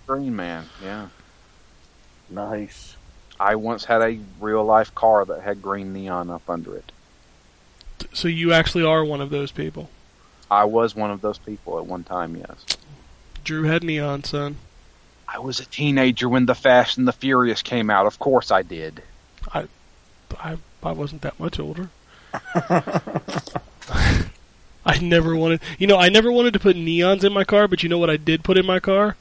[0.07, 0.65] Green man.
[0.83, 1.07] Yeah.
[2.29, 2.97] Nice.
[3.39, 6.91] I once had a real life car that had green neon up under it.
[8.13, 9.89] So you actually are one of those people.
[10.51, 12.65] I was one of those people at one time, yes.
[13.43, 14.57] Drew had neon, son.
[15.27, 18.05] I was a teenager when The Fast and the Furious came out.
[18.05, 19.01] Of course I did.
[19.53, 19.67] I
[20.83, 21.89] I wasn't that much older.
[24.87, 27.81] I never wanted, you know, I never wanted to put neons in my car, but
[27.81, 29.15] you know what I did put in my car?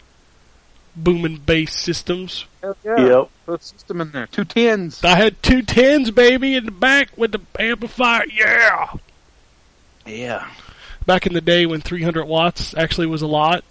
[0.96, 2.44] Boom and bass systems.
[2.62, 2.72] yeah.
[2.84, 3.30] Yep.
[3.46, 4.26] Put a system in there.
[4.26, 5.02] Two tens.
[5.02, 8.24] I had two tens, baby, in the back with the amplifier.
[8.32, 8.92] Yeah.
[10.06, 10.48] Yeah.
[11.06, 13.64] Back in the day when 300 watts actually was a lot.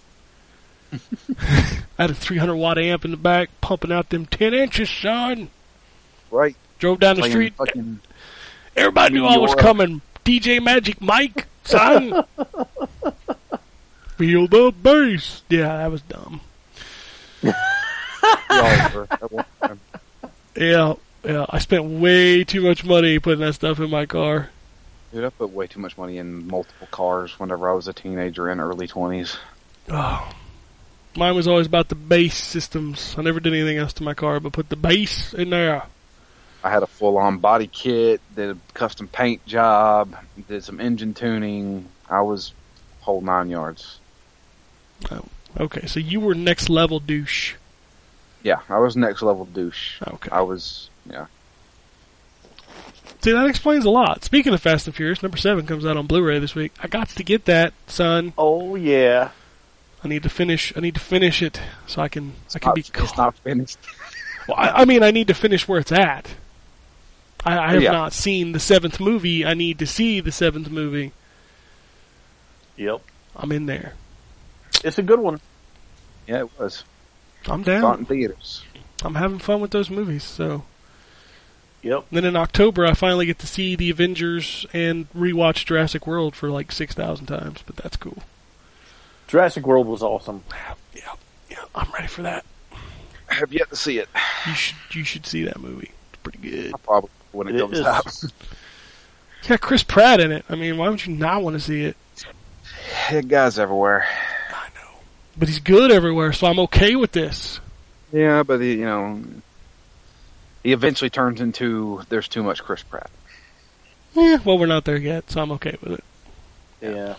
[1.38, 5.48] I had a 300 watt amp in the back, pumping out them 10 inches, son.
[6.30, 6.56] Right.
[6.78, 7.54] Drove down the street.
[7.54, 8.00] Fucking,
[8.76, 10.02] Everybody knew I was coming.
[10.24, 12.24] DJ Magic Mike, son.
[14.16, 15.42] Feel the bass.
[15.48, 16.40] Yeah, that was dumb.
[18.50, 19.80] Oliver at one time.
[20.56, 21.46] Yeah, yeah.
[21.48, 24.50] I spent way too much money putting that stuff in my car.
[25.12, 28.50] Dude, I put way too much money in multiple cars whenever I was a teenager
[28.50, 29.36] in early 20s.
[29.88, 30.32] Oh.
[31.16, 33.14] Mine was always about the bass systems.
[33.16, 35.84] I never did anything else to my car but put the bass in there.
[36.64, 40.16] I had a full on body kit, did a custom paint job,
[40.48, 41.86] did some engine tuning.
[42.08, 42.54] I was
[43.02, 43.98] whole nine yards.
[45.10, 45.24] Oh,
[45.60, 47.54] okay, so you were next level douche.
[48.42, 50.00] Yeah, I was next level douche.
[50.06, 50.30] Okay.
[50.32, 51.26] I was, yeah.
[53.20, 54.24] See, that explains a lot.
[54.24, 56.72] Speaking of Fast and Furious, number seven comes out on Blu-ray this week.
[56.82, 58.32] I got to get that, son.
[58.38, 59.30] Oh yeah.
[60.02, 60.74] I need to finish.
[60.76, 62.32] I need to finish it so I can.
[62.54, 62.80] I can Not- be.
[62.82, 63.78] it's not finished.
[64.46, 66.28] Well, I, I mean, I need to finish where it's at.
[67.44, 67.92] I, I have Yeah.
[67.92, 69.44] not seen the seventh movie.
[69.44, 71.12] I need to see the seventh movie.
[72.76, 73.02] Yep.
[73.36, 73.94] I'm in there.
[74.82, 75.40] It's a good one.
[76.26, 76.84] Yeah, it was.
[77.46, 77.98] I'm Saw it down.
[78.00, 78.64] in theaters.
[79.02, 80.24] I'm having fun with those movies.
[80.24, 80.64] So
[81.82, 82.06] Yep.
[82.10, 86.48] then in October, I finally get to see the Avengers and rewatch Jurassic World for
[86.50, 87.60] like six thousand times.
[87.66, 88.22] But that's cool.
[89.28, 90.42] Jurassic World was awesome.
[90.94, 91.14] Yeah,
[91.50, 92.44] yeah, I'm ready for that.
[93.30, 94.08] I have yet to see it.
[94.46, 95.90] You should you should see that movie.
[96.12, 96.72] It's pretty good.
[96.84, 97.84] Probably when it, It comes is.
[97.86, 98.06] out.
[98.06, 100.44] It's got Chris Pratt in it.
[100.48, 101.96] I mean, why would you not want to see it?
[103.10, 104.06] Yeah, guys everywhere.
[104.50, 104.98] I know,
[105.36, 107.60] but he's good everywhere, so I'm okay with this.
[108.12, 109.22] Yeah, but he, you know,
[110.62, 113.10] he eventually turns into there's too much Chris Pratt.
[114.14, 116.04] Yeah, well, we're not there yet, so I'm okay with it.
[116.80, 117.16] Yeah.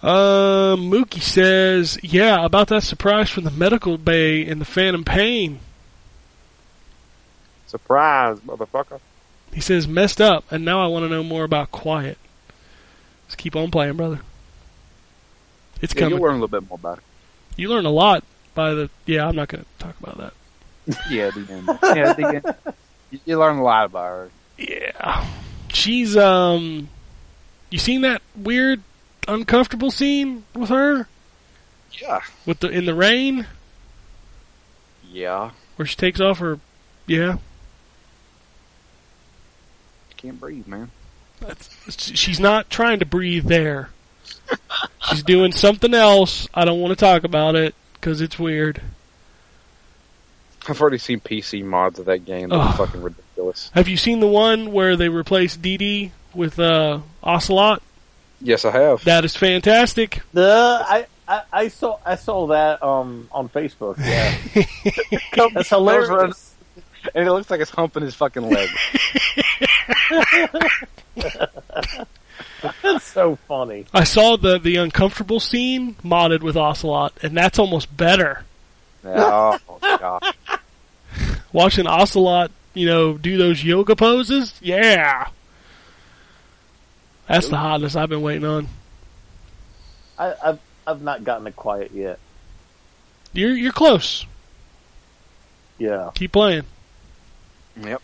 [0.00, 5.58] Uh, Mookie says, yeah, about that surprise from the medical bay in the Phantom Pain.
[7.68, 8.98] Surprise, motherfucker!
[9.52, 12.18] He says, messed up, and now I want to know more about Quiet.
[13.26, 14.20] Just keep on playing, brother.
[15.80, 16.18] It's Yeah, coming.
[16.18, 17.04] you'll learn a little bit more about it.
[17.56, 18.24] You learn a lot
[18.54, 18.90] by the.
[19.06, 20.32] Yeah, I'm not going to talk about that.
[21.10, 21.68] Yeah, the end.
[21.82, 22.26] yeah, the
[22.66, 22.74] end.
[23.10, 24.30] You, you learn a lot about her.
[24.58, 25.26] Yeah.
[25.72, 26.88] She's, um.
[27.70, 28.80] You seen that weird,
[29.26, 31.06] uncomfortable scene with her?
[32.00, 33.46] Yeah, With the in the rain?
[35.10, 35.50] yeah.
[35.76, 36.58] Where she takes off her.
[37.06, 37.36] Yeah.
[40.18, 40.90] Can't breathe, man.
[41.40, 43.90] That's, she's not trying to breathe there.
[45.08, 46.48] She's doing something else.
[46.52, 48.82] I don't want to talk about it because it's weird.
[50.68, 52.50] I've already seen PC mods of that game.
[52.50, 53.70] They're fucking ridiculous.
[53.74, 57.82] Have you seen the one where they replace Dee Dee with uh, Ocelot?
[58.40, 59.04] Yes, I have.
[59.04, 60.20] That is fantastic.
[60.32, 63.98] The I, I I saw I saw that um on Facebook.
[63.98, 64.36] Yeah.
[65.54, 66.54] That's hilarious.
[67.14, 68.68] and it looks like it's humping his fucking leg.
[72.82, 73.86] That's so funny.
[73.92, 78.44] I saw the the uncomfortable scene modded with Ocelot, and that's almost better.
[79.04, 80.22] oh god.
[81.52, 85.28] Watching Ocelot, you know, do those yoga poses, yeah.
[87.26, 88.68] That's the hotness I've been waiting on.
[90.18, 92.18] I, I've I've not gotten it quiet yet.
[93.32, 94.26] You're you're close.
[95.78, 96.10] Yeah.
[96.14, 96.64] Keep playing.
[97.80, 98.02] Yep.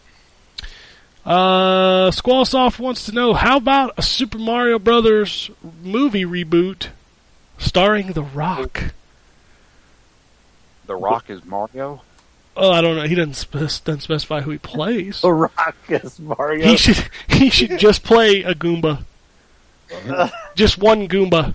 [1.24, 5.50] Uh, Squallsoft wants to know how about a Super Mario Brothers
[5.82, 6.88] movie reboot
[7.56, 8.92] starring The Rock?
[10.86, 12.02] The Rock is Mario.
[12.56, 13.04] Oh, I don't know.
[13.04, 15.22] He doesn't, spe- doesn't specify who he plays.
[15.22, 16.66] The Rock is Mario.
[16.66, 19.04] He should he should just play a Goomba.
[20.54, 21.54] just one Goomba.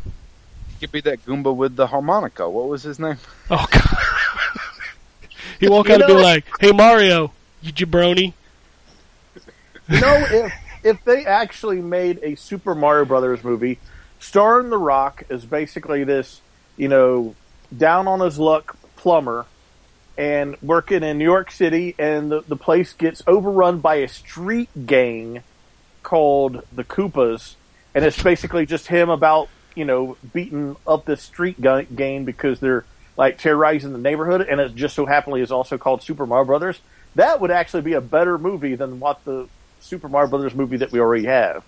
[0.79, 2.49] Could be that Goomba with the harmonica.
[2.49, 3.17] What was his name?
[3.51, 3.97] Oh god.
[5.59, 7.31] he won't You gotta be like, "Hey Mario,
[7.61, 8.33] you jabroni."
[9.89, 10.53] Know, if
[10.83, 13.79] if they actually made a Super Mario Brothers movie
[14.19, 16.41] starring The Rock as basically this,
[16.77, 17.35] you know,
[17.75, 19.45] down on his luck plumber
[20.17, 24.69] and working in New York City, and the, the place gets overrun by a street
[24.85, 25.43] gang
[26.03, 27.55] called the Koopas,
[27.95, 32.85] and it's basically just him about you know beating up this street gang because they're
[33.17, 36.79] like terrorizing the neighborhood, and it just so happily is also called Super Mario Brothers.
[37.15, 39.47] That would actually be a better movie than what the
[39.81, 41.63] Super Mario Brothers movie that we already have.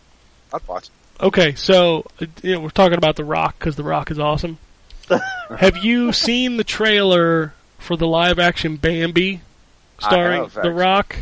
[0.53, 0.89] I'd watch.
[1.19, 4.57] Okay, so uh, you know, we're talking about The Rock because The Rock is awesome.
[5.57, 9.41] Have you seen the trailer for the live action Bambi
[9.99, 10.71] starring have, The.
[10.71, 11.15] Rock?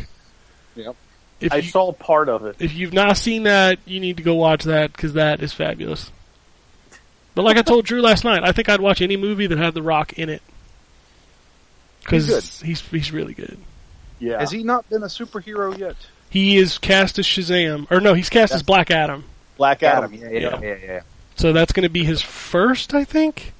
[0.76, 0.96] Yep.
[1.40, 2.56] If I you, saw part of it.
[2.58, 6.10] if you've not seen that, you need to go watch that because that is fabulous.
[7.34, 9.72] But like I told Drew last night, I think I'd watch any movie that had
[9.74, 10.42] The Rock in it
[12.00, 13.58] because He's he's, he's really good.
[14.18, 15.96] Yeah, Has he not been a superhero yet?
[16.30, 19.24] He is cast as Shazam, or no, he's cast as Black Adam.
[19.56, 20.14] Black Adam.
[20.14, 21.00] Yeah, yeah, yeah, yeah.
[21.34, 23.52] So that's going to be his first, I think.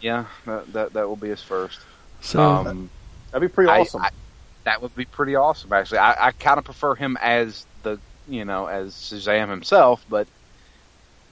[0.00, 1.80] Yeah, that, that that will be his first.
[2.20, 2.90] So Um,
[3.32, 4.02] That'd be pretty I- awesome.
[4.02, 4.10] I-
[4.64, 5.98] that would be pretty awesome, actually.
[5.98, 10.28] I, I kind of prefer him as the, you know, as Shazam himself, but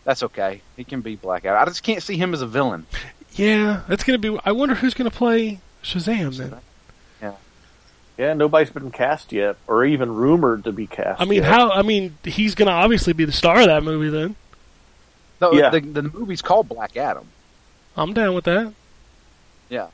[0.03, 0.63] that's okay.
[0.77, 1.63] He can be Black Adam.
[1.63, 2.87] I just can't see him as a villain.
[3.35, 4.41] yeah, that's going to be.
[4.45, 6.57] I wonder who's going to play Shazam then.
[8.21, 11.21] Yeah, nobody's been cast yet, or even rumored to be cast.
[11.21, 11.51] I mean, yet.
[11.51, 11.71] how?
[11.71, 14.11] I mean, he's going to obviously be the star of that movie.
[14.11, 14.37] Then
[15.41, 15.71] No, Yeah.
[15.71, 17.27] the, the movie's called Black Adam.
[17.97, 18.75] I'm down with that.
[19.71, 19.87] Yeah.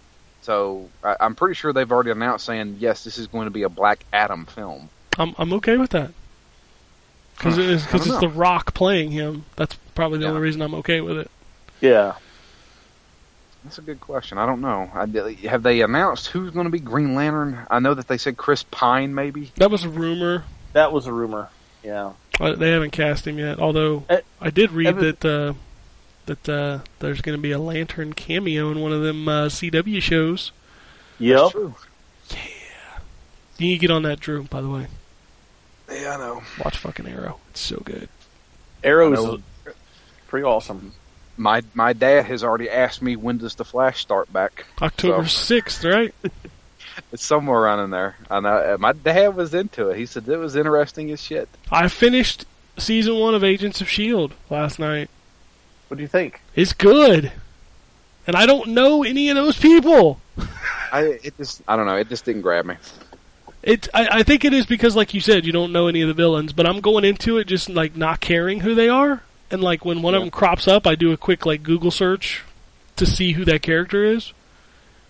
[0.43, 3.63] So I, I'm pretty sure they've already announced saying yes, this is going to be
[3.63, 4.89] a Black Adam film.
[5.19, 6.11] I'm I'm okay with that
[7.37, 8.11] because Huh, it's, cause hmm.
[8.13, 8.29] it's know.
[8.29, 9.45] The Rock playing him.
[9.57, 10.31] That's probably the Yeah.
[10.31, 11.31] only reason I'm okay with it.
[11.81, 12.15] Yeah,
[13.67, 14.39] That's a good question.
[14.39, 14.89] I don't know.
[14.95, 15.07] I,
[15.49, 17.67] have they announced who's going to be Green Lantern?
[17.69, 19.51] I know that they said Chris Pine, maybe.
[19.57, 20.45] That was a rumor.
[20.73, 21.49] that was a rumor.
[21.83, 23.59] Yeah, Uh, They haven't cast him yet.
[23.59, 25.53] Although Eh, I did read Evan- that uh,
[26.27, 30.01] that uh, there's going to be a Lantern cameo in one of them uh, CW
[30.01, 30.53] shows.
[31.19, 31.51] yep.
[31.51, 31.75] True.
[33.59, 34.43] You need to get on that, Drew.
[34.45, 34.87] By the way,
[35.91, 36.43] Yeah, I know.
[36.65, 37.39] watch fucking Arrow.
[37.51, 38.09] It's so good.
[38.85, 39.39] Arrow's I know.
[40.29, 40.93] pretty awesome.
[41.39, 44.65] My my dad has already asked me when does the Flash start back.
[44.81, 46.15] October So- sixth, right?
[47.13, 48.17] It's somewhere around in there.
[48.31, 48.57] I know.
[48.57, 49.99] uh, My dad was into it.
[49.99, 51.47] He said it was interesting as shit.
[51.71, 52.47] I finished
[52.79, 55.11] season one of Agents of Shield last night.
[55.89, 56.41] What do you think?
[56.55, 57.33] It's good,
[58.27, 60.21] and I don't know any of those people.
[60.91, 61.97] I it just I don't know.
[61.97, 62.77] It just didn't grab me.
[63.63, 66.09] It, I, I think it is because, like you said, you don't know any of
[66.09, 66.55] the villains.
[66.55, 70.03] But I'm going into it just like not caring who they are, and like when
[70.03, 72.43] one of them crops up, I do a quick like Google search
[72.97, 74.33] to see who that character is.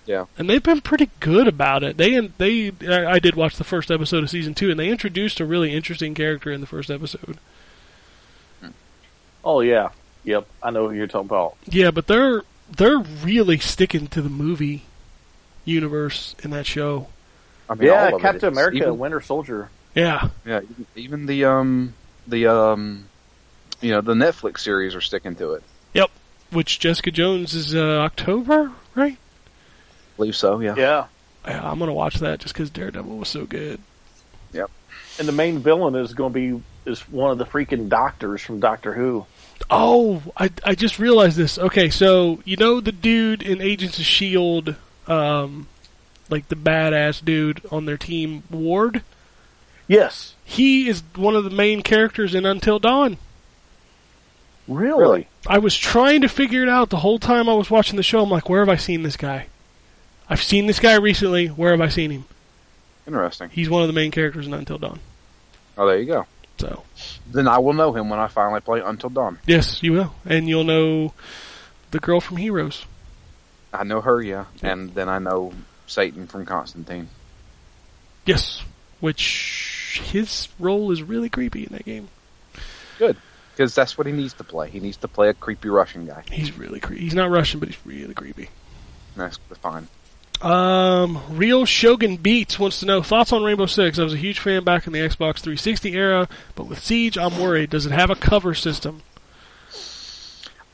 [0.07, 0.27] Yeah.
[0.39, 1.97] and they've been pretty good about it.
[1.97, 5.41] They they I I did watch the first episode of season two, and they introduced
[5.41, 7.39] a really interesting character in the first episode.
[9.45, 9.91] Oh yeah,
[10.25, 10.47] yep.
[10.63, 11.57] I know who you're talking about.
[11.67, 12.43] Yeah, but they're
[12.77, 14.85] they're really sticking to the movie
[15.65, 17.09] universe in that show.
[17.69, 18.49] I mean, Yeah, all it Captain.
[18.53, 19.71] America, Even, Winter Soldier.
[19.95, 21.95] Yeah, yeah, even- even the um
[22.27, 23.09] the um
[23.81, 25.63] you know the Netflix series are sticking to it.
[25.95, 26.11] Yep,
[26.51, 29.17] which Jessica Jones is uh, October, right?
[29.17, 30.61] I believe so.
[30.61, 30.75] Yeah.
[30.77, 31.07] Yeah,
[31.47, 33.81] Yeah, I'm gonna watch that just because Daredevil was so good.
[34.53, 34.71] Yep.
[35.19, 38.61] And the main villain is going to be is one of the freaking doctors from
[38.61, 39.27] Doctor Who.
[39.71, 41.59] Oh, I I just realized this.
[41.59, 44.77] Okay, so you know the dude in Agents of Shield,
[45.07, 45.69] um,
[46.29, 49.03] like the badass dude on their team, Ward.
[49.89, 53.19] Yes, He is one of the main characters in Until Dawn.
[54.69, 54.99] Really.
[55.01, 55.29] Really?
[55.47, 58.23] I was trying to figure it out the whole time I was watching the show.
[58.23, 59.47] I'm like, where have I seen this guy?
[60.29, 61.47] I've seen this guy recently.
[61.49, 62.25] Where have I seen him?
[63.07, 63.51] Interesting.
[63.51, 64.99] He's one of the main characters in Until Dawn.
[65.79, 66.27] Oh, there you go.
[66.59, 66.83] So
[67.31, 69.39] Then I will know him when I finally play Until Dawn.
[69.47, 71.13] yes, you will, and you'll know
[71.93, 72.85] the girl from Heroes.
[73.73, 75.53] I know her, yeah, and then I know
[75.87, 77.09] Satan from Constantine.
[78.25, 78.63] Yes,
[79.01, 82.09] which his role is really creepy in that game.
[83.57, 84.69] Because that's what he needs to play.
[84.69, 86.25] He needs to play a creepy Russian guy.
[86.31, 87.03] He's really creepy.
[87.03, 88.51] He's not Russian, but he's really creepy.
[89.17, 89.89] That's fine.
[90.43, 93.99] Um, Real Shogun Beats wants to know thoughts on Rainbow Six.
[93.99, 97.41] I was a huge fan back in the Xbox 360 era, but with Siege, I'm
[97.41, 97.71] worried.
[97.71, 99.01] Does it have a cover system?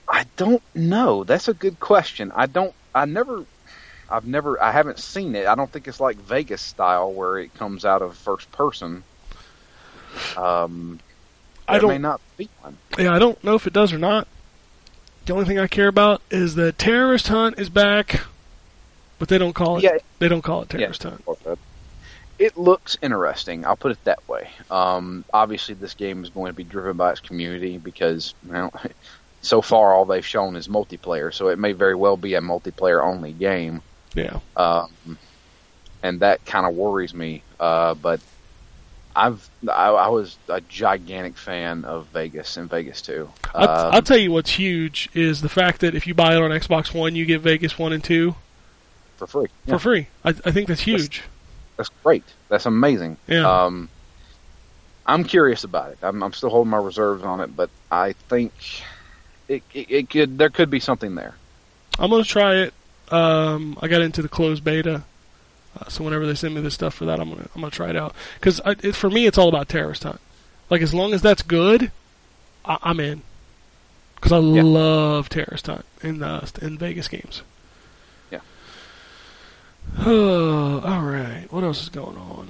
[0.09, 1.23] I don't know.
[1.23, 2.33] That's a good question.
[2.35, 2.75] I don't.
[2.93, 3.45] I never.
[4.11, 4.61] I've never.
[4.61, 5.47] I haven't seen it.
[5.47, 9.05] I don't think it's like Vegas style where it comes out of first person.
[10.37, 10.99] Um,
[11.69, 12.03] I there may don't.
[12.03, 12.77] not be one.
[12.99, 14.27] Yeah, I don't know if it does or not.
[15.27, 18.23] The only thing I care about is that Terrorist Hunt is back,
[19.19, 19.85] but they don't call it.
[19.85, 19.99] Yeah.
[20.19, 21.23] They don't call it Terrorist Hunt.
[22.39, 23.65] It looks interesting.
[23.65, 24.51] I'll put it that way.
[24.71, 28.73] Um, obviously, this game is going to be driven by its community because, well,
[29.43, 31.33] so far all they've shown is multiplayer.
[31.33, 33.83] So it may very well be a multiplayer only game.
[34.15, 34.41] Yeah.
[34.57, 34.91] um,
[36.03, 37.43] and that kind of worries me.
[37.61, 38.21] Uh, but
[39.15, 43.29] I've I, I was a gigantic fan of Vegas and Vegas Two.
[43.55, 46.43] I'll, Um, I'll tell you what's huge is the fact that if you buy it
[46.43, 48.35] on Xbox One, you get Vegas One and Two
[49.17, 49.47] for free.
[49.69, 50.07] for free.
[50.25, 51.23] I, I think that's huge.
[51.77, 52.25] that's great.
[52.49, 53.17] That's amazing.
[53.27, 53.65] Yeah.
[53.65, 53.89] Um,
[55.07, 55.99] I'm curious about it.
[56.03, 58.53] I'm, I'm still holding my reserves on it, but I think
[59.49, 61.35] it, it, it could there could be something there.
[61.99, 62.75] I'm gonna try it.
[63.11, 65.03] Um, I got into the closed beta,
[65.81, 67.91] uh, so whenever they send me this stuff for that, I'm gonna I'm gonna try
[67.91, 68.15] it out.
[68.35, 70.21] Because it, for me, it's all about terrorist hunt.
[70.71, 71.91] Like as long as that's good,
[72.65, 73.23] I, I'm in.
[74.17, 74.63] Because I Yeah.
[74.63, 77.43] love terrorist hunt in uh, in Vegas games.
[78.31, 78.41] Yeah.
[80.07, 81.47] all right.
[81.51, 82.49] What else is going on?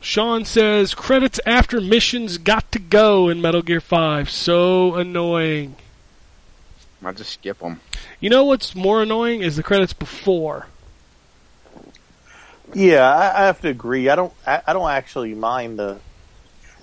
[0.00, 4.28] Sean says credits after missions got to go in Metal Gear Five.
[4.28, 5.76] So annoying.
[7.02, 7.80] I just skip them.
[8.20, 10.66] You know what's more annoying is the credits before.
[12.74, 14.08] Yeah, I, I have to agree.
[14.08, 14.32] I don't.
[14.46, 15.98] I, I don't actually mind the.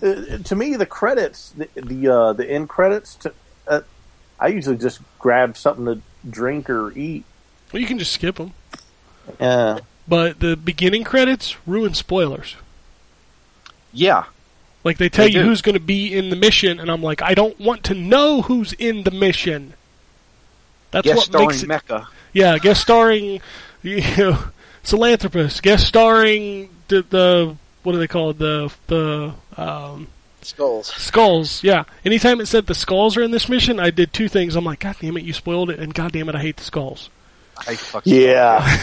[0.02, 3.16] Uh, to me, the credits, the the, uh, the end credits.
[3.16, 3.34] To,
[3.68, 3.82] uh,
[4.40, 7.24] I usually just grab something to drink or eat.
[7.72, 8.54] Well, you can just skip them.
[9.40, 12.56] Uh, But the beginning credits ruin spoilers.
[13.94, 14.24] Yeah,
[14.84, 15.46] Like they tell They you do.
[15.46, 18.42] who's going to be in the mission, and I'm like, I don't want to know
[18.42, 19.74] who's in the mission.
[20.92, 21.68] That's guest what starring makes it.
[21.68, 22.08] Mecca.
[22.34, 23.42] Yeah, guest starring,
[23.84, 24.40] you know,
[24.84, 28.38] Philanthropist, guest starring the, the what do they call it?
[28.38, 30.08] The the um,
[30.42, 30.88] Skulls.
[30.88, 31.64] skulls.
[31.64, 31.84] Yeah.
[32.04, 34.56] Anytime it said the skulls are in this mission, I did two things.
[34.56, 36.64] I'm like, God damn it, you spoiled it, and God damn it, I hate the
[36.64, 37.10] skulls.
[37.58, 38.80] I fucking yeah.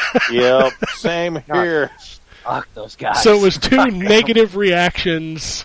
[0.30, 0.72] yep.
[0.94, 1.90] Same here.
[2.44, 3.22] Fuck those guys.
[3.22, 5.64] So it was two negative reactions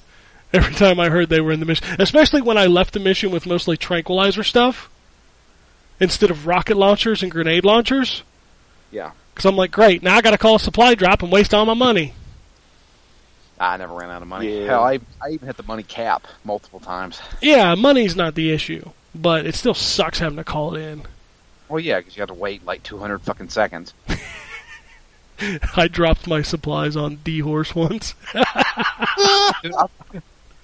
[0.54, 1.86] every time I heard they were in the mission.
[2.00, 4.90] Especially when I left the mission with mostly tranquilizer stuff
[6.00, 8.24] instead of rocket launchers and grenade launchers.
[8.92, 9.12] Yeah.
[9.36, 11.66] Because I'm like, great, now I got to call a supply drop and waste all
[11.66, 12.14] my money.
[13.60, 14.60] I never ran out of money.
[14.60, 14.66] Yeah.
[14.66, 17.22] Hell, I, I even hit the money cap multiple times.
[17.42, 21.04] Yeah, money's not the issue, but it still sucks having to call it in.
[21.70, 23.94] Well, yeah, because you have to wait like 200 fucking seconds.
[25.76, 28.16] I dropped my supplies on D Horse once.
[28.34, 28.46] Dude,
[29.74, 29.92] I've,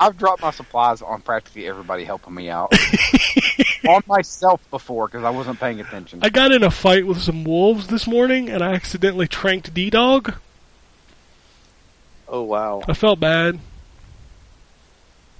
[0.02, 2.73] I've dropped my supplies on practically everybody helping me out.
[3.88, 6.22] on myself before because I wasn't paying attention.
[6.23, 9.91] I got in a fight with some wolves this morning and I accidentally tranked D
[9.91, 10.34] Dog.
[12.28, 12.82] Oh wow.
[12.88, 13.60] I felt bad.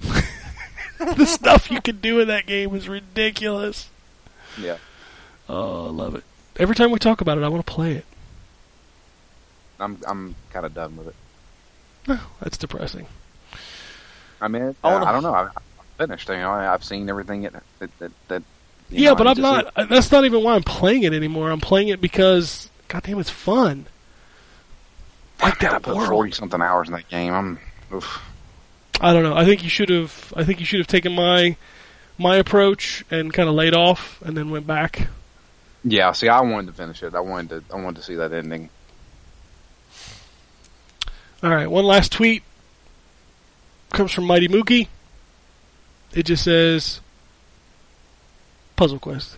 [0.00, 3.90] the stuff you can do in that game is ridiculous.
[4.56, 4.76] yeah.
[5.48, 6.22] Oh, I love it.
[6.56, 8.06] Every time we talk about it, I want to play it.
[9.80, 11.16] I'm I'm kind of done with it.
[12.06, 13.08] No, that's depressing.
[14.42, 15.34] Uh, I mean, I wanna- I don't know.
[15.34, 15.50] I, I
[15.98, 16.28] finished.
[16.28, 18.42] You know, I've seen everything that that that.
[18.90, 19.72] Yeah, know, but I'm not.
[19.88, 21.50] That's not even why I'm playing it anymore.
[21.50, 23.86] I'm playing it because, goddamn, it's fun.
[25.40, 26.08] Like that I put world.
[26.08, 27.32] forty something hours in that game.
[27.32, 27.58] I'm.
[27.92, 28.20] Oof.
[29.00, 29.34] I don't know.
[29.34, 30.32] I think you should have.
[30.36, 31.56] I think you should have taken my
[32.18, 35.08] my approach and kind of laid off, and then went back.
[35.84, 36.12] Yeah.
[36.12, 37.14] See, I wanted to finish it.
[37.14, 37.74] I wanted to.
[37.74, 38.68] I wanted to see that ending.
[41.42, 42.42] All right, one last tweet
[43.92, 44.88] comes from Mighty Mookie.
[46.14, 47.00] It just says
[48.76, 49.36] Puzzle Quest.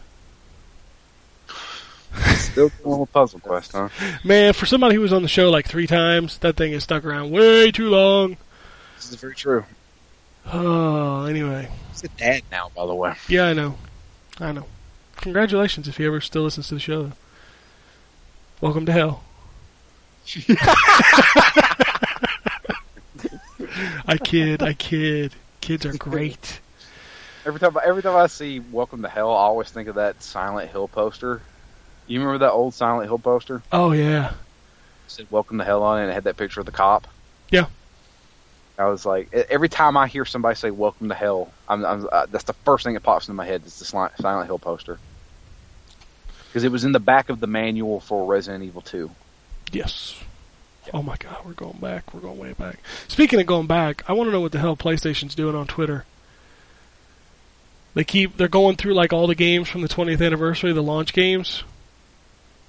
[2.37, 3.89] Still doing a puzzle quest, huh?
[4.23, 7.05] Man, for somebody who was on the show like three times, that thing has stuck
[7.05, 8.37] around way too long.
[8.97, 9.65] This is very true.
[10.53, 11.69] Oh, anyway.
[11.91, 13.15] He's a dad now, by the way.
[13.29, 13.77] Yeah, I know.
[14.39, 14.67] I know.
[15.17, 17.11] Congratulations if he ever still listens to the show.
[18.61, 19.25] Welcome to hell.
[24.07, 25.35] I kid, I kid.
[25.61, 26.61] Kids are great.
[27.47, 30.71] Every time, every time I see "Welcome to Hell," I always think of that Silent
[30.71, 31.41] Hill poster.
[32.07, 33.63] You remember that old Silent Hill poster?
[33.73, 34.31] Oh yeah.
[34.31, 34.35] It
[35.09, 37.07] said "Welcome to Hell" on it, and it had that picture of the cop.
[37.51, 37.67] Yeah.
[38.77, 42.27] I was like, every time I hear somebody say "Welcome to Hell," I'm, I'm uh,
[42.31, 44.99] that's the first thing that pops into my head is the Silent Hill poster.
[46.49, 49.11] because it was in the back of the manual for Resident Evil 2.
[49.73, 50.15] Yes.
[50.93, 52.13] Oh my god, we're going back.
[52.13, 52.79] We're going way back.
[53.09, 56.05] Speaking of going back, I want to know what the hell PlayStation's doing on Twitter.
[57.95, 61.13] They keep they're going through like all the games from the 20th anniversary, the launch
[61.13, 61.63] games.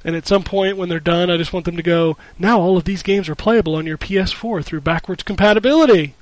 [0.04, 2.78] And at some point when they're done, I just want them to go, "Now all
[2.78, 6.14] of these games are playable on your PS4 through backwards compatibility."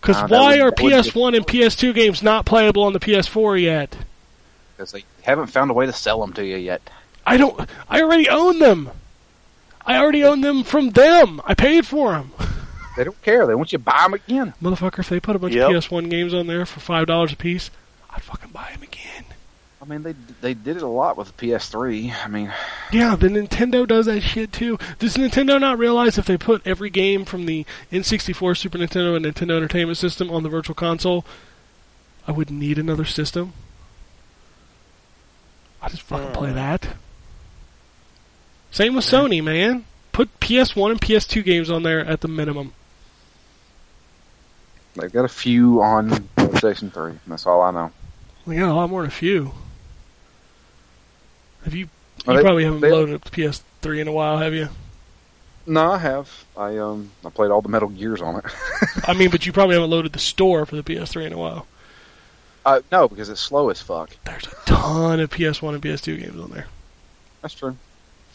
[0.00, 3.00] Cuz why would- are that would be- PS1 and PS2 games not playable on the
[3.00, 3.96] PS4 yet?
[4.76, 6.82] Because they haven't found a way to sell them to you yet.
[7.24, 7.58] I don't
[7.88, 8.90] I already own them.
[9.86, 11.40] I already own them from them.
[11.44, 12.32] I paid for them.
[12.96, 13.46] They don't care.
[13.46, 14.54] They want you to buy them again.
[14.62, 15.70] Motherfucker, if they put a bunch Yep.
[15.70, 17.70] of PS1 games on there for five dollars a piece,
[18.10, 19.24] I'd fucking buy them again.
[19.82, 22.24] I mean, they they did it a lot with the PS3.
[22.24, 22.52] I mean,
[22.92, 24.78] Yeah, the Nintendo does that shit too.
[24.98, 29.26] Does Nintendo not realize if they put every game from the N64, Super Nintendo, and
[29.26, 31.26] Nintendo Entertainment System on the Virtual Console,
[32.26, 33.52] I wouldn't need another system?
[35.82, 36.56] I just fucking play hmm.
[36.56, 36.96] that.
[38.74, 39.84] Same with Sony, man.
[40.10, 42.72] Put PS1 and PS2 games on there at the minimum.
[44.96, 47.12] they've got a few on PlayStation 3.
[47.28, 47.92] That's all I know.
[48.46, 49.52] We got a lot more than a few.
[51.64, 51.84] Have you?
[51.84, 51.88] You
[52.26, 54.68] Well, they- probably haven't they- loaded up the PS3 in a while, have you?
[55.66, 56.44] No, I have.
[56.56, 58.44] I um I played all the Metal Gears on it.
[59.08, 61.66] I mean, but you probably haven't loaded the store for the PS3 in a while.
[62.66, 64.10] uh, no, because it's slow as fuck.
[64.24, 66.66] There's a ton of PS1 and PS2 games on there.
[67.40, 67.76] That's true.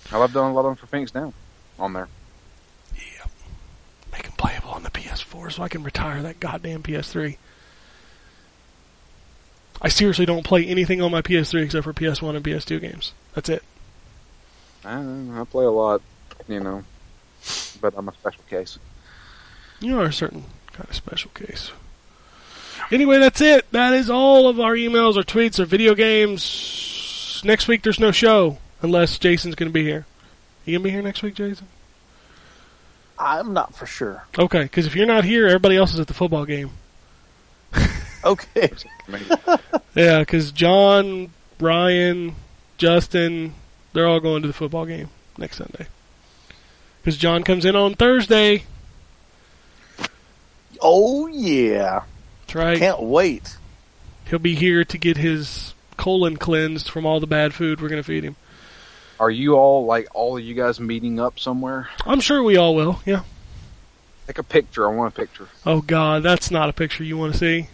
[0.09, 1.33] Hell, I've done a lot of them for Phoenix Down
[1.77, 2.07] on there.
[2.95, 3.29] Yep.
[4.11, 7.37] Make them playable on the PS4 so I can retire that goddamn PS3.
[9.81, 13.13] I seriously don't play anything on my PS3 except for PS1 and PS2 games.
[13.35, 13.63] That's it.
[14.83, 16.01] I, I play a lot,
[16.47, 16.83] you know,
[17.79, 18.79] but I'm a special case.
[19.79, 21.71] You are a certain kind of special case.
[22.91, 23.71] Anyway, that's it.
[23.71, 27.41] That is all of our emails, our tweets, our video games.
[27.45, 30.05] Next week there's no show unless Jason's going to be here.
[30.65, 31.67] You going to be here next week, Jason?
[33.17, 34.23] I'm not for sure.
[34.37, 36.71] Okay, because if you're not here, everybody else is at the football game.
[38.23, 38.69] Okay.
[39.95, 42.35] Yeah, because John, Ryan,
[42.77, 43.55] Justin,
[43.91, 45.87] they're all going to the football game next Sunday.
[47.01, 48.63] Because John comes in on Thursday.
[50.79, 52.03] Oh yeah.
[52.41, 52.77] That's right.
[52.77, 53.57] Can't wait.
[54.29, 58.01] He'll be here to get his colon cleansed from all the bad food we're going
[58.01, 58.35] to feed him.
[59.19, 61.89] Are you all like all of you guys meeting up somewhere?
[62.05, 63.01] I'm sure we all will.
[63.05, 63.23] Yeah.
[64.27, 64.87] Take a picture.
[64.89, 65.47] I want a picture.
[65.65, 67.69] Oh God, that's not a picture you want to see.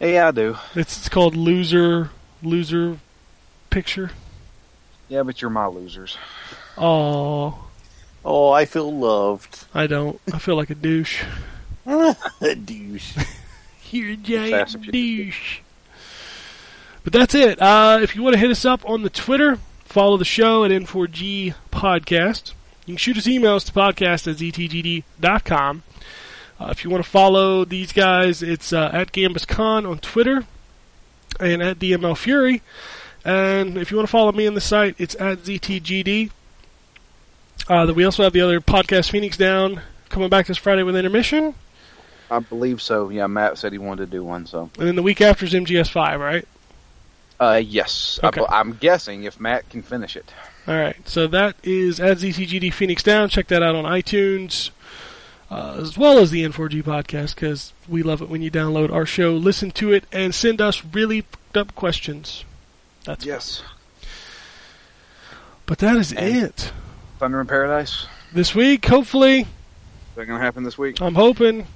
[0.00, 0.56] Yeah, I do.
[0.74, 2.10] It's, it's called loser
[2.42, 2.98] loser
[3.70, 4.10] picture.
[5.08, 6.16] Yeah, but you're my losers.
[6.76, 7.60] Oh,
[8.26, 9.66] Oh, I feel loved.
[9.74, 10.18] I don't.
[10.32, 11.22] I feel like a douche.
[11.86, 13.16] A douche.
[13.90, 15.58] You're a giant you- douche.
[17.04, 17.60] But that's it.
[17.60, 19.58] Uh, if you want to hit us up on the Twitter,
[19.94, 22.52] follow the show at N4G Podcast.
[22.84, 25.84] You can shoot us emails to podcast at ztgd.com.
[26.58, 30.46] Uh, if you want to follow these guys, it's uh, at GambusCon on Twitter
[31.38, 32.60] and at DML Fury.
[33.24, 36.32] And if you want to follow me on the site, it's at ZTGD.
[37.68, 41.54] Uh, we also have the other podcast, Phoenix Down, coming back this Friday with intermission.
[42.32, 43.10] I believe so.
[43.10, 44.46] Yeah, Matt said he wanted to do one.
[44.46, 46.48] So, And then the week after is MGS5, right?
[47.40, 48.40] Uh, yes, I Okay.
[48.40, 50.32] be- I'm guessing if Matt can finish it.
[50.66, 53.28] All right, so that is at ZTGD Phoenix Down.
[53.28, 54.70] Check that out on iTunes,
[55.50, 59.04] uh, as well as the N4G podcast, because we love it when you download our
[59.04, 62.44] show, listen to it, and send us really fucked up questions.
[63.04, 63.62] That's Yes,
[65.66, 66.72] But that is And- it
[67.18, 68.06] Thunder in Paradise.
[68.32, 68.84] this week.
[68.86, 69.46] Hopefully, Is
[70.16, 71.00] that gonna happen this week?
[71.00, 71.66] I'm hoping.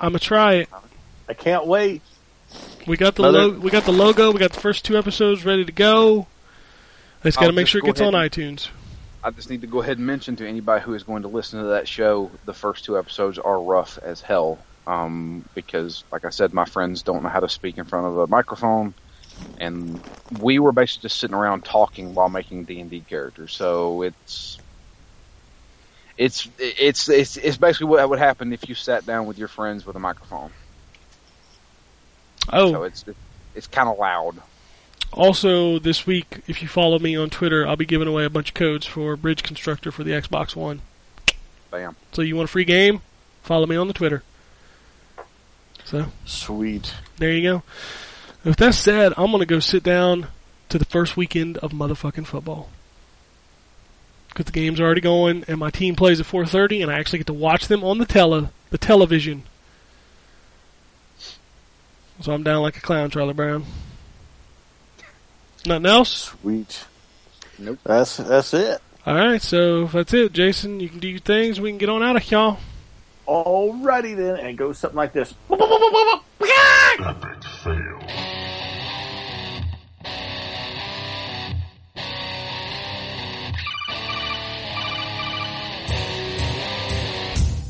[0.00, 0.68] I'm gonna try it.
[1.28, 2.02] I can't wait.
[2.86, 4.32] We got the lo- we got the logo.
[4.32, 6.26] We got the first two episodes ready to go.
[7.22, 8.68] I just got to make sure it gets on iTunes.
[9.24, 11.60] I just need to go ahead and mention to anybody who is going to listen
[11.60, 14.58] to that show, the first two episodes are rough as hell.
[14.84, 18.18] Um, because, like I said, my friends don't know how to speak in front of
[18.18, 18.94] a microphone,
[19.58, 20.00] and
[20.40, 23.54] we were basically just sitting around talking while making D and D characters.
[23.54, 24.58] So it's
[26.18, 29.86] it's it's it's it's basically what would happen if you sat down with your friends
[29.86, 30.50] with a microphone.
[32.50, 33.04] Oh, So it's
[33.54, 34.36] it's kind of loud.
[35.12, 38.48] Also, this week, if you follow me on Twitter, I'll be giving away a bunch
[38.48, 40.80] of codes for Bridge Constructor for the Xbox One.
[41.70, 41.96] Bam.
[42.12, 43.02] So you want a free game?
[43.42, 44.22] Follow me on the Twitter.
[45.84, 46.94] So Sweet.
[47.18, 47.62] there you go.
[48.44, 50.28] With that said, I'm gonna go sit down
[50.70, 52.70] to the first weekend of motherfucking football
[54.28, 57.26] because the game's already going, and my team plays at 4:30, and I actually get
[57.26, 59.42] to watch them on the tele the television.
[62.22, 63.64] So I'm down like a clown, Charlie Brown.
[65.66, 66.32] Nothing else?
[66.40, 66.84] Sweet.
[67.58, 67.80] Nope.
[67.82, 68.80] That's that's it.
[69.04, 70.78] All right, so that's it, Jason.
[70.78, 71.60] You can do your things.
[71.60, 72.58] We can get on out of y'all.
[73.26, 75.34] Alrighty then, and go something like this.
[75.50, 75.64] Epic
[77.64, 77.98] fail.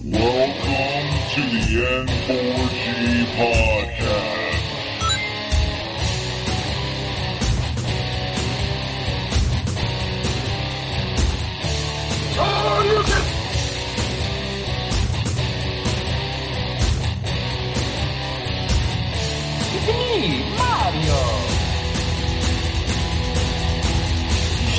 [0.05, 1.63] Welcome to the
[2.05, 3.82] N4G podcast.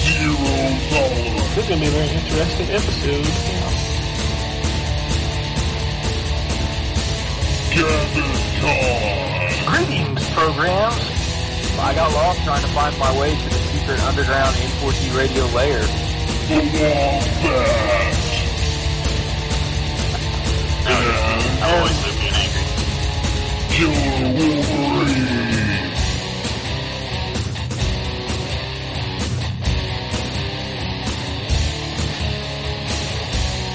[0.03, 0.45] Zero
[0.89, 1.55] tolerance.
[1.55, 3.25] This is going to be a very interesting episode.
[7.73, 9.49] Gavin Con.
[9.73, 11.01] Greetings, programs.
[11.79, 15.81] I got lost trying to find my way to the secret underground N4G radio layer.
[15.81, 17.23] The Wombat.
[20.85, 22.65] And always being angry.
[23.73, 25.32] Killer Wolverine.